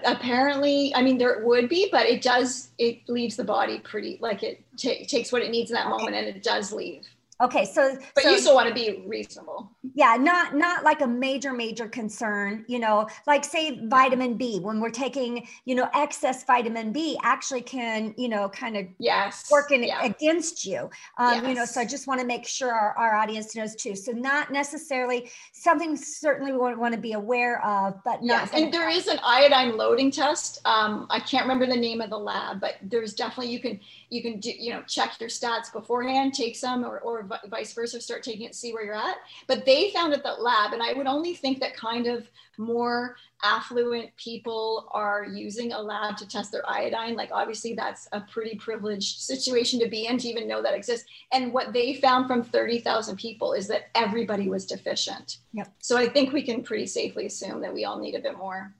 Apparently, 0.04 0.94
I 0.94 1.02
mean, 1.02 1.18
there 1.18 1.40
would 1.44 1.68
be, 1.68 1.88
but 1.92 2.06
it 2.06 2.22
does, 2.22 2.70
it 2.78 3.06
leaves 3.08 3.36
the 3.36 3.44
body 3.44 3.78
pretty, 3.80 4.18
like 4.22 4.42
it 4.42 4.62
ta- 4.76 5.04
takes 5.06 5.32
what 5.32 5.42
it 5.42 5.50
needs 5.50 5.70
in 5.70 5.74
that 5.74 5.88
moment 5.88 6.16
and 6.16 6.26
it 6.26 6.42
does 6.42 6.72
leave. 6.72 7.06
Okay, 7.42 7.66
so, 7.66 7.98
But 8.14 8.24
so 8.24 8.30
you 8.30 8.38
still 8.38 8.54
want 8.54 8.68
to 8.68 8.74
be 8.74 9.04
reasonable. 9.06 9.70
yeah, 9.94 10.16
not 10.18 10.54
not 10.56 10.84
like 10.84 11.02
a 11.02 11.06
major 11.06 11.52
major 11.52 11.86
concern. 11.86 12.64
You 12.66 12.78
know, 12.78 13.06
like 13.26 13.44
say 13.44 13.78
vitamin 13.88 14.38
B 14.38 14.58
when 14.58 14.80
we're 14.80 14.88
taking 14.90 15.46
you 15.66 15.74
know 15.74 15.88
excess 15.94 16.44
vitamin 16.44 16.92
B 16.92 17.18
actually 17.22 17.60
can 17.60 18.14
you 18.16 18.28
know 18.30 18.48
kind 18.48 18.76
of 18.78 18.86
Yes. 18.98 19.50
working 19.50 19.84
Yeah. 19.84 20.02
against 20.02 20.64
you. 20.64 20.88
Um, 21.18 21.44
You 21.46 21.54
know, 21.54 21.66
so 21.66 21.82
I 21.82 21.84
just 21.84 22.06
want 22.06 22.20
to 22.22 22.26
make 22.26 22.46
sure 22.46 22.72
our, 22.72 22.94
our 22.96 23.14
audience 23.14 23.54
knows 23.54 23.76
too. 23.76 23.94
So 23.94 24.12
not 24.12 24.50
necessarily 24.50 25.30
something 25.52 25.94
certainly 25.94 26.52
we 26.52 26.58
want, 26.58 26.78
want 26.78 26.94
to 26.94 27.00
be 27.00 27.12
aware 27.12 27.62
of, 27.66 28.02
but 28.04 28.22
not. 28.22 28.50
Yes, 28.50 28.50
and 28.54 28.72
there 28.72 28.88
is 28.88 29.08
an 29.08 29.18
iodine 29.22 29.76
loading 29.76 30.10
test. 30.10 30.60
Um, 30.64 31.06
I 31.10 31.20
can't 31.20 31.44
remember 31.44 31.66
the 31.66 31.76
name 31.78 32.00
of 32.00 32.08
the 32.08 32.18
lab, 32.18 32.60
but 32.62 32.76
there's 32.82 33.12
definitely 33.12 33.52
you 33.52 33.60
can 33.60 33.78
you 34.08 34.22
can 34.22 34.40
do, 34.40 34.50
you 34.58 34.72
know 34.72 34.82
check 34.88 35.20
your 35.20 35.28
stats 35.28 35.70
beforehand, 35.70 36.32
take 36.32 36.56
some, 36.56 36.82
or 36.82 36.98
or 37.00 37.25
vi- 37.26 37.48
vice 37.48 37.72
versa, 37.72 38.00
start 38.00 38.22
taking 38.22 38.46
it, 38.46 38.54
see 38.54 38.72
where 38.72 38.84
you're 38.84 38.94
at. 38.94 39.16
But 39.46 39.64
they 39.64 39.90
found 39.90 40.12
at 40.12 40.22
that 40.24 40.40
lab, 40.40 40.72
and 40.72 40.82
I 40.82 40.92
would 40.92 41.06
only 41.06 41.34
think 41.34 41.60
that 41.60 41.76
kind 41.76 42.06
of 42.06 42.28
more 42.58 43.16
affluent 43.42 44.16
people 44.16 44.88
are 44.92 45.24
using 45.24 45.72
a 45.72 45.80
lab 45.80 46.16
to 46.16 46.28
test 46.28 46.52
their 46.52 46.68
iodine. 46.68 47.16
Like 47.16 47.30
obviously 47.32 47.74
that's 47.74 48.08
a 48.12 48.20
pretty 48.20 48.56
privileged 48.56 49.20
situation 49.20 49.78
to 49.80 49.88
be 49.88 50.06
in 50.06 50.18
to 50.18 50.28
even 50.28 50.48
know 50.48 50.62
that 50.62 50.74
exists. 50.74 51.06
And 51.32 51.52
what 51.52 51.72
they 51.72 51.94
found 51.94 52.26
from 52.26 52.42
30,000 52.42 53.16
people 53.16 53.52
is 53.52 53.68
that 53.68 53.90
everybody 53.94 54.48
was 54.48 54.66
deficient. 54.66 55.38
Yep. 55.52 55.72
So 55.80 55.96
I 55.96 56.08
think 56.08 56.32
we 56.32 56.42
can 56.42 56.62
pretty 56.62 56.86
safely 56.86 57.26
assume 57.26 57.60
that 57.60 57.74
we 57.74 57.84
all 57.84 57.98
need 57.98 58.14
a 58.14 58.20
bit 58.20 58.38
more. 58.38 58.74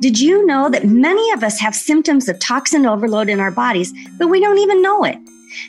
Did 0.00 0.18
you 0.18 0.46
know 0.46 0.68
that 0.70 0.84
many 0.84 1.30
of 1.32 1.42
us 1.42 1.58
have 1.60 1.74
symptoms 1.74 2.28
of 2.28 2.38
toxin 2.40 2.86
overload 2.86 3.28
in 3.28 3.40
our 3.40 3.50
bodies, 3.50 3.92
but 4.18 4.28
we 4.28 4.40
don't 4.40 4.58
even 4.58 4.82
know 4.82 5.04
it? 5.04 5.18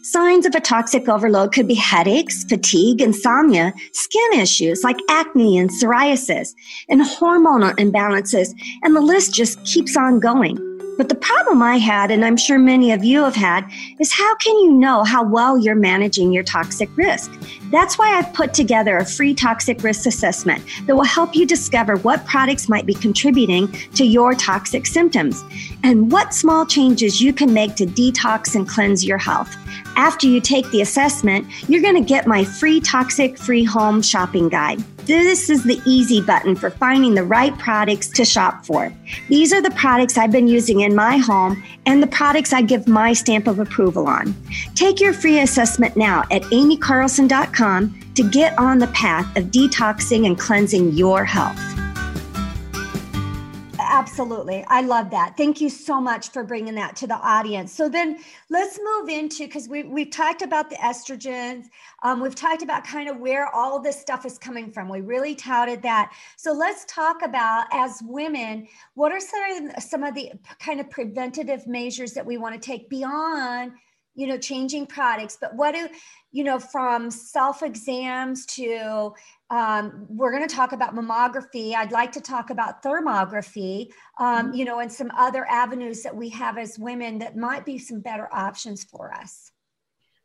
Signs 0.04 0.46
of 0.46 0.56
a 0.56 0.60
toxic 0.60 1.08
overload 1.10 1.54
could 1.54 1.68
be 1.68 1.76
headaches, 1.76 2.44
fatigue, 2.44 3.02
insomnia, 3.02 3.74
skin 3.94 4.40
issues 4.40 4.84
like 4.84 4.98
acne 5.10 5.58
and 5.58 5.70
psoriasis, 5.70 6.54
and 6.90 7.02
hormonal 7.02 7.76
imbalances, 7.76 8.50
and 8.84 8.96
the 8.96 9.02
list 9.02 9.34
just 9.34 9.64
keeps 9.66 9.96
on 9.98 10.20
going. 10.20 10.69
But 11.00 11.08
the 11.08 11.16
problem 11.16 11.62
I 11.62 11.78
had, 11.78 12.12
and 12.12 12.26
I'm 12.26 12.36
sure 12.36 12.60
many 12.60 12.92
of 12.92 13.06
you 13.06 13.24
have 13.24 13.34
had, 13.34 13.64
is 14.02 14.12
how 14.12 14.36
can 14.36 14.54
you 14.58 14.74
know 14.74 15.06
how 15.06 15.24
well 15.24 15.58
you're 15.58 15.74
managing 15.74 16.34
your 16.34 16.44
toxic 16.44 16.90
risk? 16.98 17.32
That's 17.72 17.98
why 17.98 18.18
I've 18.18 18.34
put 18.34 18.54
together 18.54 18.98
a 18.98 19.06
free 19.06 19.34
toxic 19.34 19.82
risk 19.82 20.06
assessment 20.08 20.62
that 20.88 20.96
will 20.98 21.06
help 21.06 21.38
you 21.38 21.46
discover 21.46 21.96
what 21.96 22.26
products 22.26 22.68
might 22.68 22.86
be 22.86 22.94
contributing 22.94 23.72
to 23.96 24.04
your 24.04 24.34
toxic 24.34 24.86
symptoms 24.86 25.42
and 25.84 26.12
what 26.12 26.34
small 26.34 26.66
changes 26.66 27.22
you 27.22 27.32
can 27.32 27.54
make 27.54 27.76
to 27.78 27.86
detox 27.86 28.54
and 28.56 28.68
cleanse 28.68 29.06
your 29.06 29.18
health. 29.18 29.56
After 29.96 30.28
you 30.28 30.42
take 30.42 30.70
the 30.72 30.82
assessment, 30.82 31.48
you're 31.70 31.82
going 31.82 31.96
to 31.96 32.02
get 32.02 32.28
my 32.28 32.44
free 32.44 32.82
toxic 32.82 33.38
free 33.38 33.64
home 33.64 34.02
shopping 34.02 34.50
guide. 34.50 34.84
This 35.10 35.50
is 35.50 35.64
the 35.64 35.82
easy 35.88 36.22
button 36.22 36.56
for 36.56 36.70
finding 36.70 37.16
the 37.16 37.24
right 37.24 37.58
products 37.58 38.10
to 38.10 38.24
shop 38.24 38.64
for. 38.64 38.94
These 39.28 39.52
are 39.52 39.60
the 39.60 39.72
products 39.72 40.20
I've 40.20 40.32
been 40.32 40.48
using 40.48 40.82
in 40.82 40.94
my 40.94 41.18
home 41.18 41.64
and 41.88 42.04
the 42.04 42.06
products 42.06 42.54
I 42.54 42.62
give 42.62 42.88
my 42.88 43.14
stamp 43.14 43.48
of 43.48 43.58
approval 43.58 44.06
on. 44.06 44.36
Take 44.76 45.02
your 45.02 45.14
free 45.14 45.40
assessment 45.40 45.98
now 45.98 46.26
at 46.30 46.44
aimeecarlson.com 46.44 48.12
to 48.14 48.30
get 48.30 48.56
on 48.60 48.78
the 48.78 48.86
path 48.90 49.36
of 49.36 49.46
detoxing 49.46 50.28
and 50.28 50.38
cleansing 50.38 50.92
your 50.92 51.26
health. 51.26 51.79
Absolutely. 54.00 54.64
I 54.70 54.80
love 54.80 55.10
that. 55.10 55.36
Thank 55.36 55.60
you 55.60 55.70
so 55.70 56.00
much 56.00 56.30
for 56.30 56.42
bringing 56.42 56.74
that 56.76 56.96
to 56.98 57.06
the 57.06 57.18
audience. 57.18 57.74
So 57.74 57.90
then 57.90 58.20
let's 58.50 58.80
move 58.82 59.10
into 59.10 59.44
because 59.44 59.68
we, 59.68 59.84
we've 59.84 60.10
talked 60.10 60.42
about 60.42 60.70
the 60.70 60.78
estrogens. 60.78 61.66
Um, 62.02 62.22
we've 62.22 62.34
talked 62.34 62.64
about 62.64 62.86
kind 62.86 63.10
of 63.10 63.18
where 63.18 63.54
all 63.54 63.78
this 63.82 64.00
stuff 64.00 64.26
is 64.26 64.38
coming 64.38 64.72
from. 64.72 64.88
We 64.88 65.02
really 65.02 65.36
touted 65.36 65.82
that. 65.82 66.14
So 66.38 66.54
let's 66.54 66.86
talk 66.86 67.24
about 67.24 67.66
as 67.74 68.02
women, 68.06 68.70
what 68.94 69.12
are 69.12 69.20
some 69.20 69.72
some 69.82 70.04
of 70.06 70.16
the 70.16 70.32
kind 70.62 70.80
of 70.80 70.90
preventative 70.90 71.68
measures 71.68 72.14
that 72.14 72.26
we 72.26 72.38
want 72.38 72.56
to 72.56 72.66
take 72.66 72.90
beyond, 72.90 73.74
you 74.16 74.28
know, 74.28 74.38
changing 74.38 74.86
products, 74.88 75.38
but 75.40 75.56
what 75.56 75.74
do, 75.74 75.88
you 76.32 76.44
know, 76.44 76.60
from 76.60 77.10
self 77.10 77.64
exams 77.64 78.46
to 78.48 79.14
um, 79.50 80.06
we're 80.10 80.32
going 80.32 80.48
to 80.48 80.56
talk 80.56 80.74
about 80.74 80.96
mammography. 80.96 81.74
I'd 81.74 81.92
like 81.92 82.12
to 82.12 82.22
talk 82.22 82.52
about 82.52 82.84
thermography, 82.84 83.90
um, 84.20 84.54
you 84.54 84.64
know, 84.64 84.80
and 84.80 84.92
some 84.92 85.12
other 85.18 85.46
avenues 85.50 86.04
that 86.04 86.16
we 86.16 86.30
have 86.30 86.58
as 86.58 86.78
women 86.78 87.18
that 87.20 87.36
might 87.36 87.66
be 87.66 87.80
some 87.80 88.00
better 88.00 88.30
options 88.32 88.84
for 88.84 89.12
us. 89.12 89.52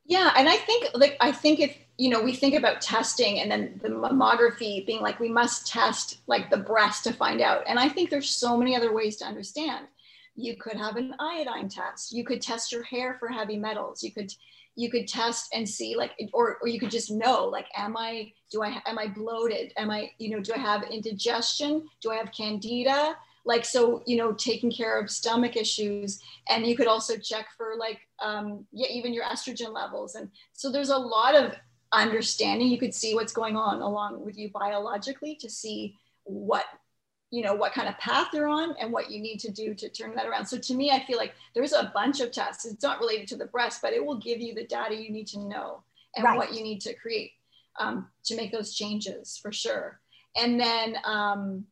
Yeah, 0.07 0.33
and 0.37 0.49
I 0.49 0.57
think 0.57 0.91
like 0.95 1.17
I 1.21 1.33
think 1.33 1.61
if 1.61 1.77
you 1.97 2.11
know 2.11 2.21
we 2.21 2.35
think 2.35 2.55
about 2.55 2.83
testing 2.83 3.41
and 3.41 3.51
then 3.51 3.81
the 3.83 3.89
mammography 3.89 4.87
being 4.87 5.01
like 5.01 5.19
we 5.19 5.31
must 5.31 5.67
test 5.67 6.19
like 6.27 6.51
the 6.51 6.59
breast 6.59 7.05
to 7.05 7.13
find 7.15 7.41
out, 7.41 7.65
and 7.67 7.79
I 7.79 7.89
think 7.89 8.11
there's 8.11 8.29
so 8.29 8.59
many 8.59 8.77
other 8.77 8.93
ways 8.93 9.17
to 9.19 9.25
understand. 9.25 9.87
You 10.37 10.57
could 10.57 10.77
have 10.77 10.97
an 10.97 11.15
iodine 11.21 11.69
test. 11.69 12.13
You 12.13 12.25
could 12.25 12.41
test 12.41 12.73
your 12.73 12.83
hair 12.83 13.17
for 13.19 13.29
heavy 13.29 13.57
metals. 13.57 14.03
You 14.03 14.13
could 14.13 14.33
you 14.77 14.91
could 14.91 15.07
test 15.07 15.51
and 15.55 15.69
see 15.69 15.97
like 15.97 16.13
or, 16.33 16.59
or 16.61 16.69
you 16.69 16.81
could 16.81 16.91
just 16.91 17.11
know 17.11 17.45
like 17.45 17.67
am 17.77 17.97
i 17.97 18.33
do 18.51 18.63
i 18.63 18.83
am 18.87 18.99
i 18.99 19.07
bloated? 19.07 19.73
Am 19.77 19.91
i 19.91 20.11
you 20.19 20.31
know 20.31 20.41
do 20.41 20.53
i 20.55 20.59
have 20.59 20.83
indigestion? 20.91 21.89
Do 22.01 22.11
i 22.11 22.17
have 22.17 22.33
candida? 22.33 23.17
Like 23.45 23.65
so 23.65 24.03
you 24.07 24.17
know 24.17 24.33
taking 24.33 24.73
care 24.73 24.99
of 24.99 25.11
stomach 25.11 25.57
issues. 25.57 26.21
And 26.49 26.67
you 26.67 26.77
could 26.77 26.89
also 26.89 27.17
check 27.17 27.47
for 27.57 27.75
like 27.79 28.01
um, 28.23 28.67
yeah 28.73 28.89
even 28.91 29.15
your 29.15 29.25
estrogen 29.25 29.73
levels. 29.73 30.17
And 30.17 30.31
so 30.53 30.73
there's 30.73 30.91
a 30.91 30.99
lot 30.99 31.35
of 31.37 31.55
understanding. 31.93 32.69
You 32.69 32.79
could 32.79 32.95
see 32.95 33.15
what's 33.15 33.33
going 33.33 33.57
on 33.57 33.81
along 33.81 34.25
with 34.25 34.37
you 34.37 34.51
biologically 34.51 35.37
to 35.37 35.49
see 35.49 35.95
what 36.25 36.65
you 37.35 37.43
know 37.43 37.55
what 37.55 37.73
kind 37.73 37.89
of 37.89 37.99
path 37.99 38.29
you're 38.33 38.47
on 38.47 38.77
and 38.81 38.93
what 38.93 39.11
you 39.11 39.21
need 39.21 39.41
to 39.41 39.51
do 39.51 39.75
to 39.75 39.89
turn 39.89 40.15
that 40.15 40.27
around. 40.27 40.47
So 40.47 40.57
to 40.57 40.75
me 40.75 40.93
i 40.93 41.05
feel 41.05 41.19
like 41.19 41.35
there's 41.53 41.73
a 41.73 41.91
bunch 41.93 42.21
of 42.21 42.31
tests. 42.31 42.65
It's 42.65 42.83
not 42.83 43.01
related 43.01 43.27
to 43.29 43.37
the 43.37 43.47
breast 43.47 43.83
but 43.83 43.93
it 43.93 44.05
will 44.05 44.19
give 44.19 44.41
you 44.41 44.55
the 44.55 44.67
data 44.67 44.95
you 44.95 45.11
need 45.11 45.27
to 45.29 45.41
know 45.41 45.83
and 46.15 46.25
right. 46.25 46.37
what 46.37 46.55
you 46.55 46.63
need 46.63 46.81
to 46.83 46.95
create 46.95 47.33
um, 47.81 48.07
to 48.27 48.37
make 48.37 48.53
those 48.53 48.73
changes 48.75 49.37
for 49.37 49.51
sure. 49.51 50.01
And 50.37 50.61
then 50.61 50.97
um, 51.05 51.65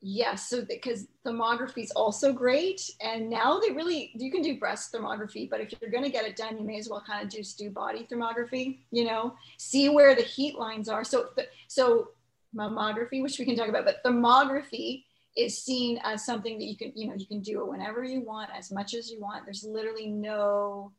yes 0.00 0.50
so 0.50 0.64
because 0.68 1.06
thermography 1.24 1.84
is 1.84 1.92
also 1.92 2.32
great. 2.32 2.90
And 3.00 3.30
now 3.30 3.60
they 3.60 3.70
really 3.70 4.10
you 4.14 4.32
can 4.32 4.42
do 4.42 4.58
breast 4.58 4.92
thermography 4.92 5.48
but 5.48 5.60
if 5.60 5.72
you're 5.80 5.92
going 5.92 6.02
to 6.02 6.10
get 6.10 6.24
it 6.24 6.34
done 6.34 6.58
you 6.58 6.66
may 6.66 6.78
as 6.78 6.88
well 6.88 7.04
kind 7.06 7.22
of 7.24 7.30
just 7.30 7.58
do 7.58 7.70
body 7.70 8.08
thermography 8.10 8.78
you 8.90 9.04
know 9.04 9.34
see 9.56 9.88
where 9.88 10.16
the 10.16 10.22
heat 10.22 10.56
lines 10.56 10.88
are. 10.88 11.04
So 11.04 11.28
so 11.68 12.08
mammography 12.56 13.22
which 13.22 13.38
we 13.38 13.44
can 13.44 13.56
talk 13.56 13.68
about 13.68 13.84
but 13.84 14.02
thermography 14.04 15.04
is 15.36 15.62
seen 15.62 15.98
as 16.04 16.24
something 16.24 16.58
that 16.58 16.64
you 16.64 16.76
can 16.76 16.92
you 16.94 17.08
know 17.08 17.14
you 17.16 17.26
can 17.26 17.40
do 17.40 17.60
it 17.60 17.68
whenever 17.68 18.04
you 18.04 18.20
want 18.20 18.50
as 18.56 18.70
much 18.70 18.94
as 18.94 19.10
you 19.10 19.20
want. 19.20 19.44
There's 19.44 19.64
literally 19.64 20.08
no 20.08 20.92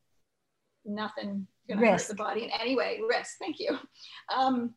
nothing 0.86 1.48
going 1.68 1.80
to 1.80 1.88
hurt 1.88 2.08
the 2.08 2.16
body 2.16 2.44
in 2.44 2.50
any 2.60 2.76
way. 2.76 3.00
Risk. 3.08 3.38
Thank 3.40 3.60
you. 3.60 3.78
Um, 4.36 4.74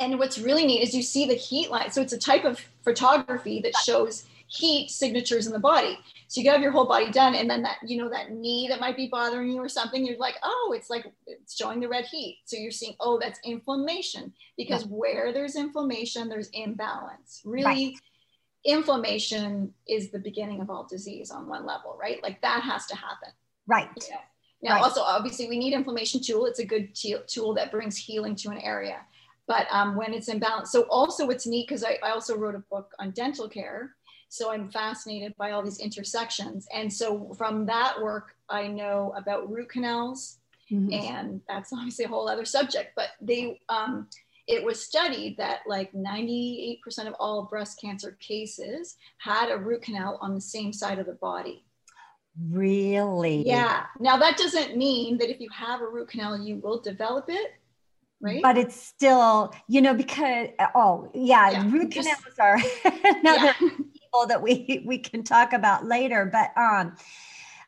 and 0.00 0.18
what's 0.18 0.38
really 0.38 0.66
neat 0.66 0.82
is 0.82 0.94
you 0.94 1.02
see 1.02 1.26
the 1.26 1.34
heat 1.34 1.70
line. 1.70 1.90
So 1.90 2.00
it's 2.00 2.12
a 2.12 2.18
type 2.18 2.44
of 2.44 2.60
photography 2.82 3.60
that 3.60 3.76
shows 3.76 4.24
heat 4.50 4.90
signatures 4.90 5.46
in 5.46 5.52
the 5.52 5.58
body. 5.58 5.98
So 6.28 6.40
you 6.40 6.44
can 6.44 6.52
have 6.52 6.62
your 6.62 6.72
whole 6.72 6.86
body 6.86 7.10
done, 7.10 7.34
and 7.34 7.48
then 7.48 7.62
that 7.62 7.78
you 7.84 7.96
know 7.96 8.08
that 8.10 8.32
knee 8.32 8.66
that 8.68 8.80
might 8.80 8.96
be 8.96 9.08
bothering 9.08 9.50
you 9.50 9.58
or 9.58 9.68
something, 9.68 10.04
you're 10.04 10.18
like, 10.18 10.36
oh, 10.42 10.74
it's 10.76 10.90
like 10.90 11.06
it's 11.26 11.56
showing 11.56 11.80
the 11.80 11.88
red 11.88 12.04
heat. 12.04 12.40
So 12.44 12.56
you're 12.56 12.70
seeing, 12.70 12.94
oh, 13.00 13.18
that's 13.18 13.40
inflammation 13.44 14.32
because 14.56 14.82
right. 14.82 14.92
where 14.92 15.32
there's 15.32 15.56
inflammation, 15.56 16.28
there's 16.28 16.50
imbalance. 16.52 17.42
Really. 17.44 17.64
Right. 17.64 17.94
Inflammation 18.62 19.72
is 19.88 20.10
the 20.10 20.18
beginning 20.18 20.60
of 20.60 20.68
all 20.68 20.86
disease 20.86 21.30
on 21.30 21.48
one 21.48 21.64
level, 21.64 21.96
right? 21.98 22.22
Like 22.22 22.42
that 22.42 22.62
has 22.62 22.86
to 22.86 22.96
happen. 22.96 23.30
Right. 23.66 23.88
Yeah. 24.08 24.16
Now, 24.62 24.74
right. 24.74 24.82
also, 24.82 25.00
obviously, 25.00 25.48
we 25.48 25.58
need 25.58 25.72
inflammation 25.72 26.20
tool. 26.20 26.44
It's 26.44 26.58
a 26.58 26.66
good 26.66 26.94
tool 27.26 27.54
that 27.54 27.70
brings 27.70 27.96
healing 27.96 28.36
to 28.36 28.50
an 28.50 28.58
area 28.58 29.00
but 29.50 29.66
um, 29.72 29.96
when 29.96 30.14
it's 30.14 30.30
imbalanced. 30.30 30.68
So 30.68 30.82
also 30.82 31.26
what's 31.26 31.44
neat, 31.44 31.66
because 31.66 31.82
I, 31.82 31.98
I 32.04 32.10
also 32.10 32.36
wrote 32.36 32.54
a 32.54 32.60
book 32.70 32.92
on 33.00 33.10
dental 33.10 33.48
care. 33.48 33.96
So 34.30 34.52
I'm 34.52 34.70
fascinated 34.70 35.34
by 35.36 35.50
all 35.50 35.62
these 35.62 35.80
intersections. 35.80 36.68
And 36.72 36.90
so 36.90 37.34
from 37.36 37.66
that 37.66 38.00
work, 38.00 38.36
I 38.48 38.68
know 38.68 39.12
about 39.16 39.50
root 39.50 39.70
canals, 39.70 40.38
mm-hmm. 40.70 40.92
and 40.92 41.40
that's 41.48 41.72
obviously 41.74 42.04
a 42.04 42.08
whole 42.08 42.28
other 42.28 42.44
subject, 42.44 42.92
but 42.94 43.08
they, 43.20 43.60
um, 43.68 44.06
it 44.46 44.64
was 44.64 44.80
studied 44.80 45.36
that 45.38 45.60
like 45.66 45.92
98% 45.92 46.80
of 47.08 47.14
all 47.18 47.42
breast 47.42 47.80
cancer 47.80 48.16
cases 48.20 48.96
had 49.18 49.50
a 49.50 49.58
root 49.58 49.82
canal 49.82 50.16
on 50.20 50.36
the 50.36 50.40
same 50.40 50.72
side 50.72 51.00
of 51.00 51.06
the 51.06 51.14
body. 51.14 51.64
Really? 52.50 53.44
Yeah. 53.44 53.86
Now, 53.98 54.16
that 54.16 54.36
doesn't 54.36 54.76
mean 54.76 55.18
that 55.18 55.28
if 55.28 55.40
you 55.40 55.48
have 55.52 55.80
a 55.80 55.88
root 55.88 56.08
canal, 56.08 56.38
you 56.38 56.56
will 56.56 56.80
develop 56.80 57.24
it 57.28 57.54
right? 58.20 58.42
But 58.42 58.58
it's 58.58 58.76
still, 58.76 59.52
you 59.66 59.80
know, 59.80 59.94
because 59.94 60.48
oh 60.74 61.10
yeah, 61.14 61.50
yeah 61.50 61.70
root 61.70 61.90
canals 61.90 62.20
are 62.38 62.58
another 62.84 63.54
yeah. 63.60 63.68
evil 64.14 64.26
that 64.26 64.42
we 64.42 64.82
we 64.86 64.98
can 64.98 65.22
talk 65.22 65.52
about 65.52 65.84
later. 65.84 66.26
But 66.26 66.50
um 66.56 66.96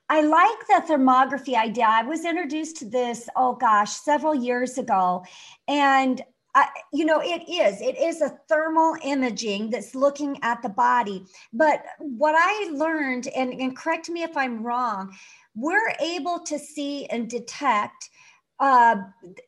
I 0.09 0.21
like 0.21 0.67
the 0.67 0.93
thermography 0.93 1.55
idea. 1.55 1.87
I 1.89 2.03
was 2.03 2.27
introduced 2.27 2.77
to 2.79 2.85
this, 2.85 3.31
oh 3.35 3.55
gosh, 3.55 3.93
several 3.93 4.35
years 4.35 4.77
ago. 4.77 5.25
And 5.69 6.21
I, 6.55 6.69
you 6.93 7.07
know, 7.07 7.23
it 7.23 7.49
is. 7.49 7.81
It 7.81 7.97
is 7.99 8.21
a 8.21 8.37
thermal 8.47 8.97
imaging 9.03 9.71
that's 9.71 9.95
looking 9.95 10.39
at 10.43 10.61
the 10.61 10.69
body. 10.69 11.25
But 11.55 11.83
what 11.99 12.35
I 12.37 12.71
learned, 12.75 13.29
and, 13.29 13.55
and 13.55 13.75
correct 13.75 14.11
me 14.11 14.23
if 14.23 14.37
I'm 14.37 14.63
wrong, 14.63 15.17
we're 15.55 15.95
able 15.99 16.41
to 16.41 16.59
see 16.59 17.07
and 17.07 17.31
detect 17.31 18.11
uh, 18.63 18.95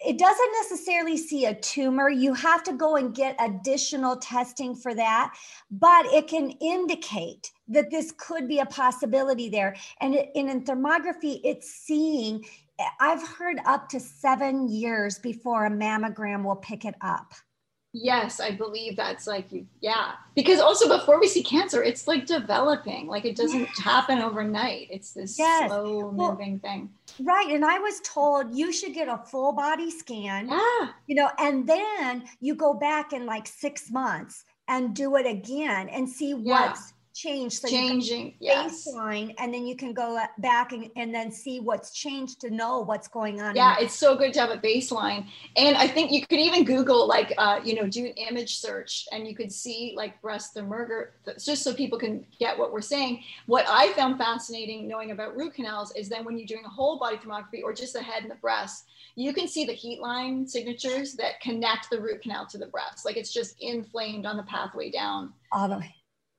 it 0.05 0.19
doesn't 0.19 0.53
necessarily 0.61 1.17
see 1.17 1.45
a 1.47 1.55
tumor. 1.55 2.11
You 2.11 2.35
have 2.35 2.65
to 2.65 2.73
go 2.73 2.97
and 2.97 3.15
get 3.15 3.37
additional 3.39 4.17
testing 4.17 4.75
for 4.75 4.93
that, 4.93 5.37
but 5.71 6.07
it 6.07 6.27
can 6.27 6.51
indicate 6.61 7.53
that 7.69 7.93
this 7.93 8.13
could 8.19 8.49
be 8.49 8.59
a 8.59 8.67
possibility 8.67 9.49
there. 9.49 9.77
And 10.01 10.17
it, 10.17 10.33
in 10.35 10.65
thermography, 10.65 11.41
it's 11.45 11.71
seeing, 11.71 12.45
I've 12.99 13.23
heard 13.23 13.59
up 13.67 13.89
to 13.91 14.01
seven 14.01 14.69
years 14.69 15.21
before 15.21 15.67
a 15.67 15.71
mammogram 15.71 16.43
will 16.43 16.57
pick 16.57 16.85
it 16.85 16.97
up. 17.01 17.35
Yes, 17.97 18.41
I 18.41 18.51
believe 18.51 18.97
that's 18.97 19.29
like 19.29 19.47
yeah. 19.81 20.13
Because 20.35 20.59
also 20.59 20.89
before 20.89 21.21
we 21.21 21.29
see 21.29 21.45
cancer, 21.45 21.81
it's 21.81 22.09
like 22.09 22.27
developing. 22.27 23.07
Like 23.07 23.25
it 23.25 23.37
doesn't 23.37 23.67
mm. 23.67 23.83
happen 23.83 24.19
overnight. 24.19 24.89
It's 24.91 25.13
this 25.13 25.39
yes. 25.39 25.71
slow 25.71 26.11
moving 26.11 26.61
well, 26.61 26.73
thing. 26.73 26.91
Right. 27.21 27.51
And 27.51 27.65
I 27.65 27.79
was 27.79 28.01
told 28.01 28.53
you 28.53 28.73
should 28.73 28.95
get 28.95 29.07
a 29.07 29.19
full 29.19 29.53
body 29.53 29.93
scan. 29.93 30.49
Yeah. 30.49 30.89
You 31.07 31.15
know, 31.15 31.31
and 31.39 31.69
then 31.69 32.25
you 32.41 32.57
go 32.57 32.75
back 32.75 33.13
in 33.13 33.27
like 33.27 33.47
six 33.47 33.93
months 33.93 34.45
and 34.67 34.97
do 34.97 35.15
it 35.15 35.27
again 35.27 35.89
and 35.89 36.09
see 36.09 36.31
yeah. 36.31 36.67
what's 36.67 36.95
change 37.15 37.61
so 37.61 37.69
changing 37.69 38.35
yes. 38.41 38.89
baseline 38.89 39.33
and 39.39 39.55
then 39.55 39.65
you 39.65 39.77
can 39.77 39.93
go 39.95 40.21
back 40.39 40.73
and, 40.73 40.91
and 40.97 41.15
then 41.15 41.31
see 41.31 41.61
what's 41.61 41.93
changed 41.93 42.41
to 42.41 42.51
know 42.51 42.81
what's 42.81 43.07
going 43.07 43.41
on 43.41 43.55
yeah 43.55 43.77
it's 43.79 43.95
so 43.95 44.17
good 44.17 44.33
to 44.33 44.41
have 44.41 44.51
a 44.51 44.59
baseline. 44.59 45.25
And 45.57 45.77
i 45.77 45.87
think 45.87 46.11
you 46.11 46.27
could 46.27 46.41
even 46.41 46.65
google 46.65 47.07
like 47.07 47.33
uh, 47.39 47.61
you 47.63 47.77
know 47.77 47.87
do 47.87 48.05
an 48.05 48.13
image 48.15 48.59
search 48.59 49.07
and 49.13 49.29
you 49.29 49.35
could 49.37 49.53
see 49.53 49.95
like 49.97 50.21
breast 50.21 50.55
thermometer 50.55 51.15
just 51.43 51.63
so 51.63 51.73
people 51.73 51.99
can 51.99 52.27
get 52.39 52.59
what 52.59 52.73
we're 52.73 52.81
saying. 52.81 53.23
What 53.47 53.65
i 53.69 53.93
found 53.93 54.19
fascinating 54.19 54.89
knowing 54.89 55.13
about 55.13 55.37
root 55.37 55.55
canals 55.55 55.95
is 55.95 56.09
then 56.09 56.25
when 56.25 56.37
you're 56.37 56.47
doing 56.47 56.65
a 56.65 56.69
whole 56.69 56.99
body 56.99 57.17
thermography 57.17 57.63
or 57.63 57.73
just 57.73 57.93
the 57.93 58.03
head 58.03 58.23
and 58.23 58.31
the 58.31 58.37
breast 58.37 58.87
you 59.17 59.33
can 59.33 59.47
see 59.47 59.65
the 59.65 59.73
heat 59.73 60.01
line 60.01 60.45
signatures 60.45 61.15
that 61.15 61.41
connect 61.41 61.89
the 61.89 62.01
root 62.01 62.23
canal 62.23 62.47
to 62.47 62.59
the 62.59 62.67
breast. 62.67 63.05
Like 63.05 63.17
it's 63.17 63.33
just 63.33 63.55
inflamed 63.61 64.27
on 64.27 64.37
the 64.37 64.43
pathway 64.43 64.91
down. 64.91 65.33
All 65.53 65.69
the 65.69 65.79
way 65.79 65.95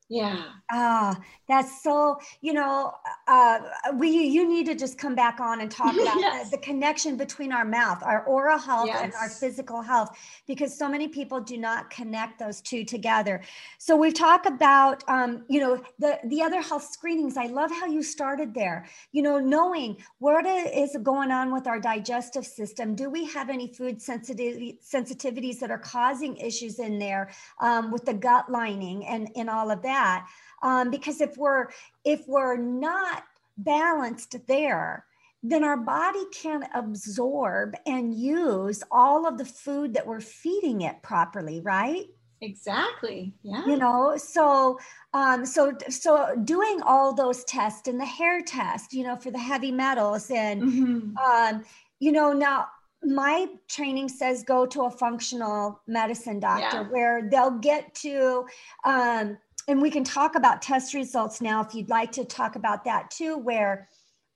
yeah. 0.08 0.44
Ah, 0.72 1.20
that's 1.48 1.82
so, 1.82 2.20
you 2.42 2.54
know, 2.54 2.94
uh, 3.28 3.60
we, 3.96 4.10
you 4.10 4.48
need 4.48 4.66
to 4.68 4.76
just 4.76 4.98
come 4.98 5.16
back 5.16 5.40
on 5.40 5.62
and 5.62 5.72
talk 5.72 5.94
about 6.02 6.20
yes. 6.20 6.50
the, 6.50 6.58
the, 6.58 6.64
connection 6.64 7.18
between 7.18 7.52
our 7.52 7.66
mouth, 7.66 8.02
our 8.04 8.24
oral 8.26 8.58
health 8.58 8.88
yes. 8.88 9.02
and 9.04 9.14
our 9.16 9.30
physical 9.30 9.82
health, 9.82 10.16
because 10.48 10.78
so 10.78 10.88
many 10.88 11.08
people 11.08 11.40
do 11.40 11.58
not 11.58 11.90
connect 11.90 12.38
those 12.40 12.62
two 12.62 12.84
together. 12.84 13.42
So 13.80 13.96
we've 13.96 14.14
talked 14.14 14.46
about, 14.46 15.04
um, 15.08 15.44
you 15.48 15.60
know, 15.60 15.82
the, 15.98 16.20
the 16.26 16.42
other 16.42 16.62
health 16.62 16.84
screenings. 16.84 17.36
I 17.38 17.48
love 17.48 17.72
how 17.72 17.88
you 17.88 18.04
started 18.04 18.54
there, 18.54 18.88
you 19.12 19.24
know, 19.24 19.40
knowing 19.40 19.98
what 20.20 20.46
is 20.46 20.96
going 21.02 21.32
on 21.32 21.52
with 21.52 21.68
our 21.68 21.80
digestive 21.80 22.46
system. 22.46 22.96
Do 22.96 23.10
we 23.10 23.26
have 23.26 23.50
any 23.50 23.74
food 23.74 24.02
sensitivity, 24.02 24.80
sensitivities 24.84 25.60
that 25.60 25.72
are 25.72 25.80
causing 25.80 26.38
issues 26.38 26.80
in 26.80 27.00
there 27.00 27.32
um, 27.60 27.92
with 27.92 28.06
the 28.06 28.14
gut 28.14 28.52
lining 28.52 29.06
and, 29.08 29.30
and 29.36 29.50
all 29.50 29.72
of 29.72 29.82
that? 29.82 29.95
That 29.96 30.28
um, 30.64 30.92
because 30.92 31.22
if 31.22 31.38
we're 31.38 31.68
if 32.04 32.22
we're 32.28 32.58
not 32.58 33.24
balanced 33.58 34.36
there 34.48 35.06
then 35.48 35.64
our 35.64 35.78
body 35.78 36.24
can 36.34 36.64
absorb 36.74 37.76
and 37.86 38.16
use 38.16 38.84
all 38.92 39.28
of 39.28 39.38
the 39.38 39.46
food 39.46 39.94
that 39.94 40.06
we're 40.06 40.20
feeding 40.20 40.82
it 40.82 41.02
properly 41.04 41.62
right 41.62 42.08
exactly 42.42 43.34
yeah 43.44 43.66
you 43.66 43.78
know 43.78 44.18
so 44.18 44.78
um 45.14 45.46
so 45.46 45.72
so 45.90 46.36
doing 46.44 46.82
all 46.84 47.14
those 47.14 47.44
tests 47.46 47.88
and 47.88 48.00
the 48.00 48.06
hair 48.06 48.42
test 48.42 48.92
you 48.92 49.04
know 49.04 49.16
for 49.16 49.32
the 49.32 49.40
heavy 49.40 49.72
metals 49.72 50.30
and 50.30 50.62
mm-hmm. 50.62 51.18
um 51.18 51.64
you 52.00 52.12
know 52.12 52.34
now 52.34 52.68
my 53.04 53.48
training 53.70 54.10
says 54.10 54.44
go 54.44 54.66
to 54.66 54.84
a 54.84 54.90
functional 54.90 55.80
medicine 55.88 56.40
doctor 56.40 56.82
yeah. 56.82 56.90
where 56.90 57.30
they'll 57.30 57.60
get 57.60 57.94
to 57.94 58.46
um 58.84 59.38
and 59.68 59.82
we 59.82 59.90
can 59.90 60.04
talk 60.04 60.36
about 60.36 60.62
test 60.62 60.94
results 60.94 61.42
now 61.42 61.62
if 61.62 61.74
you'd 61.74 61.90
like 61.90 62.12
to 62.12 62.26
talk 62.26 62.56
about 62.56 62.84
that 62.86 63.10
too 63.12 63.38
where 63.38 63.90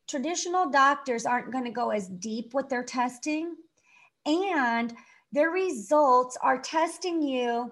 traditional 0.08 0.70
doctors 0.70 1.26
aren't 1.26 1.52
going 1.52 1.66
to 1.66 1.72
go 1.72 1.92
as 1.92 2.08
deep 2.08 2.54
with 2.54 2.70
their 2.70 2.84
testing 2.84 3.56
and 4.26 4.94
their 5.32 5.52
results 5.52 6.38
are 6.42 6.60
testing 6.60 7.22
you 7.22 7.72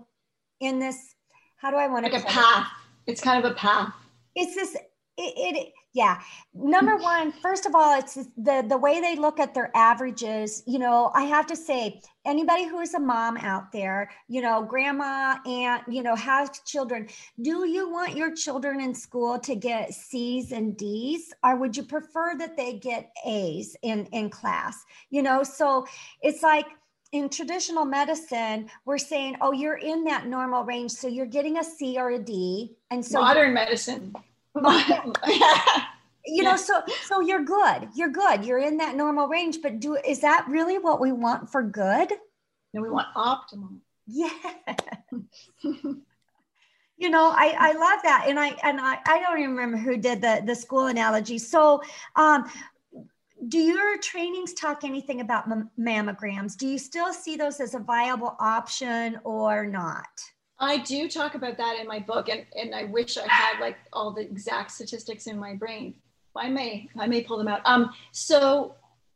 in 0.59 0.79
this 0.79 1.15
how 1.57 1.71
do 1.71 1.77
i 1.77 1.87
want 1.87 2.03
like 2.03 2.13
to 2.13 2.19
a 2.19 2.25
path 2.25 2.67
it? 3.05 3.11
it's 3.11 3.21
kind 3.21 3.43
of 3.43 3.51
a 3.51 3.55
path 3.55 3.93
it's 4.35 4.55
this 4.55 4.75
it, 4.75 5.55
it, 5.55 5.73
yeah 5.97 6.21
number 6.53 6.95
mm. 6.95 7.01
one 7.01 7.31
first 7.31 7.65
of 7.65 7.73
all 7.73 7.97
it's 7.97 8.13
the 8.37 8.63
the 8.69 8.77
way 8.77 9.01
they 9.01 9.15
look 9.15 9.39
at 9.39 9.53
their 9.55 9.75
averages 9.75 10.61
you 10.67 10.77
know 10.77 11.11
i 11.15 11.23
have 11.23 11.47
to 11.47 11.55
say 11.55 11.99
anybody 12.23 12.65
who 12.67 12.79
is 12.79 12.93
a 12.93 12.99
mom 12.99 13.35
out 13.37 13.71
there 13.71 14.09
you 14.27 14.39
know 14.39 14.61
grandma 14.63 15.35
aunt 15.47 15.83
you 15.89 16.03
know 16.03 16.15
has 16.15 16.49
children 16.65 17.07
do 17.41 17.67
you 17.67 17.89
want 17.89 18.15
your 18.15 18.33
children 18.33 18.79
in 18.79 18.93
school 18.93 19.39
to 19.39 19.55
get 19.55 19.91
c's 19.91 20.51
and 20.51 20.77
d's 20.77 21.33
or 21.43 21.55
would 21.55 21.75
you 21.75 21.83
prefer 21.83 22.35
that 22.37 22.55
they 22.55 22.73
get 22.73 23.11
a's 23.25 23.75
in 23.81 24.05
in 24.11 24.29
class 24.29 24.85
you 25.09 25.23
know 25.23 25.41
so 25.41 25.85
it's 26.21 26.43
like 26.43 26.67
in 27.13 27.29
traditional 27.29 27.85
medicine, 27.85 28.69
we're 28.83 28.97
saying, 28.97 29.37
oh, 29.39 29.53
you're 29.53 29.77
in 29.77 30.03
that 30.03 30.27
normal 30.27 30.65
range. 30.65 30.91
So 30.91 31.07
you're 31.07 31.25
getting 31.25 31.57
a 31.57 31.63
C 31.63 31.97
or 31.97 32.09
a 32.09 32.19
D. 32.19 32.75
And 32.91 33.03
so 33.03 33.21
modern 33.21 33.53
medicine. 33.53 34.13
you 36.25 36.43
know, 36.43 36.55
so 36.55 36.81
so 37.03 37.19
you're 37.19 37.43
good. 37.43 37.89
You're 37.95 38.09
good. 38.09 38.45
You're 38.45 38.59
in 38.59 38.77
that 38.77 38.95
normal 38.95 39.27
range. 39.27 39.59
But 39.61 39.79
do 39.79 39.95
is 39.95 40.19
that 40.21 40.45
really 40.47 40.77
what 40.77 40.99
we 40.99 41.11
want 41.11 41.49
for 41.49 41.63
good? 41.63 42.11
No, 42.73 42.81
we 42.81 42.89
want 42.89 43.07
optimal. 43.15 43.79
Yeah. 44.05 44.29
you 46.97 47.09
know, 47.09 47.31
I, 47.35 47.55
I 47.57 47.71
love 47.73 47.99
that. 48.03 48.25
And 48.27 48.39
I 48.39 48.55
and 48.63 48.79
I, 48.81 48.99
I 49.05 49.19
don't 49.19 49.39
even 49.39 49.51
remember 49.51 49.77
who 49.77 49.97
did 49.97 50.21
the, 50.21 50.41
the 50.45 50.55
school 50.55 50.87
analogy. 50.87 51.37
So 51.37 51.81
um 52.15 52.49
do 53.49 53.59
your 53.59 53.99
trainings 53.99 54.53
talk 54.53 54.83
anything 54.83 55.21
about 55.21 55.47
mammograms? 55.79 56.57
Do 56.57 56.67
you 56.67 56.79
still 56.79 57.13
see 57.13 57.35
those 57.35 57.59
as 57.59 57.75
a 57.75 57.79
viable 57.79 58.35
option 58.39 59.19
or 59.23 59.65
not? 59.65 60.07
I 60.59 60.77
do 60.79 61.07
talk 61.07 61.35
about 61.35 61.57
that 61.57 61.79
in 61.79 61.87
my 61.87 61.99
book, 61.99 62.29
and, 62.29 62.45
and 62.55 62.73
I 62.73 62.85
wish 62.85 63.17
I 63.17 63.27
had 63.27 63.59
like 63.59 63.77
all 63.93 64.11
the 64.11 64.21
exact 64.21 64.71
statistics 64.71 65.27
in 65.27 65.37
my 65.37 65.53
brain. 65.53 65.95
I 66.35 66.49
may 66.49 66.87
I 66.97 67.07
may 67.07 67.23
pull 67.23 67.37
them 67.37 67.47
out. 67.47 67.61
Um, 67.65 67.91
so 68.11 68.75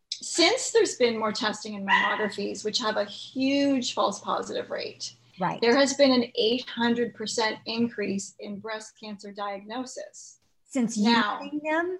since 0.10 0.72
there's 0.72 0.96
been 0.96 1.18
more 1.18 1.32
testing 1.32 1.74
in 1.76 1.86
mammographies, 1.86 2.64
which 2.64 2.80
have 2.80 2.98
a 2.98 3.06
huge 3.06 3.94
false 3.94 4.20
positive 4.20 4.70
rate, 4.70 5.16
right? 5.40 5.60
There 5.62 5.76
has 5.76 5.94
been 5.96 6.12
an 6.12 6.32
800% 6.40 7.58
increase 7.66 8.36
in 8.40 8.60
breast 8.60 8.94
cancer 9.00 9.32
diagnosis 9.32 10.38
since 10.68 10.98
now. 10.98 11.42
them. 11.64 11.98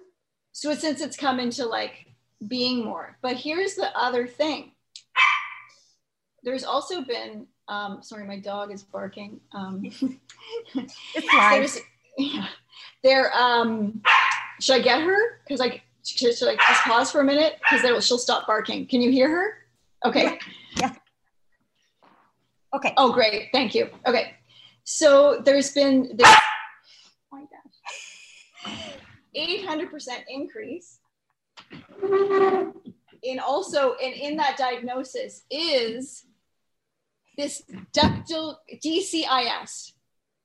So 0.52 0.74
since 0.74 1.00
it's 1.00 1.16
come 1.16 1.40
into 1.40 1.66
like 1.66 2.06
being 2.48 2.84
more, 2.84 3.18
but 3.22 3.36
here's 3.36 3.74
the 3.74 3.96
other 3.96 4.26
thing. 4.26 4.72
There's 6.44 6.64
also 6.64 7.02
been 7.02 7.46
um, 7.68 8.02
sorry, 8.02 8.26
my 8.26 8.38
dog 8.38 8.72
is 8.72 8.82
barking. 8.82 9.40
Um, 9.52 9.82
it's 10.74 11.34
live. 11.34 11.76
Yeah, 12.18 12.46
there. 13.02 13.32
Um, 13.36 14.02
should 14.60 14.76
I 14.76 14.80
get 14.80 15.02
her? 15.02 15.40
Because 15.44 15.60
like, 15.60 15.82
should, 16.04 16.36
should, 16.36 16.48
I 16.48 16.56
just 16.56 16.82
pause 16.82 17.10
for 17.10 17.20
a 17.20 17.24
minute? 17.24 17.60
Because 17.70 18.04
she'll 18.04 18.18
stop 18.18 18.46
barking. 18.46 18.86
Can 18.86 19.00
you 19.00 19.10
hear 19.10 19.30
her? 19.30 19.54
Okay. 20.04 20.24
Yeah. 20.24 20.38
yeah. 20.76 20.94
Okay. 22.74 22.92
Oh, 22.96 23.12
great. 23.12 23.48
Thank 23.52 23.74
you. 23.74 23.88
Okay. 24.06 24.34
So 24.84 25.40
there's 25.44 25.72
been 25.72 26.16
this. 26.16 26.28
Oh 27.32 27.38
my 27.38 27.44
gosh. 28.64 28.96
800% 29.36 30.08
increase 30.28 30.98
in 33.22 33.38
also 33.38 33.94
and 33.94 34.14
in 34.14 34.36
that 34.36 34.56
diagnosis 34.56 35.44
is 35.50 36.26
this 37.36 37.62
ductal 37.92 38.56
DCIS, 38.84 39.92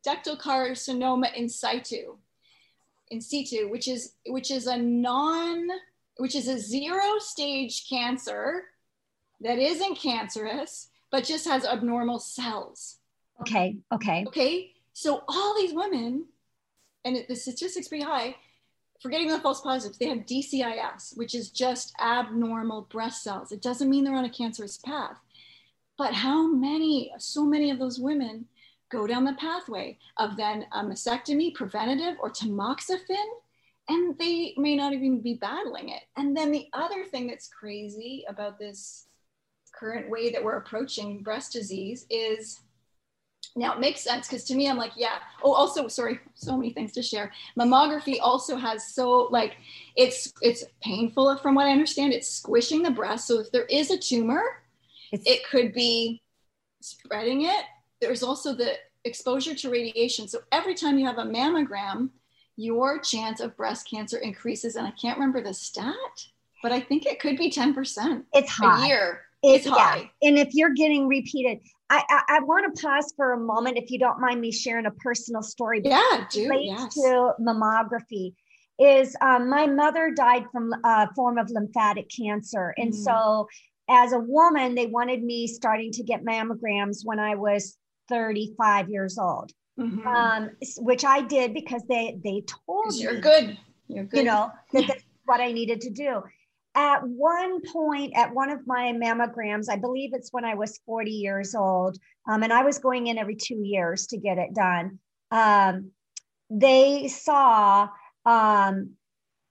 ductal 0.06 0.40
carcinoma 0.40 1.34
in 1.34 1.50
situ, 1.50 2.16
in 3.10 3.22
situ, 3.22 3.70
which 3.70 3.88
is 3.88 4.14
which 4.28 4.52
is 4.52 4.68
a 4.68 4.78
non, 4.78 5.68
which 6.18 6.36
is 6.36 6.48
a 6.48 6.60
zero 6.60 7.20
stage 7.20 7.88
cancer 7.90 8.64
that 9.42 9.60
isn't 9.60 9.98
cancerous, 9.98 10.90
but 11.12 11.24
just 11.24 11.48
has 11.48 11.66
abnormal 11.66 12.20
cells. 12.20 12.98
Okay. 13.42 13.78
Okay. 13.94 14.26
Okay. 14.28 14.72
So 14.94 15.24
all 15.28 15.56
these 15.56 15.74
women, 15.74 16.26
and 17.06 17.24
the 17.28 17.36
statistics 17.36 17.88
pretty 17.88 18.04
high, 18.04 18.36
forgetting 19.02 19.28
the 19.28 19.40
false 19.40 19.62
positives, 19.62 20.00
they 20.00 20.08
have 20.08 20.26
DCIS, 20.26 21.16
which 21.16 21.36
is 21.36 21.52
just 21.52 21.94
abnormal 22.02 22.88
breast 22.90 23.24
cells. 23.24 23.52
It 23.52 23.62
doesn't 23.62 23.90
mean 23.90 24.04
they're 24.04 24.16
on 24.16 24.26
a 24.26 24.30
cancerous 24.30 24.78
path. 24.78 25.18
But 25.98 26.14
how 26.14 26.48
many, 26.48 27.12
so 27.18 27.44
many 27.44 27.72
of 27.72 27.80
those 27.80 28.00
women 28.00 28.46
go 28.90 29.08
down 29.08 29.26
the 29.26 29.34
pathway 29.34 29.98
of 30.18 30.38
then 30.38 30.66
a 30.72 30.84
mastectomy, 30.84 31.54
preventative, 31.54 32.18
or 32.22 32.32
tamoxifen, 32.32 33.26
and 33.90 34.18
they 34.18 34.54
may 34.58 34.76
not 34.76 34.94
even 34.94 35.22
be 35.22 35.36
battling 35.36 35.90
it. 35.90 36.04
And 36.16 36.36
then 36.36 36.52
the 36.52 36.68
other 36.74 37.06
thing 37.06 37.28
that's 37.28 37.48
crazy 37.48 38.26
about 38.28 38.60
this 38.60 39.08
current 39.74 40.10
way 40.10 40.32
that 40.32 40.44
we're 40.44 40.58
approaching 40.58 41.22
breast 41.22 41.54
disease 41.54 42.06
is 42.10 42.62
now 43.56 43.74
it 43.74 43.80
makes 43.80 44.02
sense 44.02 44.28
because 44.28 44.44
to 44.44 44.56
me 44.56 44.70
i'm 44.70 44.78
like 44.78 44.92
yeah. 44.96 45.18
Oh 45.44 45.54
also 45.54 45.88
sorry 45.88 46.20
so 46.34 46.58
many 46.58 46.72
things 46.72 46.92
to 46.94 47.02
share. 47.02 47.32
Mammography 47.58 48.18
also 48.22 48.56
has 48.56 48.94
so 48.94 49.28
like 49.32 49.58
it's 49.96 50.34
it's 50.42 50.64
painful 50.84 51.38
from 51.38 51.56
what 51.56 51.68
i 51.68 51.72
understand. 51.72 52.14
It's 52.14 52.30
squishing 52.30 52.84
the 52.84 52.92
breast. 52.92 53.28
So 53.28 53.40
if 53.40 53.52
there 53.52 53.66
is 53.66 53.92
a 53.92 53.98
tumor 53.98 54.44
it's, 55.12 55.30
it 55.30 55.48
could 55.48 55.74
be 55.74 56.22
spreading 56.82 57.44
it. 57.44 57.66
There's 58.02 58.24
also 58.24 58.54
the 58.54 58.74
exposure 59.06 59.56
to 59.56 59.70
radiation. 59.70 60.28
So 60.28 60.40
every 60.52 60.76
time 60.76 60.98
you 61.00 61.06
have 61.06 61.18
a 61.18 61.24
mammogram, 61.24 62.10
your 62.58 63.00
chance 63.00 63.40
of 63.40 63.56
breast 63.56 63.90
cancer 63.90 64.18
increases. 64.18 64.76
And 64.76 64.86
I 64.86 64.92
can't 64.92 65.18
remember 65.18 65.42
the 65.42 65.54
stat, 65.54 65.94
but 66.62 66.72
I 66.72 66.80
think 66.80 67.06
it 67.06 67.20
could 67.20 67.38
be 67.38 67.52
10%. 67.52 68.24
It's 68.34 68.50
high. 68.50 68.86
A 68.86 68.88
year. 68.88 69.22
It's, 69.44 69.66
it's 69.66 69.76
high. 69.76 70.12
Yeah. 70.22 70.30
And 70.30 70.40
if 70.40 70.50
you're 70.54 70.74
getting 70.74 71.08
repeated, 71.08 71.60
I, 71.90 72.04
I, 72.10 72.38
I 72.38 72.40
want 72.42 72.76
to 72.76 72.82
pause 72.82 73.14
for 73.16 73.34
a 73.34 73.40
moment 73.40 73.78
if 73.78 73.92
you 73.92 74.00
don't 74.00 74.20
mind 74.20 74.42
me 74.42 74.52
sharing 74.52 74.88
a 74.88 74.92
personal 74.92 75.42
story. 75.42 75.82
Yeah, 75.84 76.26
do. 76.30 76.50
Yes. 76.60 76.96
To 76.96 77.34
mammography 77.40 78.34
is 78.80 79.16
um, 79.22 79.50
my 79.50 79.68
mother 79.68 80.12
died 80.12 80.46
from 80.52 80.74
a 80.84 81.08
form 81.14 81.38
of 81.38 81.50
lymphatic 81.50 82.10
cancer. 82.10 82.74
And 82.78 82.92
mm. 82.92 82.96
so 82.96 83.48
as 83.90 84.12
a 84.12 84.20
woman, 84.20 84.76
they 84.76 84.88
wanted 84.88 85.24
me 85.24 85.48
starting 85.48 85.92
to 85.94 86.04
get 86.04 86.26
mammograms 86.26 87.00
when 87.04 87.20
I 87.20 87.36
was 87.36 87.78
35 88.10 88.90
years 88.90 89.18
old, 89.18 89.52
mm-hmm. 89.80 90.08
um, 90.08 90.50
which 90.78 91.06
I 91.06 91.22
did 91.22 91.54
because 91.54 91.84
they 91.88 92.20
they 92.24 92.44
told 92.68 92.88
me 92.88 93.02
you're 93.02 93.20
good. 93.20 93.58
You're 93.88 94.06
good. 94.06 94.20
You 94.20 94.24
know 94.26 94.52
that 94.74 94.88
that's 94.88 95.04
what 95.26 95.42
I 95.42 95.52
needed 95.52 95.82
to 95.82 95.90
do. 95.90 96.24
At 96.76 97.08
one 97.08 97.62
point, 97.62 98.14
at 98.16 98.34
one 98.34 98.52
of 98.52 98.68
my 98.68 98.94
mammograms, 98.94 99.66
I 99.70 99.78
believe 99.78 100.12
it's 100.14 100.32
when 100.32 100.46
I 100.46 100.54
was 100.54 100.80
40 100.86 101.10
years 101.10 101.56
old, 101.56 101.98
um, 102.30 102.44
and 102.44 102.54
I 102.54 102.64
was 102.64 102.78
going 102.78 103.08
in 103.08 103.18
every 103.18 103.36
two 103.36 103.62
years 103.64 104.08
to 104.08 104.18
get 104.18 104.38
it 104.38 104.54
done. 104.54 105.00
Um, 105.32 105.92
they 106.50 107.08
saw 107.08 107.90
um, 108.26 108.92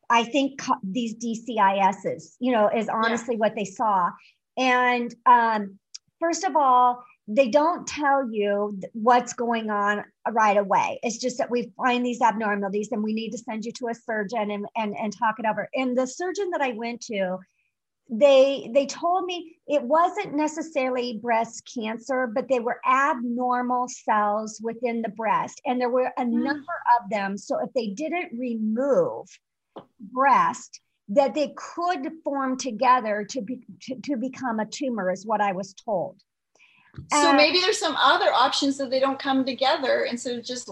I 0.09 0.25
think 0.25 0.61
these 0.83 1.15
DCISs, 1.17 2.37
you 2.39 2.53
know, 2.53 2.71
is 2.75 2.89
honestly 2.89 3.35
yeah. 3.35 3.41
what 3.41 3.55
they 3.57 3.65
saw. 3.65 4.11
And 4.57 5.15
um, 5.27 5.79
first 6.21 6.45
of 6.45 6.57
all, 6.57 7.05
they 7.29 7.49
don't 7.49 7.87
tell 7.87 8.31
you 8.31 8.79
what's 8.93 9.33
going 9.33 9.69
on 9.69 10.05
right 10.31 10.57
away. 10.57 11.01
It's 11.03 11.19
just 11.19 11.39
that 11.39 11.51
we 11.51 11.73
find 11.77 12.07
these 12.07 12.21
abnormalities 12.21 12.91
and 12.93 13.03
we 13.03 13.13
need 13.13 13.31
to 13.31 13.39
send 13.39 13.65
you 13.65 13.73
to 13.73 13.89
a 13.89 13.95
surgeon 13.95 14.53
and, 14.53 14.67
and, 14.77 14.97
and 14.97 15.17
talk 15.17 15.37
it 15.39 15.47
over. 15.47 15.69
And 15.75 15.99
the 15.99 16.07
surgeon 16.07 16.51
that 16.51 16.63
I 16.63 16.71
went 16.71 17.01
to, 17.07 17.39
they 18.09 18.71
they 18.73 18.87
told 18.87 19.25
me 19.25 19.57
it 19.67 19.83
wasn't 19.83 20.33
necessarily 20.33 21.19
breast 21.21 21.69
cancer 21.75 22.31
but 22.33 22.49
they 22.49 22.61
were 22.61 22.81
abnormal 22.89 23.89
cells 23.89 24.61
within 24.63 25.03
the 25.03 25.09
breast 25.09 25.61
and 25.67 25.81
there 25.81 25.91
were 25.91 26.13
a 26.17 26.23
mm. 26.23 26.31
number 26.31 26.73
of 27.01 27.11
them 27.11 27.37
so 27.37 27.59
if 27.59 27.73
they 27.73 27.89
didn't 27.89 28.31
remove 28.39 29.27
breast 30.01 30.81
that 31.09 31.35
they 31.35 31.55
could 31.57 32.11
form 32.25 32.57
together 32.57 33.25
to 33.31 33.41
be 33.41 33.61
to, 33.83 33.95
to 34.01 34.17
become 34.17 34.61
a 34.61 34.67
tumor 34.67 35.11
is 35.11 35.25
what 35.25 35.41
i 35.41 35.53
was 35.53 35.75
told. 35.75 36.17
So 37.13 37.35
maybe 37.35 37.61
there's 37.61 37.79
some 37.79 37.95
other 37.97 38.33
options 38.33 38.79
that 38.79 38.89
they 38.89 39.01
don't 39.01 39.19
come 39.19 39.45
together 39.45 40.05
instead 40.05 40.39
of 40.39 40.45
just 40.45 40.71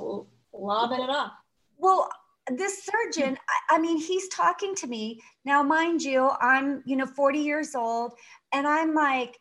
lobbing 0.52 1.00
it 1.00 1.10
off 1.10 1.32
well 1.76 2.08
this 2.48 2.84
surgeon 2.84 3.36
I, 3.70 3.76
I 3.76 3.78
mean 3.78 3.98
he's 3.98 4.28
talking 4.28 4.74
to 4.76 4.86
me. 4.86 5.20
Now 5.44 5.62
mind 5.62 6.02
you 6.02 6.30
i'm 6.40 6.82
you 6.86 6.96
know 6.96 7.06
40 7.06 7.38
years 7.38 7.74
old 7.74 8.12
and 8.52 8.66
i'm 8.66 8.94
like 8.94 9.38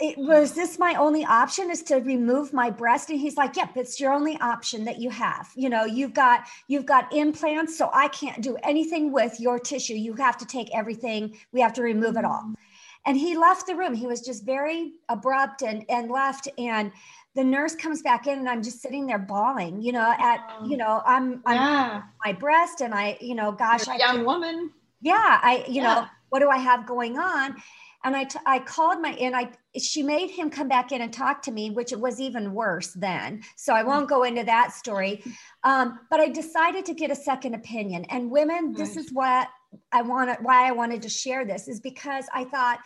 it 0.00 0.16
was 0.18 0.52
this 0.52 0.78
my 0.78 0.94
only 0.94 1.24
option 1.24 1.70
is 1.70 1.82
to 1.84 1.96
remove 1.96 2.52
my 2.52 2.70
breast 2.70 3.10
and 3.10 3.20
he's 3.20 3.36
like 3.36 3.56
yep 3.56 3.70
it's 3.76 4.00
your 4.00 4.12
only 4.12 4.36
option 4.40 4.84
that 4.84 4.98
you 4.98 5.10
have. 5.10 5.50
You 5.54 5.68
know 5.68 5.84
you've 5.84 6.14
got 6.14 6.44
you've 6.68 6.86
got 6.86 7.12
implants 7.12 7.76
so 7.76 7.90
i 7.92 8.08
can't 8.08 8.42
do 8.42 8.56
anything 8.62 9.12
with 9.12 9.38
your 9.40 9.58
tissue. 9.58 9.94
You 9.94 10.14
have 10.14 10.36
to 10.38 10.46
take 10.46 10.68
everything. 10.74 11.36
We 11.52 11.60
have 11.60 11.72
to 11.74 11.82
remove 11.82 12.16
it 12.16 12.24
all. 12.24 12.52
And 13.06 13.16
he 13.16 13.36
left 13.36 13.66
the 13.66 13.74
room. 13.74 13.94
He 13.94 14.06
was 14.06 14.20
just 14.20 14.44
very 14.44 14.92
abrupt 15.08 15.62
and 15.62 15.84
and 15.88 16.10
left 16.10 16.48
and 16.58 16.92
the 17.36 17.44
nurse 17.44 17.76
comes 17.76 18.02
back 18.02 18.26
in 18.26 18.40
and 18.40 18.48
i'm 18.48 18.60
just 18.62 18.82
sitting 18.82 19.06
there 19.06 19.18
bawling 19.18 19.80
you 19.80 19.92
know 19.92 20.14
at 20.18 20.40
you 20.66 20.76
know 20.76 21.00
i'm 21.06 21.40
i'm 21.46 21.54
Yeah. 21.56 22.02
my 22.24 22.32
breast 22.32 22.80
and 22.80 22.92
i 22.92 23.16
you 23.20 23.36
know 23.36 23.52
gosh 23.52 23.86
You're 23.86 23.94
i 23.94 23.98
a 23.98 24.00
young 24.00 24.24
woman. 24.24 24.70
yeah 25.00 25.38
i 25.42 25.64
you 25.68 25.80
know 25.80 26.06
what 26.30 26.40
do 26.40 26.48
i 26.48 26.58
have 26.58 26.86
going 26.86 27.18
on 27.18 27.54
and 28.04 28.16
I, 28.16 28.24
t- 28.24 28.38
I 28.46 28.58
called 28.60 29.00
my 29.02 29.10
and 29.12 29.36
i 29.36 29.50
she 29.78 30.02
made 30.02 30.30
him 30.30 30.50
come 30.50 30.68
back 30.68 30.90
in 30.90 31.00
and 31.02 31.12
talk 31.12 31.42
to 31.42 31.52
me 31.52 31.70
which 31.70 31.92
was 31.92 32.20
even 32.20 32.54
worse 32.54 32.92
then. 32.94 33.42
So 33.56 33.74
i 33.74 33.82
won't 33.82 34.08
go 34.08 34.22
into 34.24 34.44
that 34.44 34.72
story. 34.72 35.22
Um, 35.64 36.00
but 36.10 36.20
i 36.20 36.28
decided 36.28 36.84
to 36.86 36.94
get 36.94 37.10
a 37.10 37.14
second 37.16 37.54
opinion. 37.54 38.04
And 38.06 38.30
women 38.30 38.72
this 38.72 38.90
Right. 38.90 39.04
is 39.04 39.12
what 39.12 39.48
i 39.92 40.02
wanted 40.02 40.38
why 40.42 40.66
i 40.68 40.72
wanted 40.72 41.02
to 41.02 41.08
share 41.08 41.44
this 41.44 41.68
is 41.68 41.80
because 41.80 42.24
i 42.34 42.44
thought 42.44 42.78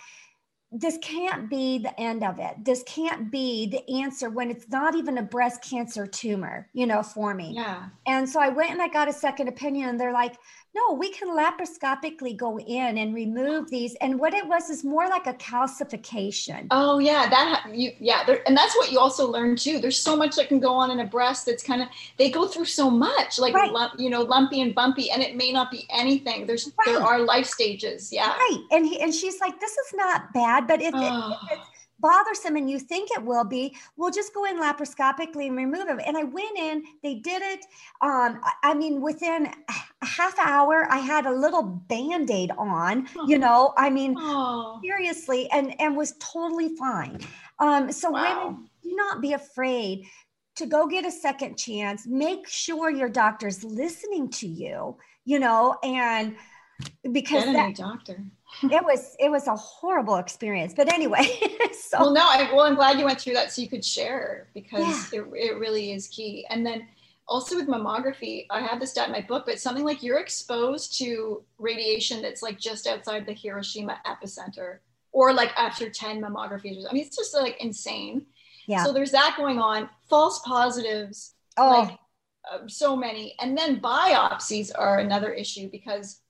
this 0.77 0.99
can't 1.03 1.49
be 1.49 1.79
the 1.79 1.99
end 2.01 2.25
of 2.25 2.41
it. 2.41 2.57
This 2.65 2.83
can't 2.83 3.31
be 3.31 3.67
the 3.69 3.89
answer 4.03 4.29
when 4.29 4.51
it's 4.51 4.69
not 4.69 4.97
even 4.97 5.19
a 5.19 5.23
breast 5.23 5.63
cancer 5.63 6.07
tumor 6.07 6.69
you 6.75 6.87
know 6.87 7.03
for 7.03 7.33
me 7.35 7.53
Yeah. 7.55 7.85
and 8.07 8.29
so 8.29 8.41
I 8.41 8.49
went 8.49 8.73
and 8.73 8.83
I 8.83 8.89
got 8.89 9.09
a 9.09 9.13
second 9.13 9.49
opinion, 9.49 9.89
and 9.91 10.01
they're 10.01 10.13
like, 10.13 10.37
no, 10.75 10.95
we 10.95 11.11
can 11.11 11.29
laparoscopically 11.29 12.37
go 12.37 12.59
in 12.59 12.99
and 12.99 13.15
remove 13.15 13.71
these. 13.71 13.95
And 14.01 14.19
what 14.19 14.35
it 14.35 14.47
was 14.47 14.71
is 14.71 14.83
more 14.85 15.09
like 15.09 15.27
a 15.27 15.35
calcification. 15.35 16.67
Oh 16.71 16.99
yeah, 16.99 17.29
that 17.29 17.67
you 17.73 17.93
yeah, 18.01 18.25
there, 18.25 18.43
and 18.47 18.57
that's 18.57 18.75
what 18.77 18.91
you 18.91 18.99
also 18.99 19.27
learn 19.31 19.57
too. 19.57 19.79
There's 19.79 19.97
so 19.99 20.17
much 20.17 20.37
that 20.37 20.49
can 20.49 20.61
go 20.61 20.73
on 20.75 20.91
in 20.91 21.01
a 21.01 21.05
breast 21.07 21.47
that's 21.47 21.63
kind 21.63 21.83
of 21.83 21.89
they 22.19 22.31
go 22.31 22.47
through 22.49 22.65
so 22.67 22.91
much, 22.91 23.39
like 23.39 23.55
Right. 23.55 23.73
lump, 23.73 23.95
you 23.99 24.11
know, 24.11 24.23
lumpy 24.23 24.61
and 24.63 24.75
bumpy, 24.75 25.11
and 25.11 25.23
it 25.23 25.37
may 25.37 25.53
not 25.53 25.71
be 25.71 25.87
anything. 25.91 26.47
There's 26.47 26.71
there 26.87 27.01
are 27.01 27.21
life 27.21 27.47
stages. 27.47 28.13
Yeah. 28.13 28.29
Right. 28.37 28.61
And 28.73 28.85
he, 28.87 29.01
and 29.01 29.15
she's 29.15 29.41
like, 29.41 29.61
this 29.61 29.73
is 29.73 29.95
not 29.95 30.33
bad, 30.33 30.67
but 30.67 30.81
if, 30.81 30.89
it- 30.89 30.95
Oh. 30.97 31.37
if 31.53 31.59
it's 31.59 31.74
bothersome 32.09 32.57
and 32.61 32.69
you 32.73 32.79
think 32.79 33.11
it 33.11 33.23
will 33.31 33.45
be, 33.57 33.75
we'll 33.97 34.11
just 34.21 34.35
go 34.35 34.45
in 34.45 34.57
laparoscopically 34.61 35.47
and 35.49 35.57
remove 35.57 35.87
them. 35.87 36.01
And 36.07 36.17
I 36.23 36.25
went 36.25 36.57
in, 36.59 36.85
they 37.03 37.15
did 37.31 37.41
it. 37.43 37.61
Um, 38.03 38.31
I- 38.63 38.75
mean, 38.75 39.01
within 39.01 39.41
a 40.03 40.07
half 40.19 40.37
hour, 40.39 40.87
I 40.91 40.99
had 40.99 41.25
a 41.27 41.33
little 41.45 41.63
band-aid 41.63 42.51
on, 42.59 43.09
you 43.27 43.39
know, 43.39 43.73
I 43.77 43.89
mean, 43.99 44.13
Oh. 44.19 44.81
seriously 44.85 45.49
and 45.51 45.67
and 45.81 45.97
was 45.97 46.11
totally 46.33 46.71
fine 46.77 47.17
um 47.59 47.91
so 48.01 48.11
Wow. 48.11 48.21
women 48.25 48.69
do 48.83 48.91
not 49.03 49.21
be 49.27 49.33
afraid 49.33 49.97
to 50.57 50.65
go 50.67 50.81
get 50.95 51.05
a 51.07 51.11
second 51.27 51.53
chance 51.57 52.07
make 52.07 52.43
sure 52.49 52.91
your 52.91 53.09
doctor's 53.09 53.63
listening 53.65 54.29
to 54.41 54.47
you 54.63 54.97
you 55.25 55.39
know 55.39 55.63
and 55.83 56.37
because 57.13 57.45
that, 57.45 57.77
doctor. 57.77 58.23
it 58.65 58.85
was 58.85 59.17
it 59.19 59.31
was 59.31 59.47
a 59.47 59.55
horrible 59.57 60.17
experience 60.17 60.73
but 60.75 60.93
anyway 60.93 61.25
so 61.95 62.01
Well, 62.01 62.13
no, 62.13 62.23
I, 62.23 62.51
well, 62.53 62.63
I'm 62.63 62.75
glad 62.75 62.99
you 62.99 63.05
went 63.05 63.21
through 63.21 63.35
that 63.35 63.53
so 63.53 63.63
you 63.63 63.69
could 63.69 63.85
share 63.85 64.49
because 64.55 65.13
it, 65.13 65.25
it 65.35 65.59
really 65.59 65.93
is 65.93 66.09
key. 66.09 66.47
And 66.51 66.67
then 66.67 66.87
also 67.27 67.57
with 67.57 67.69
mammography, 67.69 68.47
I 68.51 68.61
have 68.61 68.81
this 68.81 68.91
stat 68.91 69.07
in 69.07 69.13
my 69.13 69.21
book, 69.21 69.45
but 69.47 69.61
something 69.61 69.85
like 69.85 70.03
you're 70.03 70.19
exposed 70.19 70.99
to 70.99 71.43
radiation 71.59 72.23
that's 72.23 72.43
like 72.43 72.59
just 72.59 72.87
outside 72.87 73.27
the 73.27 73.33
Hiroshima 73.33 74.01
epicenter 74.07 74.79
or 75.13 75.33
like 75.33 75.53
after 75.57 75.89
10 75.89 76.21
mammographies. 76.21 76.85
I 76.89 76.93
mean, 76.93 77.05
it's 77.07 77.17
just 77.17 77.35
like 77.35 77.57
insane. 77.61 78.27
yeah 78.67 78.85
So 78.85 78.93
there's 78.93 79.13
that 79.13 79.35
going 79.37 79.59
on. 79.59 79.89
False 80.09 80.41
positives, 80.41 81.35
oh 81.57 81.69
like 81.69 81.99
uh, 82.53 82.67
so 82.67 82.97
many. 82.97 83.35
And 83.41 83.57
then 83.57 83.81
biopsies 83.81 84.71
are 84.77 84.99
another 84.99 85.33
issue 85.33 85.71
because 85.71 86.21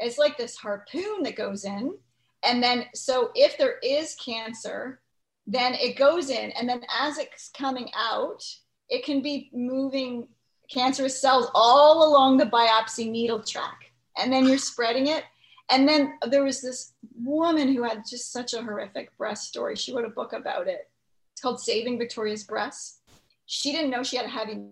it's 0.00 0.18
like 0.18 0.36
this 0.36 0.56
harpoon 0.56 1.22
that 1.22 1.36
goes 1.36 1.64
in. 1.64 1.94
And 2.42 2.62
then, 2.62 2.86
so 2.94 3.30
if 3.34 3.58
there 3.58 3.78
is 3.82 4.14
cancer, 4.14 5.00
then 5.46 5.74
it 5.74 5.96
goes 5.96 6.30
in. 6.30 6.50
And 6.52 6.68
then 6.68 6.82
as 6.98 7.18
it's 7.18 7.50
coming 7.50 7.90
out, 7.94 8.42
it 8.88 9.04
can 9.04 9.20
be 9.20 9.50
moving 9.52 10.26
cancerous 10.70 11.20
cells 11.20 11.50
all 11.54 12.08
along 12.08 12.38
the 12.38 12.46
biopsy 12.46 13.10
needle 13.10 13.42
track. 13.42 13.92
And 14.16 14.32
then 14.32 14.46
you're 14.46 14.58
spreading 14.58 15.08
it. 15.08 15.24
And 15.70 15.86
then 15.88 16.14
there 16.28 16.44
was 16.44 16.62
this 16.62 16.94
woman 17.14 17.72
who 17.72 17.82
had 17.82 18.02
just 18.08 18.32
such 18.32 18.54
a 18.54 18.62
horrific 18.62 19.16
breast 19.18 19.48
story. 19.48 19.76
She 19.76 19.92
wrote 19.92 20.06
a 20.06 20.10
book 20.10 20.32
about 20.32 20.66
it. 20.66 20.90
It's 21.32 21.42
called 21.42 21.60
Saving 21.60 21.98
Victoria's 21.98 22.42
Breasts. 22.42 23.00
She 23.46 23.72
didn't 23.72 23.90
know 23.90 24.02
she 24.02 24.16
had 24.16 24.26
a 24.26 24.30
heavy 24.30 24.62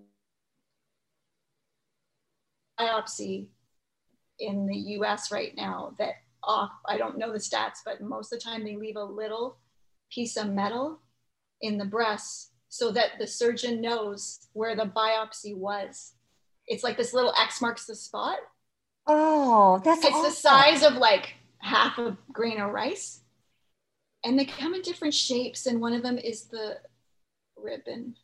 biopsy 2.81 3.47
in 4.39 4.67
the 4.67 4.77
US 4.77 5.31
right 5.33 5.53
now 5.57 5.95
that 5.99 6.15
off, 6.43 6.71
I 6.87 6.97
don't 6.97 7.19
know 7.19 7.33
the 7.33 7.39
stats, 7.39 7.79
but 7.85 8.01
most 8.01 8.33
of 8.33 8.39
the 8.39 8.45
time 8.45 8.65
they 8.65 8.77
leave 8.77 8.97
a 8.97 9.05
little 9.05 9.59
piece 10.11 10.37
of 10.37 10.49
metal 10.49 11.01
in 11.61 11.79
the 11.79 11.85
breast 11.85 12.53
so 12.69 12.91
that 12.93 13.13
the 13.19 13.27
surgeon 13.27 13.81
knows 13.81 14.49
where 14.53 14.77
the 14.77 14.85
biopsy 14.85 15.57
was. 15.57 16.13
It's 16.67 16.85
like 16.85 16.97
this 16.97 17.15
little 17.15 17.33
X 17.41 17.61
marks 17.61 17.87
the 17.87 17.95
spot. 17.95 18.39
oh 19.07 19.81
that's 19.85 20.05
It's 20.05 20.23
the 20.23 20.31
size 20.31 20.83
of 20.83 20.95
like 20.95 21.35
half 21.59 21.99
a 21.99 22.17
grain 22.33 22.61
of 22.61 22.73
rice. 22.73 23.23
And 24.25 24.39
they 24.39 24.45
come 24.45 24.75
in 24.75 24.83
different 24.83 25.15
shapes, 25.15 25.67
and 25.67 25.81
one 25.81 25.93
of 25.93 26.03
them 26.03 26.19
is 26.19 26.47
the 26.47 26.79
ribbon. 27.57 28.17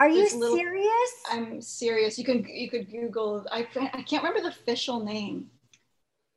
Are 0.00 0.08
you 0.08 0.22
little- 0.24 0.56
serious 0.56 1.10
I'm 1.30 1.60
serious. 1.62 2.18
You 2.18 2.24
can 2.24 2.44
you 2.48 2.68
could 2.70 2.90
Google. 2.90 3.46
I 3.50 3.62
can't- 3.62 3.94
I 3.94 4.02
can't 4.02 4.22
remember 4.22 4.42
the 4.42 4.54
official 4.54 5.00
name. 5.04 5.50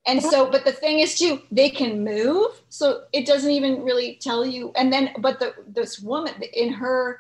And 0.08 0.24
so, 0.24 0.50
but 0.50 0.64
the 0.66 0.72
thing 0.72 1.00
is 1.00 1.20
too, 1.20 1.42
they 1.52 1.70
can 1.70 2.04
move, 2.04 2.62
so 2.70 3.04
it 3.12 3.28
doesn't 3.28 3.52
even 3.52 3.84
really 3.84 4.18
tell 4.22 4.44
you. 4.46 4.72
And 4.76 4.92
then, 4.92 5.12
but 5.20 5.40
the 5.40 5.54
this 5.68 6.00
woman 6.00 6.34
in 6.54 6.74
her, 6.74 7.20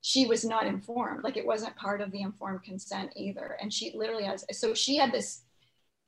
she 0.00 0.26
was 0.26 0.44
not 0.44 0.66
informed. 0.66 1.22
Like 1.22 1.36
it 1.36 1.46
wasn't 1.46 1.76
part 1.76 2.00
of 2.00 2.10
the 2.10 2.22
informed 2.22 2.62
consent 2.64 3.12
either. 3.16 3.56
And 3.60 3.72
she 3.72 3.92
literally 3.94 4.24
has. 4.24 4.44
So 4.52 4.72
she 4.74 4.96
had 4.96 5.12
this, 5.12 5.42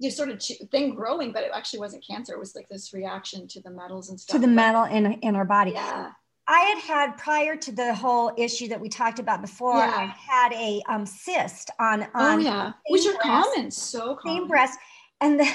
you 0.01 0.11
sort 0.11 0.31
of 0.31 0.43
thing 0.71 0.95
growing, 0.95 1.31
but 1.33 1.45
it 1.45 1.51
actually 1.55 1.81
wasn't 1.81 2.05
cancer. 2.07 2.33
It 2.33 2.39
was 2.41 2.55
like 2.57 2.69
this 2.69 2.93
reaction 2.95 3.47
to 3.49 3.61
the 3.61 3.71
metals 3.71 4.09
and 4.09 4.19
stuff. 4.19 4.35
to 4.37 4.41
the 4.41 4.47
metal 4.53 4.85
in 4.85 5.13
in 5.21 5.37
our 5.37 5.45
body 5.45 5.73
Yeah. 5.73 6.13
I 6.51 6.61
had 6.61 6.79
had 6.79 7.19
prior 7.19 7.57
to 7.57 7.73
the 7.73 7.95
whole 7.95 8.33
issue 8.39 8.69
that 8.69 8.81
we 8.81 8.89
talked 8.89 9.19
about 9.19 9.43
before. 9.43 9.77
Yeah. 9.77 9.91
I 9.95 10.05
had 10.17 10.53
a 10.55 10.83
um, 10.89 11.05
cyst 11.05 11.71
on 11.79 12.03
on 12.03 12.09
Oh 12.15 12.21
on 12.33 12.41
yeah. 12.41 12.73
Which 12.89 13.07
are 13.07 13.13
breast. 13.13 13.23
common. 13.23 13.71
So 13.71 14.17
common. 14.17 14.39
same 14.39 14.49
breast, 14.49 14.79
and 15.21 15.39
the 15.39 15.47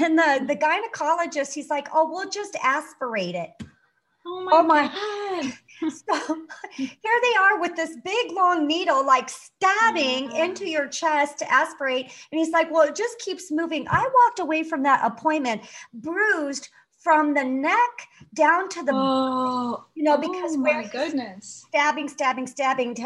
and 0.00 0.18
the 0.18 0.44
the 0.48 0.56
gynecologist 0.56 1.52
he's 1.54 1.70
like, 1.70 1.88
oh, 1.94 2.10
we'll 2.10 2.28
just 2.28 2.56
aspirate 2.62 3.34
it. 3.36 3.50
Oh 4.26 4.42
my, 4.44 4.50
Oh 4.52 4.62
my- 4.62 4.86
god. 4.88 5.52
So 5.90 6.36
here 6.74 6.88
they 7.22 7.34
are 7.40 7.58
with 7.58 7.74
this 7.74 7.96
big 8.04 8.32
long 8.32 8.66
needle, 8.66 9.02
like 9.06 9.30
stabbing 9.30 10.30
Yeah. 10.30 10.44
into 10.44 10.68
your 10.68 10.86
chest 10.88 11.38
to 11.38 11.50
aspirate, 11.50 12.12
and 12.30 12.38
he's 12.38 12.50
like, 12.50 12.70
well, 12.70 12.86
it 12.88 12.94
just 12.94 13.18
keeps 13.18 13.50
moving. 13.50 13.86
I 13.88 14.02
walked 14.26 14.40
away 14.40 14.62
from 14.62 14.82
that 14.82 15.00
appointment 15.04 15.62
bruised 15.94 16.68
from 17.00 17.34
the 17.34 17.42
neck 17.44 18.08
down 18.34 18.68
to 18.68 18.82
the 18.82 18.92
oh, 18.94 19.84
you 19.94 20.04
know 20.04 20.18
because 20.18 20.54
oh 20.54 20.58
my 20.58 20.86
goodness. 20.86 21.64
stabbing, 21.68 22.08
stabbing, 22.08 22.46
stabbing. 22.46 22.96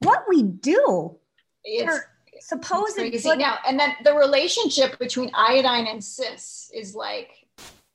What 0.00 0.24
we 0.28 0.42
do, 0.42 1.16
it's 1.64 2.00
supposed 2.40 2.96
crazy. 2.96 3.36
Now, 3.36 3.58
and 3.66 3.78
then 3.78 3.94
the 4.04 4.14
relationship 4.14 4.98
between 4.98 5.30
iodine 5.34 5.86
and 5.86 6.02
cysts 6.02 6.70
is 6.74 6.94
like 6.94 7.30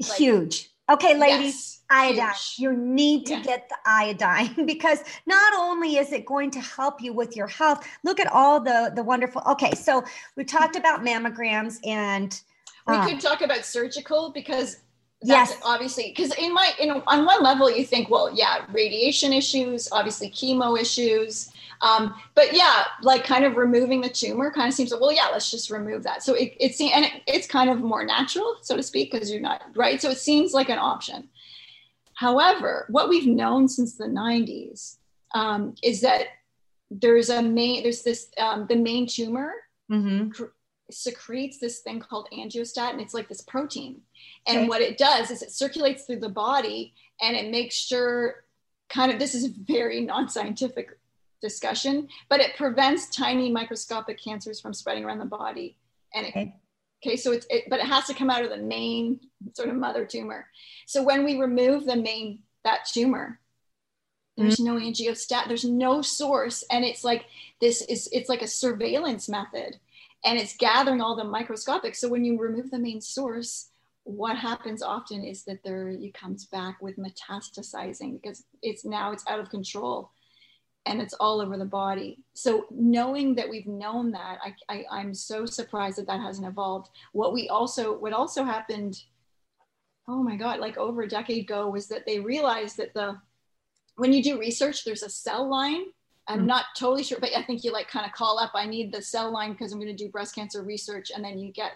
like- 0.02 0.18
huge. 0.18 0.72
Okay, 0.88 1.18
ladies, 1.18 1.82
yes, 1.82 1.82
iodine. 1.90 2.28
huge. 2.28 2.60
You 2.60 2.78
need 2.78 3.26
to 3.26 3.34
Yeah. 3.34 3.42
get 3.42 3.70
the 3.70 3.76
iodine 3.88 4.66
because 4.68 5.00
not 5.26 5.54
only 5.58 5.98
is 5.98 6.12
it 6.12 6.28
going 6.28 6.52
to 6.52 6.60
help 6.62 7.02
you 7.02 7.12
with 7.12 7.36
your 7.36 7.48
health, 7.48 7.88
look 8.04 8.20
at 8.20 8.28
all 8.32 8.60
the 8.60 8.92
the 8.96 9.04
wonderful. 9.04 9.42
Okay, 9.48 9.72
so 9.74 10.04
we 10.38 10.44
talked 10.44 10.76
about 10.76 11.04
mammograms 11.04 11.80
and 11.86 12.40
we 12.88 12.94
uh, 12.94 13.08
could 13.08 13.20
talk 13.20 13.42
about 13.42 13.66
surgical 13.66 14.30
because 14.32 14.78
that's 15.26 15.52
Yes. 15.52 15.60
obviously 15.64 16.06
because 16.16 16.32
in 16.36 16.54
my 16.54 16.72
in 16.80 16.90
on 16.92 17.26
one 17.26 17.42
level 17.44 17.70
you 17.70 17.84
think 17.86 18.10
well 18.10 18.30
yeah 18.34 18.66
radiation 18.72 19.32
issues 19.34 19.88
obviously 19.92 20.30
chemo 20.30 20.80
issues 20.80 21.52
um, 21.82 22.14
but 22.36 22.54
yeah 22.54 22.86
like 23.02 23.24
kind 23.26 23.44
of 23.44 23.58
removing 23.58 24.00
the 24.02 24.10
tumor 24.10 24.50
kind 24.52 24.68
of 24.70 24.74
seems 24.74 24.92
well 24.94 25.12
yeah 25.12 25.28
let's 25.32 25.50
just 25.52 25.70
remove 25.70 26.04
that 26.04 26.24
so 26.24 26.34
it, 26.34 26.56
it 26.60 26.74
seems 26.76 26.94
and 26.96 27.06
it, 27.06 27.12
it's 27.28 27.48
kind 27.48 27.70
of 27.70 27.80
more 27.82 28.06
natural 28.06 28.56
so 28.62 28.76
to 28.78 28.84
speak 28.84 29.12
because 29.12 29.30
you're 29.32 29.42
not 29.42 29.62
right 29.76 30.02
so 30.02 30.10
it 30.10 30.18
seems 30.18 30.54
like 30.54 30.70
an 30.70 30.80
option 30.80 31.28
however 32.16 32.86
what 32.90 33.10
we've 33.10 33.28
known 33.28 33.68
since 33.68 33.96
the 33.96 34.06
90s 34.06 34.98
um, 35.34 35.76
is 35.84 36.02
that 36.02 36.28
there's 36.92 37.30
a 37.30 37.42
main 37.42 37.84
there's 37.84 38.04
this 38.04 38.30
um, 38.38 38.66
the 38.70 38.76
main 38.76 39.08
tumor 39.08 39.52
Mhm. 39.92 40.34
Secretes 40.92 41.60
this 41.60 41.80
thing 41.80 42.00
called 42.00 42.28
angiostatin. 42.32 43.02
It's 43.02 43.14
like 43.14 43.28
this 43.28 43.42
protein. 43.42 44.02
And 44.48 44.60
Okay. 44.60 44.68
what 44.68 44.82
it 44.82 44.98
does 44.98 45.32
is 45.32 45.42
it 45.42 45.52
circulates 45.52 46.06
through 46.06 46.20
the 46.20 46.30
body 46.30 46.94
and 47.22 47.36
it 47.36 47.50
makes 47.52 47.76
sure 47.76 48.46
kind 48.90 49.12
of 49.12 49.20
this 49.20 49.34
is 49.34 49.48
very 49.68 50.02
non-scientific 50.02 50.98
discussion, 51.42 52.08
but 52.30 52.40
it 52.40 52.56
prevents 52.56 53.10
tiny 53.10 53.52
microscopic 53.52 54.20
cancers 54.22 54.60
from 54.60 54.74
spreading 54.74 55.06
around 55.06 55.20
the 55.20 55.26
body. 55.26 55.78
And 56.14 56.28
it, 56.28 56.30
okay. 56.30 56.56
okay, 57.06 57.16
so 57.16 57.32
it's 57.32 57.46
it, 57.50 57.66
but 57.70 57.80
it 57.80 57.86
has 57.86 58.06
to 58.06 58.14
come 58.14 58.30
out 58.30 58.44
of 58.44 58.50
the 58.50 58.58
main 58.58 59.20
sort 59.54 59.70
of 59.70 59.76
mother 59.76 60.06
tumor. 60.06 60.48
So 60.86 61.04
when 61.04 61.24
we 61.24 61.40
remove 61.40 61.86
the 61.86 61.96
main 61.96 62.40
that 62.64 62.86
tumor, 62.86 63.40
there's 64.38 64.58
mm-hmm. 64.58 64.76
no 64.76 64.82
angiostat, 64.82 65.48
there's 65.48 65.66
no 65.66 66.02
source, 66.02 66.64
and 66.70 66.84
it's 66.84 67.04
like 67.04 67.26
this 67.62 67.82
is 67.84 68.10
it's 68.12 68.30
like 68.30 68.42
a 68.42 68.48
surveillance 68.48 69.30
method, 69.30 69.80
and 70.26 70.40
it's 70.40 70.58
gathering 70.58 71.02
all 71.02 71.16
the 71.16 71.24
microscopic. 71.24 71.96
So 71.96 72.10
when 72.10 72.26
you 72.26 72.38
remove 72.40 72.72
the 72.72 72.80
main 72.80 73.00
source, 73.00 73.70
what 74.04 74.38
happens 74.38 74.82
often 74.84 75.24
is 75.24 75.44
that 75.46 75.64
there 75.64 75.88
it 75.88 76.14
comes 76.14 76.46
back 76.46 76.82
with 76.82 76.98
metastasizing 76.98 78.22
because 78.22 78.44
it's 78.62 78.86
now 78.86 79.12
it's 79.12 79.24
out 79.28 79.40
of 79.40 79.50
control 79.50 80.12
and 80.86 81.02
it's 81.02 81.16
all 81.16 81.42
over 81.42 81.58
the 81.58 81.66
body. 81.66 82.20
So 82.34 82.66
knowing 82.70 83.36
that 83.36 83.50
we've 83.50 83.66
known 83.66 84.12
that, 84.12 84.40
I, 84.70 84.86
I, 84.92 85.02
am 85.02 85.16
so 85.16 85.46
surprised 85.46 85.98
that 85.98 86.06
that 86.08 86.20
hasn't 86.20 86.48
evolved. 86.48 86.90
What 87.12 87.34
we 87.34 87.50
also, 87.50 87.98
what 87.98 88.14
also 88.14 88.44
happened, 88.44 89.02
oh 90.08 90.22
my 90.22 90.36
God, 90.36 90.60
like 90.60 90.78
over 90.78 91.02
a 91.02 91.10
decade 91.10 91.46
ago 91.46 91.68
was 91.70 91.88
that 91.88 92.06
they 92.06 92.20
realized 92.20 92.78
that 92.78 92.94
the, 92.94 93.20
when 93.96 94.14
you 94.14 94.22
do 94.22 94.40
research, 94.40 94.86
there's 94.86 95.02
a 95.02 95.10
cell 95.10 95.50
line. 95.50 95.86
I'm 96.28 96.42
mm 96.42 96.46
not 96.46 96.66
totally 96.78 97.04
sure, 97.04 97.20
but 97.20 97.30
I 97.36 97.44
think 97.44 97.64
you 97.64 97.72
like 97.72 97.88
kind 97.88 98.06
of 98.06 98.12
call 98.12 98.40
up, 98.40 98.52
I 98.56 98.66
need 98.66 98.92
the 98.92 99.02
cell 99.02 99.32
line 99.32 99.52
because 99.52 99.72
I'm 99.72 99.80
going 99.80 99.96
to 99.96 100.04
do 100.04 100.10
breast 100.10 100.34
cancer 100.34 100.64
research. 100.64 101.12
And 101.14 101.24
then 101.24 101.38
you 101.38 101.52
get 101.52 101.74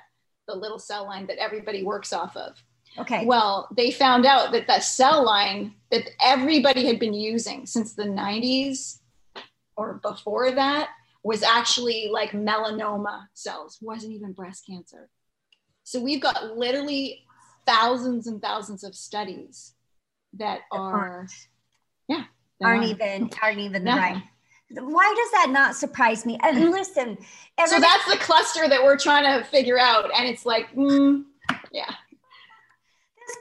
the 0.47 0.55
little 0.55 0.79
cell 0.79 1.05
line 1.05 1.27
that 1.27 1.37
everybody 1.37 1.83
works 1.83 2.13
off 2.13 2.35
of. 2.35 2.55
Okay. 2.97 3.25
Well, 3.25 3.67
they 3.75 3.91
found 3.91 4.25
out 4.25 4.51
that 4.51 4.67
that 4.67 4.83
cell 4.83 5.23
line 5.23 5.75
that 5.91 6.09
everybody 6.23 6.85
had 6.85 6.99
been 6.99 7.13
using 7.13 7.65
since 7.65 7.93
the 7.93 8.03
90s 8.03 8.99
or 9.75 9.99
before 10.01 10.51
that 10.51 10.89
was 11.23 11.43
actually 11.43 12.09
like 12.11 12.31
melanoma 12.31 13.27
cells, 13.33 13.77
wasn't 13.81 14.13
even 14.13 14.33
breast 14.33 14.65
cancer. 14.65 15.09
So 15.83 15.99
we've 16.01 16.21
got 16.21 16.57
literally 16.57 17.25
thousands 17.65 18.27
and 18.27 18.41
thousands 18.41 18.83
of 18.83 18.95
studies 18.95 19.73
that 20.33 20.61
are, 20.71 21.27
yeah, 22.07 22.25
aren't 22.63 22.85
even 22.85 23.29
aren't 23.41 23.59
even 23.59 23.83
the 23.83 23.91
right. 23.91 24.23
Why 24.71 25.13
does 25.15 25.31
that 25.31 25.49
not 25.49 25.75
surprise 25.75 26.25
me? 26.25 26.39
And 26.43 26.69
listen, 26.71 27.17
so 27.65 27.79
that's 27.79 28.05
the 28.05 28.17
cluster 28.17 28.69
that 28.69 28.83
we're 28.83 28.97
trying 28.97 29.23
to 29.23 29.45
figure 29.47 29.79
out, 29.79 30.09
and 30.15 30.27
it's 30.27 30.45
like, 30.45 30.73
mm, 30.75 31.23
yeah 31.71 31.91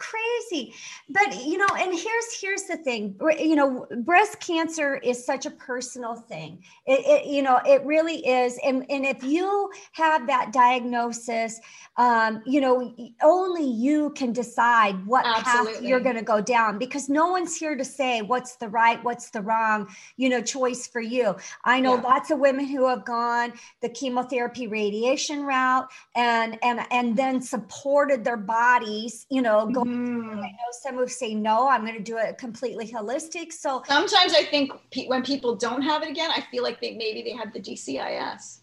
crazy. 0.01 0.75
But 1.09 1.45
you 1.45 1.59
know 1.59 1.67
and 1.79 1.93
here's 1.93 2.41
here's 2.41 2.63
the 2.65 2.77
thing. 2.77 3.17
You 3.39 3.57
know 3.57 3.87
breast 4.05 4.41
cancer 4.41 4.97
is 4.97 5.25
such 5.25 5.47
a 5.47 5.51
personal 5.51 6.15
thing. 6.15 6.63
It, 6.87 7.01
it, 7.07 7.27
you 7.27 7.43
know 7.43 7.61
it 7.65 7.85
really 7.85 8.27
is. 8.27 8.59
And 8.65 8.85
and 8.91 9.05
if 9.05 9.23
you 9.23 9.71
have 9.93 10.27
that 10.27 10.53
diagnosis 10.53 11.61
um, 11.97 12.43
you 12.47 12.61
know 12.61 12.95
only 13.23 13.69
you 13.69 14.11
can 14.11 14.33
decide 14.33 15.05
what 15.07 15.27
Absolutely. 15.27 15.73
path 15.75 15.83
you're 15.83 16.01
going 16.01 16.17
to 16.17 16.23
go 16.23 16.41
down 16.41 16.79
because 16.79 17.09
no 17.09 17.27
one's 17.27 17.57
here 17.57 17.77
to 17.77 17.85
say 17.85 18.23
what's 18.23 18.57
the 18.57 18.69
right 18.69 19.03
what's 19.03 19.31
the 19.31 19.41
wrong 19.41 19.89
you 20.17 20.29
know 20.29 20.41
choice 20.41 20.87
for 20.87 21.01
you. 21.01 21.35
I 21.65 21.81
know 21.81 21.97
yeah. 21.97 22.03
lots 22.03 22.31
of 22.31 22.39
women 22.39 22.67
who 22.67 22.87
have 22.87 23.05
gone 23.05 23.53
the 23.83 23.89
chemotherapy 23.89 24.69
radiation 24.69 25.43
route 25.43 25.89
and 26.15 26.59
and 26.63 26.81
and 26.91 27.17
then 27.17 27.41
supported 27.41 28.25
their 28.25 28.37
bodies 28.37 29.27
you 29.31 29.43
know 29.43 29.67
going 29.85 30.23
mm. 30.23 30.39
i 30.39 30.51
know 30.51 30.71
some 30.83 30.97
who 30.97 31.07
say 31.07 31.35
no 31.35 31.69
i'm 31.69 31.83
going 31.83 31.97
to 31.97 32.03
do 32.03 32.17
it 32.17 32.39
completely 32.39 32.87
holistic 32.87 33.53
so 33.53 33.83
sometimes 33.87 34.35
i 34.35 34.43
think 34.43 34.73
pe- 34.91 35.07
when 35.07 35.23
people 35.23 35.57
don't 35.57 35.83
have 35.83 36.03
it 36.03 36.09
again 36.09 36.31
i 36.31 36.41
feel 36.51 36.63
like 36.63 36.81
they 36.81 36.95
maybe 36.97 37.23
they 37.23 37.37
had 37.37 37.53
the 37.53 37.61
dcis 37.61 38.61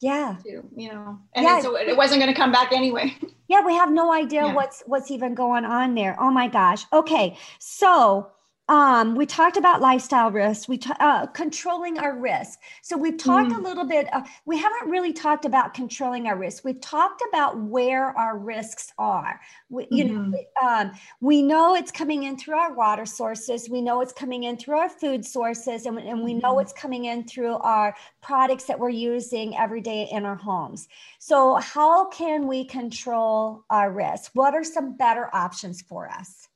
yeah 0.00 0.36
too, 0.44 0.62
you 0.76 0.92
know 0.92 1.18
and 1.34 1.44
yeah. 1.44 1.60
so 1.60 1.76
it 1.76 1.96
wasn't 1.96 2.20
going 2.20 2.32
to 2.32 2.38
come 2.38 2.52
back 2.52 2.72
anyway 2.72 3.14
yeah 3.48 3.64
we 3.64 3.74
have 3.74 3.90
no 3.90 4.12
idea 4.12 4.44
yeah. 4.46 4.54
what's 4.54 4.82
what's 4.86 5.10
even 5.10 5.34
going 5.34 5.64
on 5.64 5.94
there 5.94 6.16
oh 6.20 6.30
my 6.30 6.46
gosh 6.48 6.84
okay 6.92 7.36
so 7.58 8.30
um, 8.68 9.14
we 9.14 9.24
talked 9.24 9.56
about 9.56 9.80
lifestyle 9.80 10.30
risks. 10.30 10.68
We 10.68 10.76
t- 10.76 10.92
uh, 11.00 11.26
controlling 11.28 11.98
our 11.98 12.14
risk. 12.18 12.58
So 12.82 12.98
we've 12.98 13.16
talked 13.16 13.50
mm. 13.50 13.56
a 13.56 13.60
little 13.60 13.84
bit. 13.84 14.12
Uh, 14.12 14.22
we 14.44 14.58
haven't 14.58 14.90
really 14.90 15.12
talked 15.14 15.46
about 15.46 15.72
controlling 15.72 16.26
our 16.26 16.36
risk. 16.36 16.64
We've 16.64 16.80
talked 16.80 17.22
about 17.30 17.58
where 17.58 18.16
our 18.18 18.36
risks 18.36 18.92
are. 18.98 19.40
We, 19.70 19.88
you 19.90 20.04
mm-hmm. 20.04 20.30
know, 20.32 20.38
um, 20.62 20.92
we 21.20 21.40
know 21.40 21.74
it's 21.76 21.90
coming 21.90 22.24
in 22.24 22.36
through 22.36 22.56
our 22.56 22.74
water 22.74 23.06
sources. 23.06 23.70
We 23.70 23.80
know 23.80 24.02
it's 24.02 24.12
coming 24.12 24.44
in 24.44 24.58
through 24.58 24.78
our 24.78 24.90
food 24.90 25.24
sources, 25.24 25.86
and, 25.86 25.98
and 25.98 26.22
we 26.22 26.34
know 26.34 26.52
mm-hmm. 26.52 26.60
it's 26.60 26.72
coming 26.74 27.06
in 27.06 27.26
through 27.26 27.56
our 27.56 27.94
products 28.20 28.64
that 28.64 28.78
we're 28.78 28.90
using 28.90 29.56
every 29.56 29.80
day 29.80 30.08
in 30.12 30.26
our 30.26 30.36
homes. 30.36 30.88
So 31.18 31.54
how 31.54 32.08
can 32.10 32.46
we 32.46 32.64
control 32.64 33.64
our 33.70 33.90
risk? 33.90 34.32
What 34.34 34.54
are 34.54 34.64
some 34.64 34.94
better 34.96 35.34
options 35.34 35.80
for 35.80 36.10
us? 36.10 36.47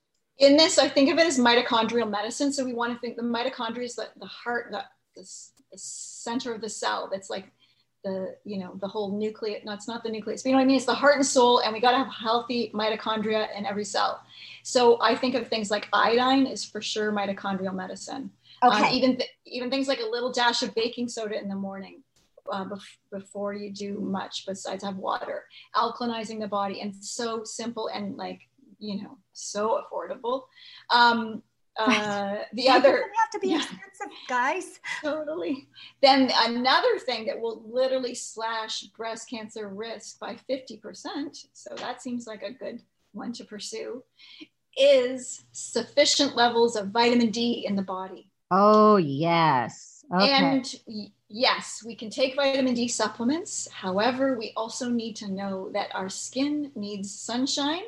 In 0.42 0.56
this, 0.56 0.76
I 0.76 0.88
think 0.88 1.08
of 1.10 1.18
it 1.18 1.26
as 1.26 1.38
mitochondrial 1.38 2.10
medicine. 2.10 2.52
So 2.52 2.64
we 2.64 2.74
want 2.74 2.92
to 2.92 2.98
think 2.98 3.16
the 3.16 3.22
mitochondria 3.22 3.84
is 3.84 3.94
the, 3.94 4.08
the 4.18 4.26
heart, 4.26 4.72
the, 4.72 4.82
the, 5.14 5.22
the 5.70 5.78
center 5.78 6.52
of 6.52 6.60
the 6.60 6.68
cell. 6.68 7.08
That's 7.10 7.30
like 7.30 7.46
the, 8.02 8.34
you 8.44 8.58
know, 8.58 8.76
the 8.80 8.88
whole 8.88 9.16
nucleus. 9.16 9.62
No, 9.64 9.72
it's 9.72 9.86
not 9.86 10.02
the 10.02 10.10
nucleus, 10.10 10.42
but 10.42 10.48
you 10.48 10.56
know 10.56 10.58
what 10.58 10.64
I 10.64 10.66
mean? 10.66 10.76
It's 10.76 10.84
the 10.84 10.94
heart 10.94 11.14
and 11.14 11.24
soul, 11.24 11.60
and 11.60 11.72
we 11.72 11.80
got 11.80 11.92
to 11.92 11.98
have 11.98 12.12
healthy 12.12 12.72
mitochondria 12.74 13.56
in 13.56 13.64
every 13.64 13.84
cell. 13.84 14.20
So 14.64 15.00
I 15.00 15.14
think 15.14 15.36
of 15.36 15.46
things 15.46 15.70
like 15.70 15.86
iodine 15.92 16.46
is 16.46 16.64
for 16.64 16.82
sure 16.82 17.12
mitochondrial 17.12 17.74
medicine. 17.74 18.32
Um, 18.62 18.72
okay. 18.72 18.88
Um, 18.88 18.94
even 18.94 19.16
th- 19.18 19.30
even 19.46 19.70
things 19.70 19.86
like 19.86 20.00
a 20.00 20.06
little 20.06 20.32
dash 20.32 20.62
of 20.62 20.74
baking 20.74 21.08
soda 21.08 21.38
in 21.40 21.48
the 21.48 21.54
morning 21.54 22.02
uh, 22.50 22.64
bef- 22.64 22.96
before 23.12 23.54
you 23.54 23.72
do 23.72 24.00
much 24.00 24.44
besides 24.44 24.82
have 24.82 24.96
water, 24.96 25.44
alkalinizing 25.76 26.40
the 26.40 26.48
body, 26.48 26.80
and 26.80 26.92
so 26.96 27.44
simple 27.44 27.88
and 27.88 28.16
like 28.16 28.40
you 28.82 29.02
know 29.02 29.16
so 29.32 29.80
affordable. 29.82 30.42
Um, 30.90 31.42
uh, 31.78 32.38
the 32.52 32.68
other 32.68 33.04
have 33.18 33.30
to 33.32 33.38
be 33.38 33.48
yeah, 33.48 33.56
expensive, 33.56 34.12
guys. 34.28 34.78
Totally. 35.02 35.68
Then 36.02 36.30
another 36.34 36.98
thing 36.98 37.24
that 37.26 37.40
will 37.40 37.62
literally 37.66 38.14
slash 38.14 38.82
breast 38.96 39.30
cancer 39.30 39.68
risk 39.68 40.20
by 40.20 40.36
50%, 40.50 41.46
so 41.54 41.74
that 41.76 42.02
seems 42.02 42.26
like 42.26 42.42
a 42.42 42.52
good 42.52 42.82
one 43.12 43.32
to 43.32 43.44
pursue, 43.44 44.02
is 44.76 45.44
sufficient 45.52 46.36
levels 46.36 46.76
of 46.76 46.88
vitamin 46.88 47.30
D 47.30 47.64
in 47.66 47.74
the 47.74 47.82
body. 47.82 48.28
Oh, 48.50 48.96
yes. 48.98 50.04
Okay. 50.14 50.30
And 50.30 50.74
yes, 51.28 51.82
we 51.86 51.94
can 51.94 52.10
take 52.10 52.36
vitamin 52.36 52.74
D 52.74 52.86
supplements. 52.86 53.66
However, 53.72 54.36
we 54.38 54.52
also 54.58 54.90
need 54.90 55.16
to 55.16 55.32
know 55.32 55.70
that 55.72 55.94
our 55.94 56.10
skin 56.10 56.70
needs 56.74 57.18
sunshine 57.18 57.84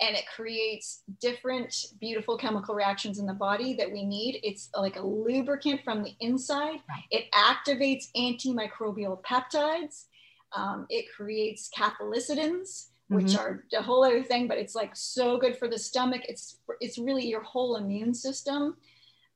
and 0.00 0.16
it 0.16 0.24
creates 0.34 1.02
different 1.20 1.74
beautiful 2.00 2.36
chemical 2.36 2.74
reactions 2.74 3.18
in 3.18 3.26
the 3.26 3.34
body 3.34 3.74
that 3.74 3.90
we 3.90 4.04
need. 4.04 4.40
It's 4.42 4.70
like 4.76 4.96
a 4.96 5.02
lubricant 5.02 5.82
from 5.82 6.02
the 6.02 6.14
inside. 6.20 6.80
Right. 6.88 7.04
It 7.10 7.24
activates 7.32 8.06
antimicrobial 8.16 9.22
peptides. 9.22 10.04
Um, 10.52 10.86
it 10.88 11.06
creates 11.14 11.68
cathelicidins, 11.76 12.88
which 13.08 13.26
mm-hmm. 13.26 13.40
are 13.40 13.64
a 13.76 13.82
whole 13.82 14.04
other 14.04 14.22
thing, 14.22 14.46
but 14.46 14.58
it's 14.58 14.74
like 14.74 14.94
so 14.94 15.36
good 15.36 15.58
for 15.58 15.68
the 15.68 15.78
stomach. 15.78 16.22
It's 16.28 16.58
it's 16.80 16.98
really 16.98 17.26
your 17.26 17.42
whole 17.42 17.76
immune 17.76 18.14
system, 18.14 18.76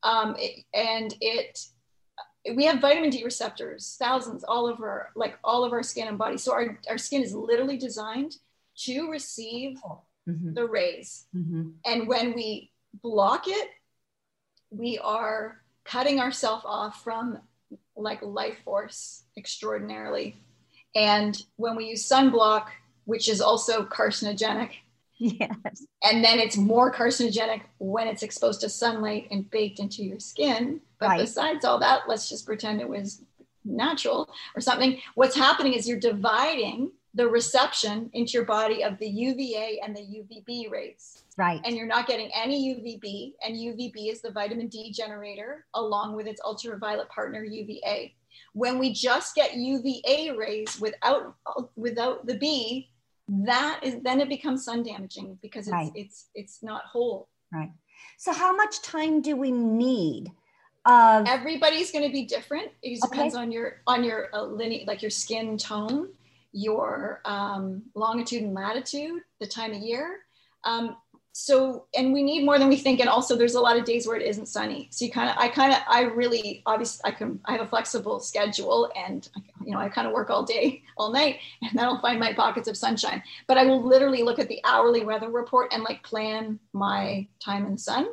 um, 0.04 0.36
it, 0.38 0.64
and 0.72 1.14
it 1.20 1.58
we 2.56 2.64
have 2.64 2.80
vitamin 2.80 3.10
D 3.10 3.24
receptors, 3.24 3.96
thousands 3.98 4.44
all 4.44 4.66
over 4.66 5.10
like 5.14 5.38
all 5.44 5.64
of 5.64 5.72
our 5.72 5.82
skin 5.82 6.08
and 6.08 6.18
body. 6.18 6.38
So 6.38 6.52
our, 6.52 6.78
our 6.88 6.98
skin 6.98 7.22
is 7.22 7.34
literally 7.34 7.76
designed 7.76 8.36
to 8.78 9.10
receive 9.10 9.78
mm-hmm. 10.28 10.54
the 10.54 10.66
rays. 10.66 11.26
Mm-hmm. 11.34 11.70
And 11.84 12.08
when 12.08 12.34
we 12.34 12.70
block 13.02 13.44
it, 13.46 13.68
we 14.70 14.98
are 14.98 15.62
cutting 15.84 16.20
ourselves 16.20 16.64
off 16.66 17.02
from 17.02 17.38
like 17.96 18.22
life 18.22 18.58
force 18.64 19.24
extraordinarily. 19.36 20.36
And 20.94 21.40
when 21.56 21.76
we 21.76 21.86
use 21.86 22.08
sunblock, 22.08 22.66
which 23.04 23.28
is 23.28 23.40
also 23.40 23.84
carcinogenic, 23.84 24.70
yes, 25.18 25.86
and 26.02 26.24
then 26.24 26.38
it's 26.38 26.56
more 26.56 26.92
carcinogenic 26.92 27.62
when 27.78 28.06
it's 28.06 28.22
exposed 28.22 28.60
to 28.60 28.68
sunlight 28.68 29.28
and 29.30 29.50
baked 29.50 29.80
into 29.80 30.02
your 30.02 30.20
skin. 30.20 30.80
But 30.98 31.08
right. 31.10 31.20
besides 31.20 31.64
all 31.64 31.80
that, 31.80 32.02
let's 32.08 32.28
just 32.28 32.46
pretend 32.46 32.80
it 32.80 32.88
was 32.88 33.22
natural 33.64 34.28
or 34.54 34.60
something. 34.60 35.00
What's 35.14 35.36
happening 35.36 35.72
is 35.72 35.88
you're 35.88 35.98
dividing 35.98 36.92
the 37.14 37.28
reception 37.28 38.08
into 38.14 38.32
your 38.32 38.44
body 38.44 38.82
of 38.82 38.98
the 38.98 39.08
UVA 39.08 39.80
and 39.84 39.94
the 39.94 40.00
UVB 40.00 40.70
rays. 40.70 41.24
Right. 41.36 41.60
And 41.64 41.76
you're 41.76 41.86
not 41.86 42.06
getting 42.06 42.30
any 42.34 42.74
UVB, 42.74 43.34
and 43.44 43.54
UVB 43.54 44.10
is 44.10 44.22
the 44.22 44.30
vitamin 44.30 44.68
D 44.68 44.92
generator 44.92 45.66
along 45.74 46.16
with 46.16 46.26
its 46.26 46.40
ultraviolet 46.44 47.08
partner 47.08 47.44
UVA. 47.44 48.14
When 48.54 48.78
we 48.78 48.92
just 48.92 49.34
get 49.34 49.54
UVA 49.56 50.32
rays 50.36 50.78
without 50.80 51.34
without 51.76 52.26
the 52.26 52.36
B, 52.36 52.90
that 53.28 53.80
is 53.82 53.96
then 54.02 54.20
it 54.20 54.28
becomes 54.28 54.64
sun 54.64 54.82
damaging 54.82 55.38
because 55.42 55.66
it's 55.66 55.72
right. 55.72 55.92
it's 55.94 56.28
it's 56.34 56.62
not 56.62 56.84
whole. 56.84 57.28
Right. 57.52 57.72
So 58.18 58.32
how 58.32 58.54
much 58.54 58.82
time 58.82 59.20
do 59.20 59.36
we 59.36 59.50
need? 59.52 60.32
Of 60.84 61.26
Everybody's 61.28 61.92
going 61.92 62.04
to 62.04 62.12
be 62.12 62.24
different. 62.24 62.70
It 62.82 62.98
Okay. 63.04 63.08
depends 63.10 63.34
on 63.34 63.52
your 63.52 63.82
on 63.86 64.02
your 64.02 64.34
uh, 64.34 64.44
like 64.44 65.00
your 65.00 65.10
skin 65.10 65.56
tone, 65.56 66.08
your 66.53 67.20
um, 67.24 67.82
longitude 67.94 68.42
and 68.42 68.55
latitude, 68.55 69.22
the 69.40 69.46
time 69.46 69.72
of 69.72 69.78
year. 69.78 70.20
Um, 70.64 70.96
so, 71.34 71.86
and 71.96 72.12
we 72.12 72.22
need 72.22 72.44
more 72.44 72.59
than 72.59 72.68
we 72.68 72.76
think. 72.76 73.00
And 73.00 73.09
also, 73.09 73.36
there's 73.36 73.55
a 73.55 73.61
lot 73.61 73.78
of 73.78 73.86
days 73.86 74.07
where 74.07 74.16
it 74.16 74.26
isn't 74.26 74.46
sunny. 74.46 74.88
So 74.90 75.07
you 75.07 75.11
kind 75.11 75.30
of, 75.30 75.36
I 75.38 75.48
kind 75.48 75.72
of, 75.72 75.78
I 75.88 76.03
really, 76.03 76.62
obviously, 76.66 77.00
I 77.05 77.11
can, 77.11 77.40
I 77.46 77.53
have 77.53 77.62
a 77.62 77.66
flexible 77.66 78.20
schedule, 78.20 78.92
and 78.94 79.26
you 79.64 79.72
know, 79.72 79.78
I 79.78 79.88
kind 79.88 80.07
of 80.07 80.12
work 80.12 80.28
all 80.28 80.42
day, 80.42 80.82
all 80.98 81.11
night, 81.11 81.38
and 81.62 81.70
then 81.72 81.86
I'll 81.86 82.03
find 82.03 82.20
my 82.20 82.34
pockets 82.34 82.68
of 82.68 82.76
sunshine. 82.76 83.22
But 83.46 83.57
I 83.57 83.64
will 83.64 83.82
literally 83.82 84.22
look 84.22 84.38
at 84.38 84.48
the 84.48 84.61
hourly 84.64 85.05
weather 85.05 85.30
report 85.30 85.72
and 85.72 85.82
like 85.82 86.03
plan 86.03 86.59
my 86.74 87.26
time 87.40 87.64
in 87.64 87.72
the 87.72 87.78
sun. 87.78 88.09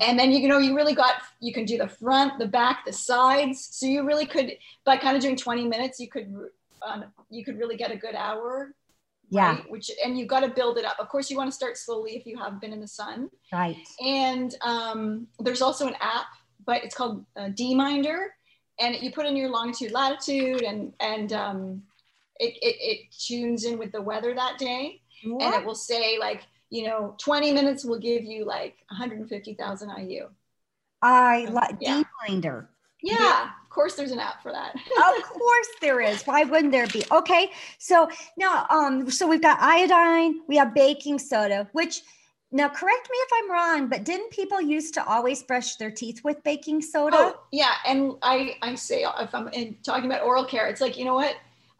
And 0.00 0.18
then 0.18 0.32
you 0.32 0.48
know, 0.48 0.58
you 0.58 0.74
really 0.74 0.94
got, 0.94 1.14
you 1.40 1.52
can 1.52 1.64
do 1.64 1.78
the 1.78 1.86
front, 1.86 2.38
the 2.38 2.46
back, 2.46 2.84
the 2.84 2.92
sides. 2.92 3.68
So 3.70 3.86
you 3.86 4.04
really 4.04 4.26
could, 4.26 4.56
by 4.84 4.96
kind 4.96 5.16
of 5.16 5.22
doing 5.22 5.36
20 5.36 5.68
minutes, 5.68 6.00
you 6.00 6.08
could, 6.08 6.34
um, 6.82 7.04
you 7.30 7.44
could 7.44 7.58
really 7.58 7.76
get 7.76 7.90
a 7.90 7.96
good 7.96 8.14
hour 8.14 8.74
yeah, 9.30 9.56
right? 9.56 9.70
Which 9.70 9.90
and 10.04 10.18
you've 10.18 10.28
got 10.28 10.40
to 10.40 10.48
build 10.48 10.78
it 10.78 10.84
up. 10.84 10.98
Of 10.98 11.08
course, 11.08 11.30
you 11.30 11.36
want 11.36 11.50
to 11.50 11.54
start 11.54 11.76
slowly 11.76 12.16
if 12.16 12.26
you 12.26 12.38
have 12.38 12.60
been 12.60 12.72
in 12.72 12.80
the 12.80 12.88
sun. 12.88 13.28
right. 13.52 13.76
And 14.04 14.54
um, 14.62 15.26
there's 15.40 15.62
also 15.62 15.88
an 15.88 15.96
app, 16.00 16.26
but 16.64 16.84
it's 16.84 16.94
called 16.94 17.24
uh, 17.36 17.48
DMinder, 17.48 18.26
and 18.78 18.96
you 18.96 19.10
put 19.12 19.26
in 19.26 19.36
your 19.36 19.48
longitude, 19.48 19.92
latitude, 19.92 20.62
and 20.62 20.92
and 21.00 21.32
um, 21.32 21.82
it, 22.38 22.56
it 22.62 22.76
it 22.78 22.98
tunes 23.18 23.64
in 23.64 23.78
with 23.78 23.90
the 23.92 24.02
weather 24.02 24.34
that 24.34 24.58
day, 24.58 25.00
and 25.24 25.54
it 25.54 25.64
will 25.64 25.74
say 25.74 26.18
like 26.18 26.42
you 26.70 26.86
know 26.86 27.16
20 27.18 27.52
minutes 27.52 27.84
will 27.84 27.98
give 27.98 28.24
you 28.24 28.44
like 28.44 28.76
150,000 28.90 29.90
IU. 30.08 30.28
I 31.02 31.46
like 31.50 31.76
Yeah. 31.80 32.02
D-Minder. 32.26 32.70
Yeah, 33.02 33.50
course, 33.76 33.94
there's 33.94 34.10
an 34.10 34.18
app 34.18 34.42
for 34.42 34.50
that. 34.50 34.74
of 34.74 35.22
course 35.22 35.68
there 35.80 36.00
is. 36.00 36.22
Why 36.24 36.42
wouldn't 36.42 36.72
there 36.72 36.88
be? 36.88 37.04
Okay. 37.12 37.52
So 37.78 38.08
now 38.36 38.66
um 38.70 39.08
so 39.10 39.28
we've 39.28 39.42
got 39.42 39.58
iodine, 39.60 40.40
we 40.48 40.56
have 40.56 40.74
baking 40.74 41.18
soda, 41.20 41.68
which 41.72 42.02
now 42.50 42.68
correct 42.68 43.08
me 43.10 43.18
if 43.18 43.30
I'm 43.38 43.52
wrong, 43.52 43.88
but 43.88 44.04
didn't 44.04 44.30
people 44.30 44.60
used 44.60 44.94
to 44.94 45.04
always 45.04 45.42
brush 45.42 45.76
their 45.76 45.90
teeth 45.90 46.22
with 46.24 46.42
baking 46.42 46.80
soda? 46.80 47.16
Oh, 47.18 47.40
yeah, 47.52 47.74
and 47.86 48.14
I 48.22 48.56
I 48.62 48.74
say 48.76 49.04
if 49.20 49.34
I'm 49.34 49.48
in, 49.48 49.76
talking 49.84 50.06
about 50.06 50.22
oral 50.22 50.44
care, 50.44 50.66
it's 50.68 50.80
like 50.80 50.96
you 50.96 51.04
know 51.04 51.14
what 51.14 51.36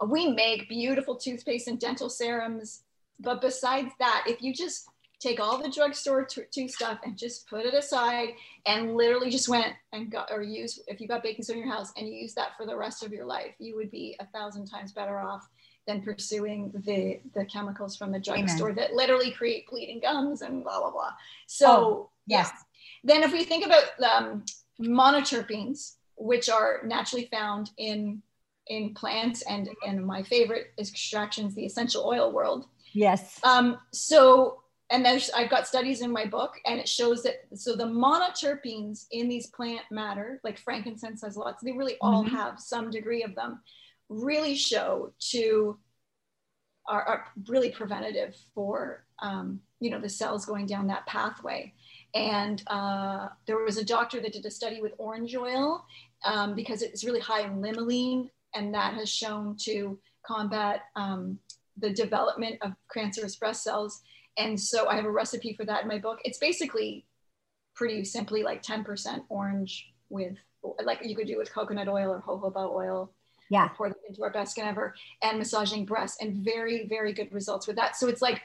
we 0.06 0.28
make 0.28 0.68
beautiful 0.68 1.16
toothpaste 1.16 1.68
and 1.68 1.80
dental 1.80 2.10
serums, 2.10 2.82
but 3.18 3.40
besides 3.40 3.90
that, 3.98 4.24
if 4.26 4.42
you 4.42 4.52
just 4.52 4.88
take 5.26 5.40
all 5.40 5.60
the 5.60 5.68
drugstore 5.68 6.24
t- 6.24 6.42
tooth 6.50 6.70
stuff 6.70 6.98
and 7.04 7.16
just 7.16 7.48
put 7.48 7.66
it 7.66 7.74
aside 7.74 8.30
and 8.66 8.94
literally 8.94 9.30
just 9.30 9.48
went 9.48 9.72
and 9.92 10.10
got 10.10 10.30
or 10.30 10.42
use 10.42 10.78
if 10.86 11.00
you 11.00 11.08
got 11.08 11.22
baking 11.22 11.44
soda 11.44 11.58
in 11.58 11.66
your 11.66 11.74
house 11.74 11.92
and 11.96 12.06
you 12.06 12.14
use 12.14 12.34
that 12.34 12.50
for 12.56 12.66
the 12.66 12.76
rest 12.76 13.02
of 13.02 13.12
your 13.12 13.24
life, 13.24 13.52
you 13.58 13.74
would 13.76 13.90
be 13.90 14.16
a 14.20 14.26
thousand 14.26 14.66
times 14.66 14.92
better 14.92 15.18
off 15.18 15.48
than 15.86 16.02
pursuing 16.02 16.72
the 16.84 17.20
the 17.34 17.44
chemicals 17.44 17.96
from 17.96 18.12
the 18.12 18.18
drugstore 18.20 18.72
that 18.72 18.92
literally 18.94 19.30
create 19.30 19.68
bleeding 19.68 20.00
gums 20.00 20.42
and 20.42 20.62
blah 20.62 20.80
blah 20.80 20.90
blah. 20.90 21.12
So 21.46 21.66
Oh, 21.68 22.10
yes. 22.26 22.50
yeah. 22.52 22.60
Then 23.04 23.22
if 23.22 23.32
we 23.32 23.44
think 23.44 23.66
about 23.66 23.84
um, 24.02 24.44
monoterpenes, 24.80 25.94
which 26.16 26.48
are 26.48 26.80
naturally 26.84 27.28
found 27.32 27.70
in 27.78 28.22
in 28.68 28.94
plants 28.94 29.42
and 29.42 29.68
and 29.86 30.04
my 30.04 30.22
favorite 30.22 30.68
extractions, 30.78 31.54
the 31.54 31.64
essential 31.64 32.04
oil 32.04 32.32
world. 32.32 32.66
Yes. 32.92 33.38
Um, 33.44 33.78
so 33.92 34.62
and 34.90 35.04
there's 35.04 35.30
I've 35.30 35.50
got 35.50 35.66
studies 35.66 36.00
in 36.00 36.10
my 36.12 36.24
book, 36.26 36.54
and 36.64 36.78
it 36.78 36.88
shows 36.88 37.22
that 37.24 37.46
so 37.54 37.74
the 37.74 37.84
monoterpenes 37.84 39.06
in 39.10 39.28
these 39.28 39.48
plant 39.48 39.82
matter, 39.90 40.40
like 40.44 40.58
frankincense 40.58 41.22
has 41.22 41.36
lots, 41.36 41.62
they 41.62 41.72
really 41.72 41.96
all 42.00 42.24
Mhm. 42.24 42.30
have 42.30 42.60
some 42.60 42.90
degree 42.90 43.22
of 43.22 43.34
them, 43.34 43.60
really 44.08 44.54
show 44.54 45.12
to 45.32 45.78
are, 46.88 47.02
are 47.02 47.26
really 47.48 47.70
preventative 47.70 48.36
for 48.54 49.04
um, 49.20 49.60
you 49.80 49.90
know 49.90 50.00
the 50.00 50.08
cells 50.08 50.44
going 50.46 50.66
down 50.66 50.86
that 50.86 51.06
pathway. 51.06 51.72
And 52.14 52.62
uh, 52.68 53.28
there 53.46 53.58
was 53.58 53.76
a 53.76 53.84
doctor 53.84 54.20
that 54.20 54.32
did 54.32 54.46
a 54.46 54.50
study 54.50 54.80
with 54.80 54.92
orange 54.98 55.34
oil 55.36 55.84
um, 56.24 56.54
because 56.54 56.80
it's 56.82 57.04
really 57.04 57.20
high 57.20 57.42
in 57.42 57.60
limonene, 57.60 58.30
and 58.54 58.72
that 58.74 58.94
has 58.94 59.08
shown 59.10 59.56
to 59.62 59.98
combat 60.24 60.82
um, 60.94 61.38
the 61.76 61.90
development 61.90 62.56
of 62.62 62.72
cancerous 62.92 63.36
breast 63.36 63.62
cells. 63.64 64.02
And 64.36 64.58
so 64.60 64.88
I 64.88 64.96
have 64.96 65.04
a 65.04 65.10
recipe 65.10 65.54
for 65.54 65.64
that 65.64 65.82
in 65.82 65.88
my 65.88 65.98
book. 65.98 66.18
It's 66.24 66.38
basically 66.38 67.06
pretty 67.74 68.04
simply 68.04 68.42
like 68.42 68.62
10% 68.62 69.20
orange 69.28 69.92
with, 70.08 70.36
like 70.84 71.00
you 71.04 71.14
could 71.16 71.26
do 71.26 71.38
with 71.38 71.52
coconut 71.52 71.88
oil 71.88 72.10
or 72.10 72.22
jojoba 72.22 72.70
oil. 72.70 73.12
Yeah. 73.48 73.68
Pour 73.68 73.88
that 73.88 73.98
into 74.08 74.22
our 74.24 74.30
best 74.30 74.52
skin 74.52 74.66
ever 74.66 74.94
and 75.22 75.38
massaging 75.38 75.84
breasts 75.84 76.18
and 76.20 76.44
very, 76.44 76.86
very 76.88 77.12
good 77.12 77.32
results 77.32 77.66
with 77.66 77.76
that. 77.76 77.96
So 77.96 78.08
it's 78.08 78.22
like, 78.22 78.42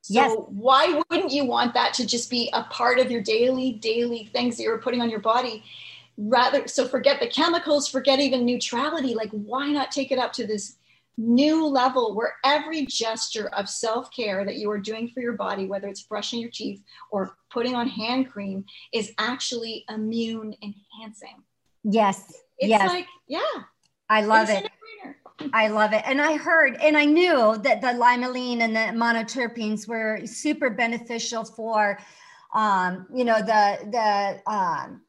so 0.00 0.14
Yes. 0.14 0.36
why 0.48 1.00
wouldn't 1.10 1.30
you 1.30 1.44
want 1.44 1.74
that 1.74 1.94
to 1.94 2.06
just 2.06 2.28
be 2.28 2.50
a 2.52 2.64
part 2.64 2.98
of 2.98 3.10
your 3.10 3.22
daily, 3.22 3.72
daily 3.74 4.24
things 4.32 4.56
that 4.56 4.64
you're 4.64 4.78
putting 4.78 5.00
on 5.00 5.10
your 5.10 5.20
body? 5.20 5.62
Rather, 6.18 6.66
so 6.66 6.88
forget 6.88 7.20
the 7.20 7.28
chemicals, 7.28 7.88
forget 7.88 8.18
even 8.20 8.44
neutrality. 8.44 9.14
Like, 9.14 9.30
why 9.30 9.70
not 9.70 9.92
take 9.92 10.10
it 10.10 10.18
up 10.18 10.32
to 10.34 10.46
this 10.46 10.76
new 11.16 11.66
level 11.66 12.14
where 12.14 12.34
every 12.44 12.86
gesture 12.86 13.48
of 13.54 13.68
self 13.68 14.10
care 14.14 14.44
that 14.44 14.56
you 14.56 14.70
are 14.70 14.78
doing 14.78 15.08
for 15.08 15.20
your 15.20 15.34
body, 15.34 15.66
whether 15.66 15.88
it's 15.88 16.02
brushing 16.02 16.40
your 16.40 16.50
teeth 16.50 16.82
or 17.10 17.36
putting 17.50 17.74
on 17.74 17.88
hand 17.88 18.30
cream, 18.30 18.64
is 18.92 19.12
actually 19.18 19.84
immune 19.88 20.54
enhancing? 20.62 21.42
Yes. 21.84 22.42
It's 22.58 22.70
yes. 22.70 22.88
like, 22.88 23.06
yeah, 23.28 23.40
I 24.08 24.22
love 24.22 24.48
it. 24.48 24.70
I 25.52 25.68
love 25.68 25.92
it. 25.92 26.02
And 26.06 26.20
I 26.20 26.36
heard 26.36 26.76
and 26.76 26.96
I 26.96 27.04
knew 27.04 27.56
that 27.58 27.80
the 27.80 27.88
limonene 27.88 28.60
and 28.60 28.76
the 28.76 28.98
monoterpenes 28.98 29.88
were 29.88 30.20
super 30.24 30.70
beneficial 30.70 31.44
for 31.44 31.98
um, 32.54 33.06
you 33.14 33.24
know, 33.24 33.38
the 33.38 33.78
the 33.90 34.52
um 34.52 35.02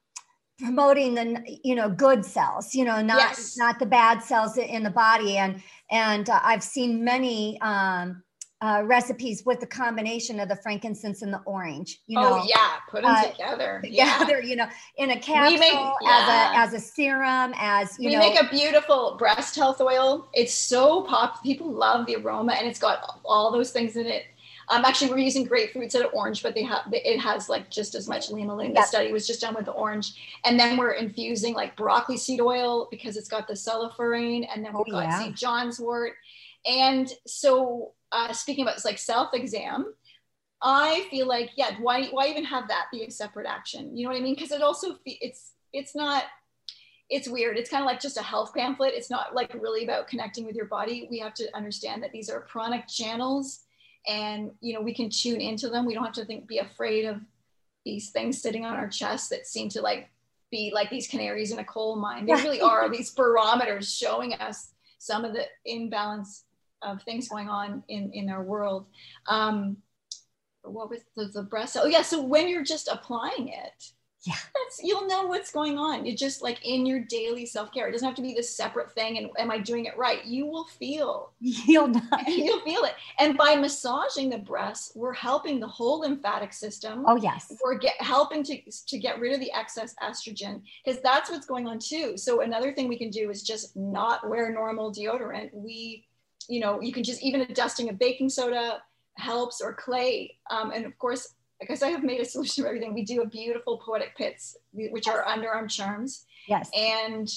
promoting 0.59 1.15
the 1.15 1.59
you 1.63 1.75
know 1.75 1.89
good 1.89 2.23
cells 2.23 2.75
you 2.75 2.85
know 2.85 3.01
not 3.01 3.17
Yes. 3.17 3.57
not 3.57 3.79
the 3.79 3.85
bad 3.85 4.21
cells 4.21 4.57
in 4.57 4.83
the 4.83 4.89
body 4.89 5.37
and 5.37 5.61
and 5.93 6.29
uh, 6.29 6.39
i've 6.43 6.63
seen 6.63 7.03
many 7.03 7.59
um 7.61 8.21
uh, 8.61 8.81
recipes 8.85 9.43
with 9.45 9.59
the 9.59 9.67
combination 9.67 10.39
of 10.39 10.47
the 10.47 10.55
frankincense 10.63 11.21
and 11.21 11.33
the 11.33 11.41
orange 11.45 11.99
you 12.07 12.17
know 12.17 12.39
oh 12.41 12.45
yeah, 12.47 12.75
put 12.89 13.03
them 13.03 13.11
uh, 13.13 13.23
together. 13.29 13.83
Yeah. 13.85 14.17
together 14.19 14.41
you 14.41 14.55
know 14.55 14.67
in 14.97 15.09
a 15.09 15.19
capsule 15.19 15.59
make- 15.59 15.73
as 16.09 16.29
a 16.29 16.57
as 16.57 16.73
a 16.73 16.79
serum 16.79 17.53
as 17.57 17.99
you 17.99 18.07
we 18.07 18.15
know 18.15 18.19
make 18.19 18.41
a 18.41 18.47
beautiful 18.49 19.17
breast 19.19 19.55
health 19.57 19.81
oil. 19.81 20.29
It's 20.33 20.53
so 20.53 21.01
pop. 21.01 21.43
People 21.43 21.73
love 21.73 22.05
the 22.05 22.15
aroma, 22.15 22.53
and 22.53 22.65
it's 22.65 22.79
got 22.79 23.19
all 23.25 23.51
those 23.51 23.71
things 23.71 23.97
in 23.97 24.05
it. 24.05 24.23
Um, 24.69 24.85
actually, 24.85 25.11
we're 25.11 25.17
using 25.17 25.43
grapefruit 25.43 25.83
instead 25.83 26.05
of 26.05 26.13
orange, 26.13 26.41
but 26.43 26.53
they 26.55 26.63
have 26.63 26.81
it 26.91 27.19
has 27.19 27.49
like 27.49 27.69
just 27.69 27.95
as 27.95 28.07
much 28.07 28.29
limonene. 28.29 28.69
The 28.69 28.79
Yep. 28.81 28.85
study 28.85 29.11
was 29.11 29.27
just 29.27 29.41
done 29.41 29.55
with 29.55 29.65
the 29.65 29.71
orange, 29.71 30.39
and 30.45 30.59
then 30.59 30.77
we're 30.77 30.93
infusing 30.93 31.53
like 31.53 31.75
broccoli 31.75 32.17
seed 32.17 32.41
oil 32.41 32.87
because 32.89 33.17
it's 33.17 33.27
got 33.29 33.47
the 33.47 33.53
sulforaphane, 33.53 34.47
and 34.53 34.63
then 34.63 34.71
Oh, 34.75 34.83
we've 34.85 34.93
got 34.93 35.03
yeah. 35.03 35.19
St. 35.19 35.35
John's 35.35 35.79
wort. 35.79 36.13
And 36.65 37.11
so, 37.27 37.91
uh, 38.11 38.31
speaking 38.31 38.63
about 38.63 38.75
it's 38.75 38.85
like 38.85 38.97
self 38.97 39.33
exam, 39.33 39.93
I 40.61 41.05
feel 41.09 41.27
like 41.27 41.51
yeah, 41.57 41.71
why 41.81 42.05
why 42.07 42.27
even 42.27 42.45
have 42.45 42.67
that 42.69 42.85
be 42.91 43.03
a 43.03 43.11
separate 43.11 43.47
action? 43.47 43.95
You 43.97 44.03
know 44.05 44.11
what 44.11 44.19
I 44.19 44.21
mean? 44.21 44.35
Because 44.35 44.51
it 44.51 44.61
also 44.61 44.95
fe- 45.05 45.19
it's 45.21 45.51
it's 45.73 45.93
not 45.95 46.23
it's 47.09 47.27
weird. 47.27 47.57
It's 47.57 47.69
kind 47.69 47.83
of 47.83 47.85
like 47.87 47.99
just 47.99 48.17
a 48.17 48.23
health 48.23 48.53
pamphlet. 48.55 48.93
It's 48.95 49.09
not 49.09 49.35
like 49.35 49.53
really 49.53 49.83
about 49.83 50.07
connecting 50.07 50.45
with 50.45 50.55
your 50.55 50.65
body. 50.65 51.07
We 51.11 51.19
have 51.19 51.33
to 51.35 51.53
understand 51.55 52.01
that 52.01 52.11
these 52.13 52.29
are 52.29 52.39
pranic 52.41 52.87
channels 52.87 53.62
and 54.07 54.51
you 54.61 54.73
know 54.73 54.81
we 54.81 54.93
can 54.93 55.09
tune 55.09 55.41
into 55.41 55.69
them. 55.69 55.85
We 55.85 55.93
don't 55.93 56.05
have 56.05 56.13
to 56.13 56.25
think 56.25 56.47
be 56.47 56.59
afraid 56.59 57.05
of 57.05 57.21
these 57.85 58.11
things 58.11 58.41
sitting 58.41 58.65
on 58.65 58.75
our 58.75 58.87
chest 58.87 59.29
that 59.29 59.45
seem 59.45 59.69
to 59.69 59.81
like 59.81 60.09
be 60.51 60.71
like 60.73 60.89
these 60.89 61.07
canaries 61.07 61.51
in 61.51 61.59
a 61.59 61.63
coal 61.63 61.95
mine. 61.95 62.25
They 62.25 62.33
really 62.33 62.61
are 62.61 62.89
these 62.89 63.11
barometers 63.11 63.93
showing 63.93 64.33
us 64.33 64.71
some 64.99 65.25
of 65.25 65.33
the 65.33 65.45
imbalance 65.65 66.45
of 66.81 67.01
things 67.03 67.27
going 67.27 67.49
on 67.49 67.83
in 67.87 68.11
in 68.13 68.29
our 68.29 68.43
world. 68.43 68.85
Um, 69.27 69.77
what 70.63 70.89
was 70.89 71.01
the, 71.15 71.25
the 71.25 71.43
breast? 71.43 71.77
Oh 71.79 71.87
yeah. 71.87 72.01
So 72.01 72.21
when 72.21 72.47
you're 72.47 72.63
just 72.63 72.87
applying 72.87 73.49
it, 73.49 73.91
Yeah. 74.25 74.35
that's 74.53 74.79
you'll 74.81 75.05
know 75.05 75.25
what's 75.25 75.51
going 75.51 75.77
on. 75.77 76.05
You're 76.05 76.15
just 76.15 76.41
like 76.41 76.65
in 76.65 76.85
your 76.85 76.99
daily 76.99 77.45
self 77.45 77.73
care. 77.73 77.87
It 77.87 77.91
doesn't 77.91 78.07
have 78.07 78.15
to 78.15 78.21
be 78.21 78.33
this 78.33 78.55
separate 78.55 78.93
thing. 78.93 79.17
And 79.17 79.29
am 79.37 79.51
I 79.51 79.57
doing 79.57 79.85
it 79.85 79.97
right? 79.97 80.23
You 80.23 80.45
will 80.45 80.63
feel 80.65 81.31
you'll 81.39 81.89
not 81.89 82.21
you'll 82.27 82.61
feel 82.61 82.83
it. 82.83 82.93
And 83.19 83.37
by 83.37 83.55
massaging 83.55 84.29
the 84.29 84.37
breasts, 84.37 84.93
we're 84.95 85.13
helping 85.13 85.59
the 85.59 85.67
whole 85.67 85.99
lymphatic 85.99 86.53
system. 86.53 87.03
oh 87.05 87.17
yes 87.17 87.51
We're 87.63 87.77
get, 87.77 88.01
helping 88.01 88.43
to, 88.43 88.61
to 88.87 88.97
get 88.97 89.19
rid 89.19 89.33
of 89.33 89.41
the 89.41 89.51
excess 89.51 89.93
estrogen 90.01 90.61
because 90.83 91.01
that's 91.01 91.29
what's 91.29 91.45
going 91.45 91.67
on 91.67 91.79
too. 91.79 92.15
So 92.15 92.41
another 92.41 92.73
thing 92.73 92.87
we 92.87 92.97
can 92.97 93.09
do 93.09 93.29
is 93.29 93.43
just 93.43 93.75
not 93.75 94.29
wear 94.29 94.51
normal 94.53 94.93
deodorant. 94.93 95.49
We, 95.53 96.05
you 96.47 96.61
know, 96.61 96.81
you 96.81 96.93
can 96.93 97.03
just 97.03 97.21
even 97.21 97.41
a 97.41 97.53
dusting 97.53 97.89
of 97.89 97.99
baking 97.99 98.29
soda 98.29 98.81
helps 99.17 99.61
or 99.61 99.73
clay. 99.73 100.37
Um, 100.49 100.71
and 100.71 100.85
of 100.85 100.97
course, 100.97 101.33
because 101.59 101.83
I 101.83 101.89
have 101.89 102.03
made 102.03 102.21
a 102.21 102.25
solution 102.25 102.63
for 102.63 102.67
everything. 102.67 102.93
We 102.93 103.05
do 103.05 103.21
a 103.21 103.27
beautiful 103.27 103.77
poetic 103.77 104.15
pits, 104.17 104.57
which 104.73 105.07
are 105.07 105.23
underarm 105.25 105.69
charms. 105.69 106.25
Yes. 106.47 106.69
And 106.75 107.29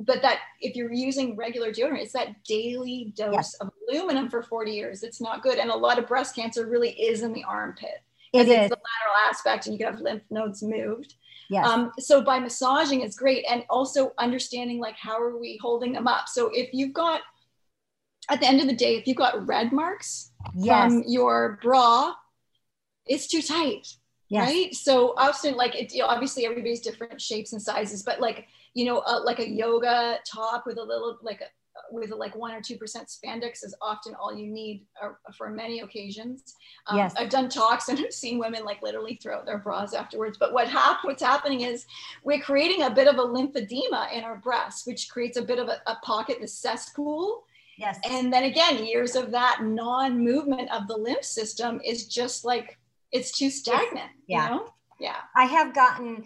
but 0.00 0.20
that 0.22 0.40
if 0.60 0.74
you're 0.74 0.92
using 0.92 1.36
regular 1.36 1.72
deodorant, 1.72 2.02
it's 2.02 2.12
that 2.12 2.42
daily 2.44 3.12
dose 3.16 3.34
yes. 3.34 3.54
of 3.54 3.70
aluminum 3.88 4.28
for 4.28 4.42
40 4.42 4.72
years. 4.72 5.02
It's 5.02 5.20
not 5.20 5.42
good. 5.42 5.58
And 5.58 5.70
a 5.70 5.76
lot 5.76 5.98
of 5.98 6.08
breast 6.08 6.34
cancer 6.34 6.66
really 6.66 6.90
is 6.90 7.22
in 7.22 7.32
the 7.32 7.44
armpit. 7.44 8.02
It 8.32 8.48
is 8.48 8.48
the 8.48 8.76
lateral 8.76 9.16
aspect, 9.30 9.66
and 9.66 9.74
you 9.74 9.78
can 9.78 9.92
have 9.92 10.02
lymph 10.02 10.24
nodes 10.30 10.62
moved. 10.62 11.14
Yes. 11.48 11.66
Um, 11.66 11.92
so 11.98 12.22
by 12.22 12.38
massaging 12.38 13.02
is 13.02 13.16
great, 13.16 13.44
and 13.48 13.64
also 13.70 14.12
understanding 14.18 14.80
like 14.80 14.96
how 14.96 15.20
are 15.20 15.38
we 15.38 15.58
holding 15.62 15.92
them 15.92 16.06
up. 16.06 16.28
So 16.28 16.50
if 16.52 16.70
you've 16.72 16.92
got 16.92 17.22
at 18.28 18.40
the 18.40 18.46
end 18.46 18.60
of 18.60 18.66
the 18.66 18.74
day, 18.74 18.96
if 18.96 19.06
you've 19.06 19.16
got 19.16 19.46
red 19.46 19.72
marks 19.72 20.32
yes. 20.54 20.92
from 20.92 21.04
your 21.06 21.58
bra, 21.62 22.14
it's 23.06 23.26
too 23.26 23.42
tight. 23.42 23.86
Yes. 24.28 24.48
Right. 24.48 24.74
So 24.74 25.14
often, 25.16 25.54
like 25.54 25.74
it, 25.76 25.94
you 25.94 26.00
know, 26.00 26.08
obviously 26.08 26.46
everybody's 26.46 26.80
different 26.80 27.20
shapes 27.20 27.52
and 27.52 27.62
sizes, 27.62 28.02
but 28.02 28.20
like 28.20 28.46
you 28.74 28.84
know, 28.84 28.98
uh, 28.98 29.22
like 29.24 29.38
a 29.38 29.48
yoga 29.48 30.18
top 30.30 30.66
with 30.66 30.78
a 30.78 30.82
little 30.82 31.16
like 31.22 31.40
a, 31.40 31.46
with 31.90 32.10
like 32.10 32.34
one 32.34 32.52
or 32.52 32.60
two 32.60 32.76
percent 32.76 33.08
spandex 33.08 33.64
is 33.64 33.74
often 33.80 34.14
all 34.14 34.36
you 34.36 34.48
need 34.48 34.84
uh, 35.00 35.10
for 35.36 35.48
many 35.50 35.80
occasions. 35.80 36.54
Um, 36.88 36.96
yes. 36.96 37.14
I've 37.16 37.30
done 37.30 37.48
talks 37.48 37.88
and 37.88 37.98
I've 37.98 38.12
seen 38.12 38.38
women 38.38 38.64
like 38.64 38.82
literally 38.82 39.14
throw 39.22 39.36
out 39.36 39.46
their 39.46 39.58
bras 39.58 39.94
afterwards. 39.94 40.38
But 40.38 40.52
what 40.52 40.68
hap- 40.68 41.04
what's 41.04 41.22
happening 41.22 41.60
is 41.60 41.86
we're 42.24 42.40
creating 42.40 42.82
a 42.82 42.90
bit 42.90 43.08
of 43.08 43.16
a 43.16 43.22
lymphedema 43.22 44.12
in 44.12 44.24
our 44.24 44.36
breasts, 44.36 44.86
which 44.86 45.08
creates 45.08 45.36
a 45.36 45.42
bit 45.42 45.58
of 45.58 45.68
a, 45.68 45.80
a 45.86 45.96
pocket, 46.02 46.38
the 46.40 46.48
cesspool. 46.48 47.44
Yes. 47.78 47.98
And 48.10 48.32
then 48.32 48.44
again, 48.44 48.84
years 48.84 49.16
of 49.16 49.30
that 49.32 49.62
non-movement 49.62 50.70
of 50.70 50.88
the 50.88 50.96
lymph 50.96 51.24
system 51.24 51.80
is 51.84 52.08
just 52.08 52.44
like 52.44 52.78
it's 53.12 53.36
too 53.36 53.50
stagnant. 53.50 54.10
Yeah. 54.26 54.48
You 54.48 54.54
know? 54.56 54.68
yeah 54.98 55.16
i 55.34 55.44
have 55.44 55.74
gotten 55.74 56.24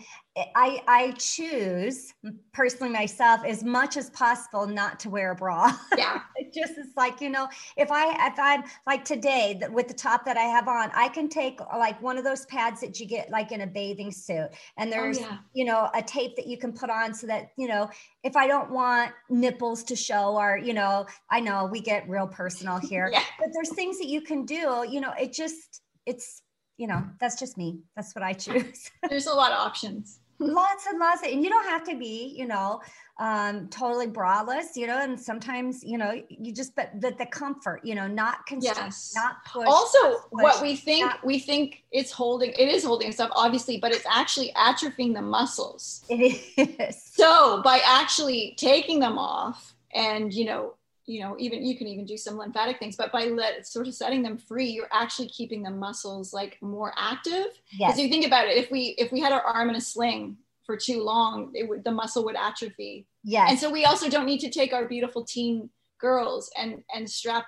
i 0.54 0.82
i 0.86 1.12
choose 1.18 2.12
personally 2.52 2.92
myself 2.92 3.40
as 3.44 3.64
much 3.64 3.96
as 3.96 4.10
possible 4.10 4.66
not 4.66 5.00
to 5.00 5.10
wear 5.10 5.32
a 5.32 5.34
bra 5.34 5.72
yeah 5.98 6.20
it 6.36 6.52
just 6.54 6.78
is 6.78 6.88
like 6.96 7.20
you 7.20 7.28
know 7.28 7.48
if 7.76 7.90
i 7.90 8.28
if 8.28 8.38
i'm 8.38 8.62
like 8.86 9.04
today 9.04 9.60
with 9.72 9.88
the 9.88 9.94
top 9.94 10.24
that 10.24 10.36
i 10.36 10.42
have 10.42 10.68
on 10.68 10.90
i 10.94 11.08
can 11.08 11.28
take 11.28 11.60
like 11.76 12.00
one 12.00 12.16
of 12.16 12.22
those 12.22 12.46
pads 12.46 12.80
that 12.80 13.00
you 13.00 13.06
get 13.06 13.28
like 13.30 13.50
in 13.50 13.62
a 13.62 13.66
bathing 13.66 14.12
suit 14.12 14.48
and 14.76 14.88
oh, 14.88 14.90
there's 14.90 15.18
oh, 15.18 15.22
yeah. 15.22 15.38
you 15.52 15.64
know 15.64 15.90
a 15.94 16.02
tape 16.02 16.36
that 16.36 16.46
you 16.46 16.56
can 16.56 16.72
put 16.72 16.90
on 16.90 17.12
so 17.12 17.26
that 17.26 17.50
you 17.56 17.66
know 17.66 17.90
if 18.22 18.36
i 18.36 18.46
don't 18.46 18.70
want 18.70 19.10
nipples 19.28 19.82
to 19.82 19.96
show 19.96 20.36
or 20.36 20.56
you 20.56 20.74
know 20.74 21.04
i 21.30 21.40
know 21.40 21.66
we 21.66 21.80
get 21.80 22.08
real 22.08 22.26
personal 22.26 22.78
here 22.78 23.10
yeah. 23.12 23.22
but 23.38 23.48
there's 23.52 23.70
things 23.70 23.98
that 23.98 24.08
you 24.08 24.20
can 24.20 24.44
do 24.44 24.86
you 24.88 25.00
know 25.00 25.12
it 25.20 25.32
just 25.32 25.82
it's 26.06 26.42
you 26.80 26.86
know, 26.86 27.04
that's 27.20 27.38
just 27.38 27.58
me. 27.58 27.78
That's 27.94 28.14
what 28.14 28.24
I 28.24 28.32
choose. 28.32 28.90
There's 29.10 29.26
a 29.26 29.34
lot 29.34 29.52
of 29.52 29.58
options. 29.58 30.20
lots 30.38 30.86
and 30.86 30.98
lots 30.98 31.20
of, 31.22 31.30
and 31.30 31.44
you 31.44 31.50
don't 31.50 31.68
have 31.68 31.84
to 31.84 31.98
be, 31.98 32.34
you 32.34 32.46
know, 32.46 32.80
um, 33.18 33.68
totally 33.68 34.06
braless, 34.06 34.74
you 34.76 34.86
know, 34.86 34.98
and 34.98 35.20
sometimes, 35.20 35.84
you 35.84 35.98
know, 35.98 36.22
you 36.30 36.54
just, 36.54 36.74
but 36.74 36.90
the, 36.98 37.10
the 37.18 37.26
comfort, 37.26 37.82
you 37.84 37.94
know, 37.94 38.06
not 38.06 38.46
constrict, 38.46 38.78
yes. 38.78 39.12
not 39.14 39.44
push. 39.44 39.66
Also, 39.68 40.12
push, 40.12 40.22
what 40.30 40.62
we 40.62 40.74
think, 40.74 41.04
not, 41.04 41.22
we 41.22 41.38
think 41.38 41.84
it's 41.92 42.10
holding, 42.10 42.52
it 42.52 42.68
is 42.70 42.82
holding 42.82 43.12
stuff, 43.12 43.30
obviously, 43.34 43.76
but 43.76 43.92
it's 43.92 44.06
actually 44.10 44.50
atrophying 44.56 45.12
the 45.12 45.20
muscles. 45.20 46.02
It 46.08 46.40
is. 46.56 46.96
So 47.20 47.60
by 47.62 47.82
actually 47.84 48.54
taking 48.56 49.00
them 49.00 49.18
off 49.18 49.74
and, 49.94 50.32
you 50.32 50.46
know, 50.46 50.76
you 51.10 51.20
know 51.20 51.34
even 51.38 51.66
you 51.66 51.76
can 51.76 51.88
even 51.88 52.04
do 52.04 52.16
some 52.16 52.38
lymphatic 52.38 52.78
things 52.78 52.94
but 52.94 53.10
by 53.10 53.24
let 53.24 53.66
sort 53.66 53.88
of 53.88 53.94
setting 53.94 54.22
them 54.22 54.38
free 54.38 54.68
you're 54.70 54.88
actually 54.92 55.28
keeping 55.28 55.62
the 55.62 55.70
muscles 55.70 56.32
like 56.32 56.56
more 56.60 56.92
active. 56.96 57.48
Because 57.72 57.96
yes. 57.96 57.98
you 57.98 58.08
think 58.08 58.24
about 58.24 58.46
it 58.46 58.56
if 58.56 58.70
we 58.70 58.94
if 58.96 59.10
we 59.10 59.20
had 59.20 59.32
our 59.32 59.42
arm 59.42 59.70
in 59.70 59.76
a 59.76 59.80
sling 59.80 60.36
for 60.64 60.76
too 60.76 61.02
long 61.02 61.50
it 61.54 61.68
would 61.68 61.82
the 61.82 61.90
muscle 61.90 62.24
would 62.24 62.36
atrophy. 62.36 63.06
Yeah 63.24 63.46
and 63.48 63.58
so 63.58 63.70
we 63.70 63.84
also 63.84 64.08
don't 64.08 64.26
need 64.26 64.40
to 64.40 64.50
take 64.50 64.72
our 64.72 64.86
beautiful 64.86 65.24
teen 65.24 65.68
girls 65.98 66.50
and 66.56 66.82
and 66.94 67.10
strap 67.10 67.46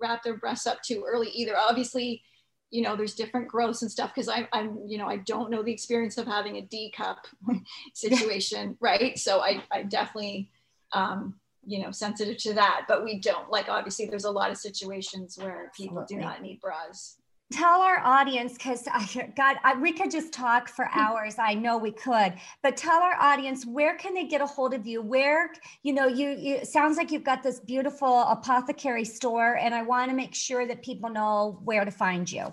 wrap 0.00 0.22
their 0.22 0.36
breasts 0.36 0.66
up 0.66 0.80
too 0.82 1.04
early 1.06 1.30
either. 1.30 1.56
Obviously 1.58 2.22
you 2.70 2.82
know 2.82 2.96
there's 2.96 3.14
different 3.14 3.48
growths 3.48 3.82
and 3.82 3.90
stuff 3.90 4.12
because 4.14 4.28
I'm, 4.28 4.48
I'm 4.52 4.80
you 4.86 4.98
know 4.98 5.06
i 5.06 5.18
don't 5.18 5.48
know 5.48 5.62
the 5.62 5.70
experience 5.70 6.18
of 6.18 6.26
having 6.26 6.56
a 6.56 6.62
d 6.62 6.92
cup 6.96 7.26
situation 7.94 8.76
right? 8.80 9.16
So 9.16 9.40
i 9.40 9.62
i 9.70 9.82
definitely 9.84 10.50
um 10.92 11.36
you 11.66 11.82
know 11.82 11.90
sensitive 11.90 12.36
to 12.38 12.54
that 12.54 12.84
but 12.88 13.04
we 13.04 13.18
don't. 13.18 13.50
Like 13.50 13.68
obviously 13.68 14.06
there's 14.06 14.24
a 14.24 14.30
lot 14.30 14.50
of 14.50 14.56
situations 14.56 15.38
where 15.38 15.70
people 15.76 16.00
Absolutely. 16.00 16.24
do 16.24 16.30
not 16.30 16.42
need 16.42 16.60
bras. 16.60 17.16
Tell 17.52 17.82
our 17.82 18.00
audience 18.00 18.54
because 18.54 18.88
i 18.90 19.30
god 19.36 19.56
I, 19.62 19.74
we 19.78 19.92
could 19.92 20.10
just 20.10 20.32
talk 20.32 20.68
for 20.68 20.86
hmm. 20.86 20.98
hours. 20.98 21.36
I 21.38 21.54
know 21.54 21.78
we 21.78 21.92
could 21.92 22.34
but 22.62 22.76
tell 22.76 23.00
our 23.00 23.16
audience 23.20 23.66
where 23.66 23.96
can 23.96 24.14
they 24.14 24.26
get 24.26 24.40
a 24.40 24.46
hold 24.46 24.74
of 24.74 24.86
you? 24.86 25.02
Where 25.02 25.52
you 25.82 25.92
know 25.92 26.06
you, 26.06 26.30
you 26.30 26.64
sounds 26.64 26.96
like 26.96 27.10
you've 27.12 27.24
got 27.24 27.42
this 27.42 27.60
beautiful 27.60 28.22
apothecary 28.22 29.04
store 29.04 29.56
and 29.56 29.74
i 29.74 29.82
want 29.82 30.10
to 30.10 30.16
make 30.16 30.34
sure 30.34 30.66
that 30.66 30.82
people 30.82 31.10
know 31.10 31.60
where 31.64 31.84
to 31.84 31.90
find 31.90 32.30
you 32.30 32.52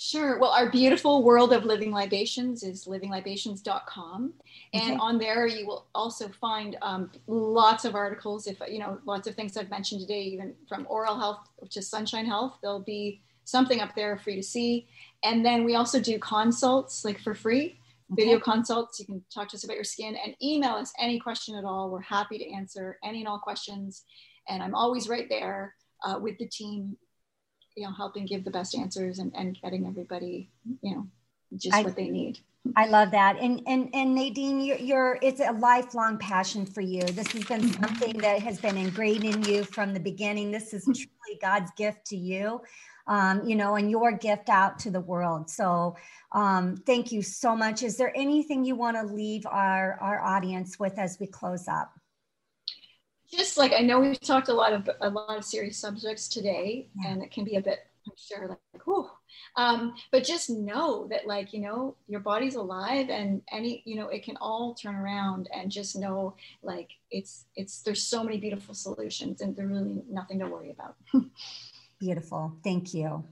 Sure. 0.00 0.38
Well, 0.38 0.52
our 0.52 0.70
beautiful 0.70 1.24
world 1.24 1.52
of 1.52 1.64
living 1.64 1.90
libations 1.90 2.62
is 2.62 2.84
livinglibations.com. 2.84 4.32
And 4.72 4.82
okay. 4.92 4.96
on 4.96 5.18
there, 5.18 5.48
you 5.48 5.66
will 5.66 5.88
also 5.92 6.28
find 6.28 6.76
um, 6.82 7.10
lots 7.26 7.84
of 7.84 7.96
articles, 7.96 8.46
if 8.46 8.58
you 8.70 8.78
know, 8.78 9.00
lots 9.06 9.26
of 9.26 9.34
things 9.34 9.56
I've 9.56 9.70
mentioned 9.70 10.02
today, 10.02 10.22
even 10.22 10.54
from 10.68 10.86
oral 10.88 11.18
health 11.18 11.48
to 11.70 11.82
sunshine 11.82 12.26
health. 12.26 12.58
There'll 12.62 12.78
be 12.78 13.22
something 13.42 13.80
up 13.80 13.96
there 13.96 14.16
for 14.18 14.30
you 14.30 14.36
to 14.36 14.42
see. 14.42 14.86
And 15.24 15.44
then 15.44 15.64
we 15.64 15.74
also 15.74 15.98
do 15.98 16.16
consults 16.20 17.04
like 17.04 17.18
for 17.18 17.34
free, 17.34 17.80
okay. 18.12 18.22
video 18.22 18.38
consults. 18.38 19.00
You 19.00 19.06
can 19.06 19.24
talk 19.34 19.48
to 19.48 19.56
us 19.56 19.64
about 19.64 19.74
your 19.74 19.82
skin 19.82 20.16
and 20.24 20.36
email 20.40 20.74
us 20.74 20.92
any 21.00 21.18
question 21.18 21.56
at 21.56 21.64
all. 21.64 21.90
We're 21.90 22.02
happy 22.02 22.38
to 22.38 22.52
answer 22.52 23.00
any 23.02 23.18
and 23.18 23.26
all 23.26 23.40
questions. 23.40 24.04
And 24.48 24.62
I'm 24.62 24.76
always 24.76 25.08
right 25.08 25.28
there 25.28 25.74
uh, 26.04 26.20
with 26.22 26.38
the 26.38 26.46
team 26.46 26.96
you 27.78 27.86
know 27.86 27.92
helping 27.92 28.26
give 28.26 28.44
the 28.44 28.50
best 28.50 28.74
answers 28.74 29.18
and, 29.18 29.32
and 29.36 29.58
getting 29.62 29.86
everybody 29.86 30.50
you 30.82 30.94
know 30.94 31.06
just 31.56 31.76
I, 31.76 31.82
what 31.82 31.96
they 31.96 32.08
need 32.08 32.40
I 32.76 32.86
love 32.86 33.10
that. 33.12 33.38
And 33.38 33.62
and 33.66 33.88
and 33.94 34.14
Nadine, 34.14 34.60
you're, 34.60 34.76
you're, 34.78 35.18
it's 35.22 35.40
a 35.40 35.52
lifelong 35.52 36.18
passion 36.18 36.66
for 36.66 36.80
you. 36.80 37.02
This 37.02 37.28
has 37.32 37.44
been 37.44 37.72
something 37.72 38.18
that 38.18 38.40
has 38.42 38.60
been 38.60 38.76
ingrained 38.76 39.24
in 39.24 39.42
you 39.44 39.64
from 39.64 39.94
the 39.94 40.00
beginning. 40.00 40.50
This 40.50 40.74
is 40.74 40.84
truly 40.84 41.38
God's 41.40 41.70
gift 41.76 42.04
to 42.06 42.16
you, 42.16 42.60
um, 43.06 43.46
you 43.48 43.56
know, 43.56 43.76
and 43.76 43.90
your 43.90 44.12
gift 44.12 44.48
out 44.48 44.78
to 44.80 44.90
the 44.90 45.00
world. 45.00 45.48
So 45.48 45.96
um, 46.32 46.76
thank 46.84 47.10
you 47.10 47.22
so 47.22 47.56
much. 47.56 47.82
Is 47.82 47.96
there 47.96 48.12
anything 48.14 48.64
you 48.64 48.74
want 48.74 48.96
to 48.96 49.14
leave 49.14 49.46
our 49.46 49.96
our 50.00 50.20
audience 50.20 50.78
with 50.78 50.98
as 50.98 51.18
we 51.18 51.26
close 51.26 51.68
up? 51.68 51.92
Just 53.30 53.58
like 53.58 53.72
I 53.72 53.80
know 53.80 54.00
we've 54.00 54.20
talked 54.20 54.48
a 54.48 54.54
lot 54.54 54.72
of 54.72 54.88
a 55.00 55.10
lot 55.10 55.36
of 55.36 55.44
serious 55.44 55.76
subjects 55.76 56.28
today, 56.28 56.88
yeah. 57.02 57.10
and 57.10 57.22
it 57.22 57.30
can 57.30 57.44
be 57.44 57.56
a 57.56 57.60
bit, 57.60 57.80
I'm 58.06 58.14
sure, 58.16 58.48
like, 58.48 58.84
whew. 58.84 59.08
Um, 59.56 59.94
but 60.12 60.24
just 60.24 60.50
know 60.50 61.06
that, 61.08 61.26
like, 61.26 61.52
you 61.52 61.60
know, 61.60 61.96
your 62.06 62.20
body's 62.20 62.54
alive, 62.54 63.10
and 63.10 63.42
any, 63.52 63.82
you 63.84 63.96
know, 63.96 64.08
it 64.08 64.24
can 64.24 64.36
all 64.40 64.74
turn 64.74 64.94
around, 64.94 65.48
and 65.54 65.70
just 65.70 65.96
know, 65.96 66.34
like, 66.62 66.90
it's 67.10 67.44
it's 67.54 67.82
there's 67.82 68.02
so 68.02 68.24
many 68.24 68.38
beautiful 68.38 68.74
solutions, 68.74 69.40
and 69.40 69.54
there's 69.54 69.68
really 69.68 70.02
nothing 70.08 70.38
to 70.38 70.46
worry 70.46 70.70
about. 70.70 70.96
Beautiful. 72.00 72.56
Thank 72.62 72.94
you. 72.94 73.24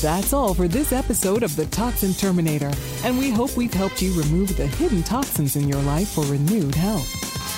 That's 0.00 0.32
all 0.32 0.54
for 0.54 0.68
this 0.68 0.92
episode 0.92 1.42
of 1.42 1.54
The 1.56 1.66
Toxin 1.66 2.14
Terminator, 2.14 2.72
and 3.04 3.18
we 3.18 3.30
hope 3.30 3.56
we've 3.56 3.72
helped 3.72 4.02
you 4.02 4.12
remove 4.20 4.56
the 4.56 4.66
hidden 4.66 5.02
toxins 5.02 5.56
in 5.56 5.68
your 5.68 5.80
life 5.82 6.08
for 6.08 6.24
renewed 6.26 6.74
health. 6.74 7.35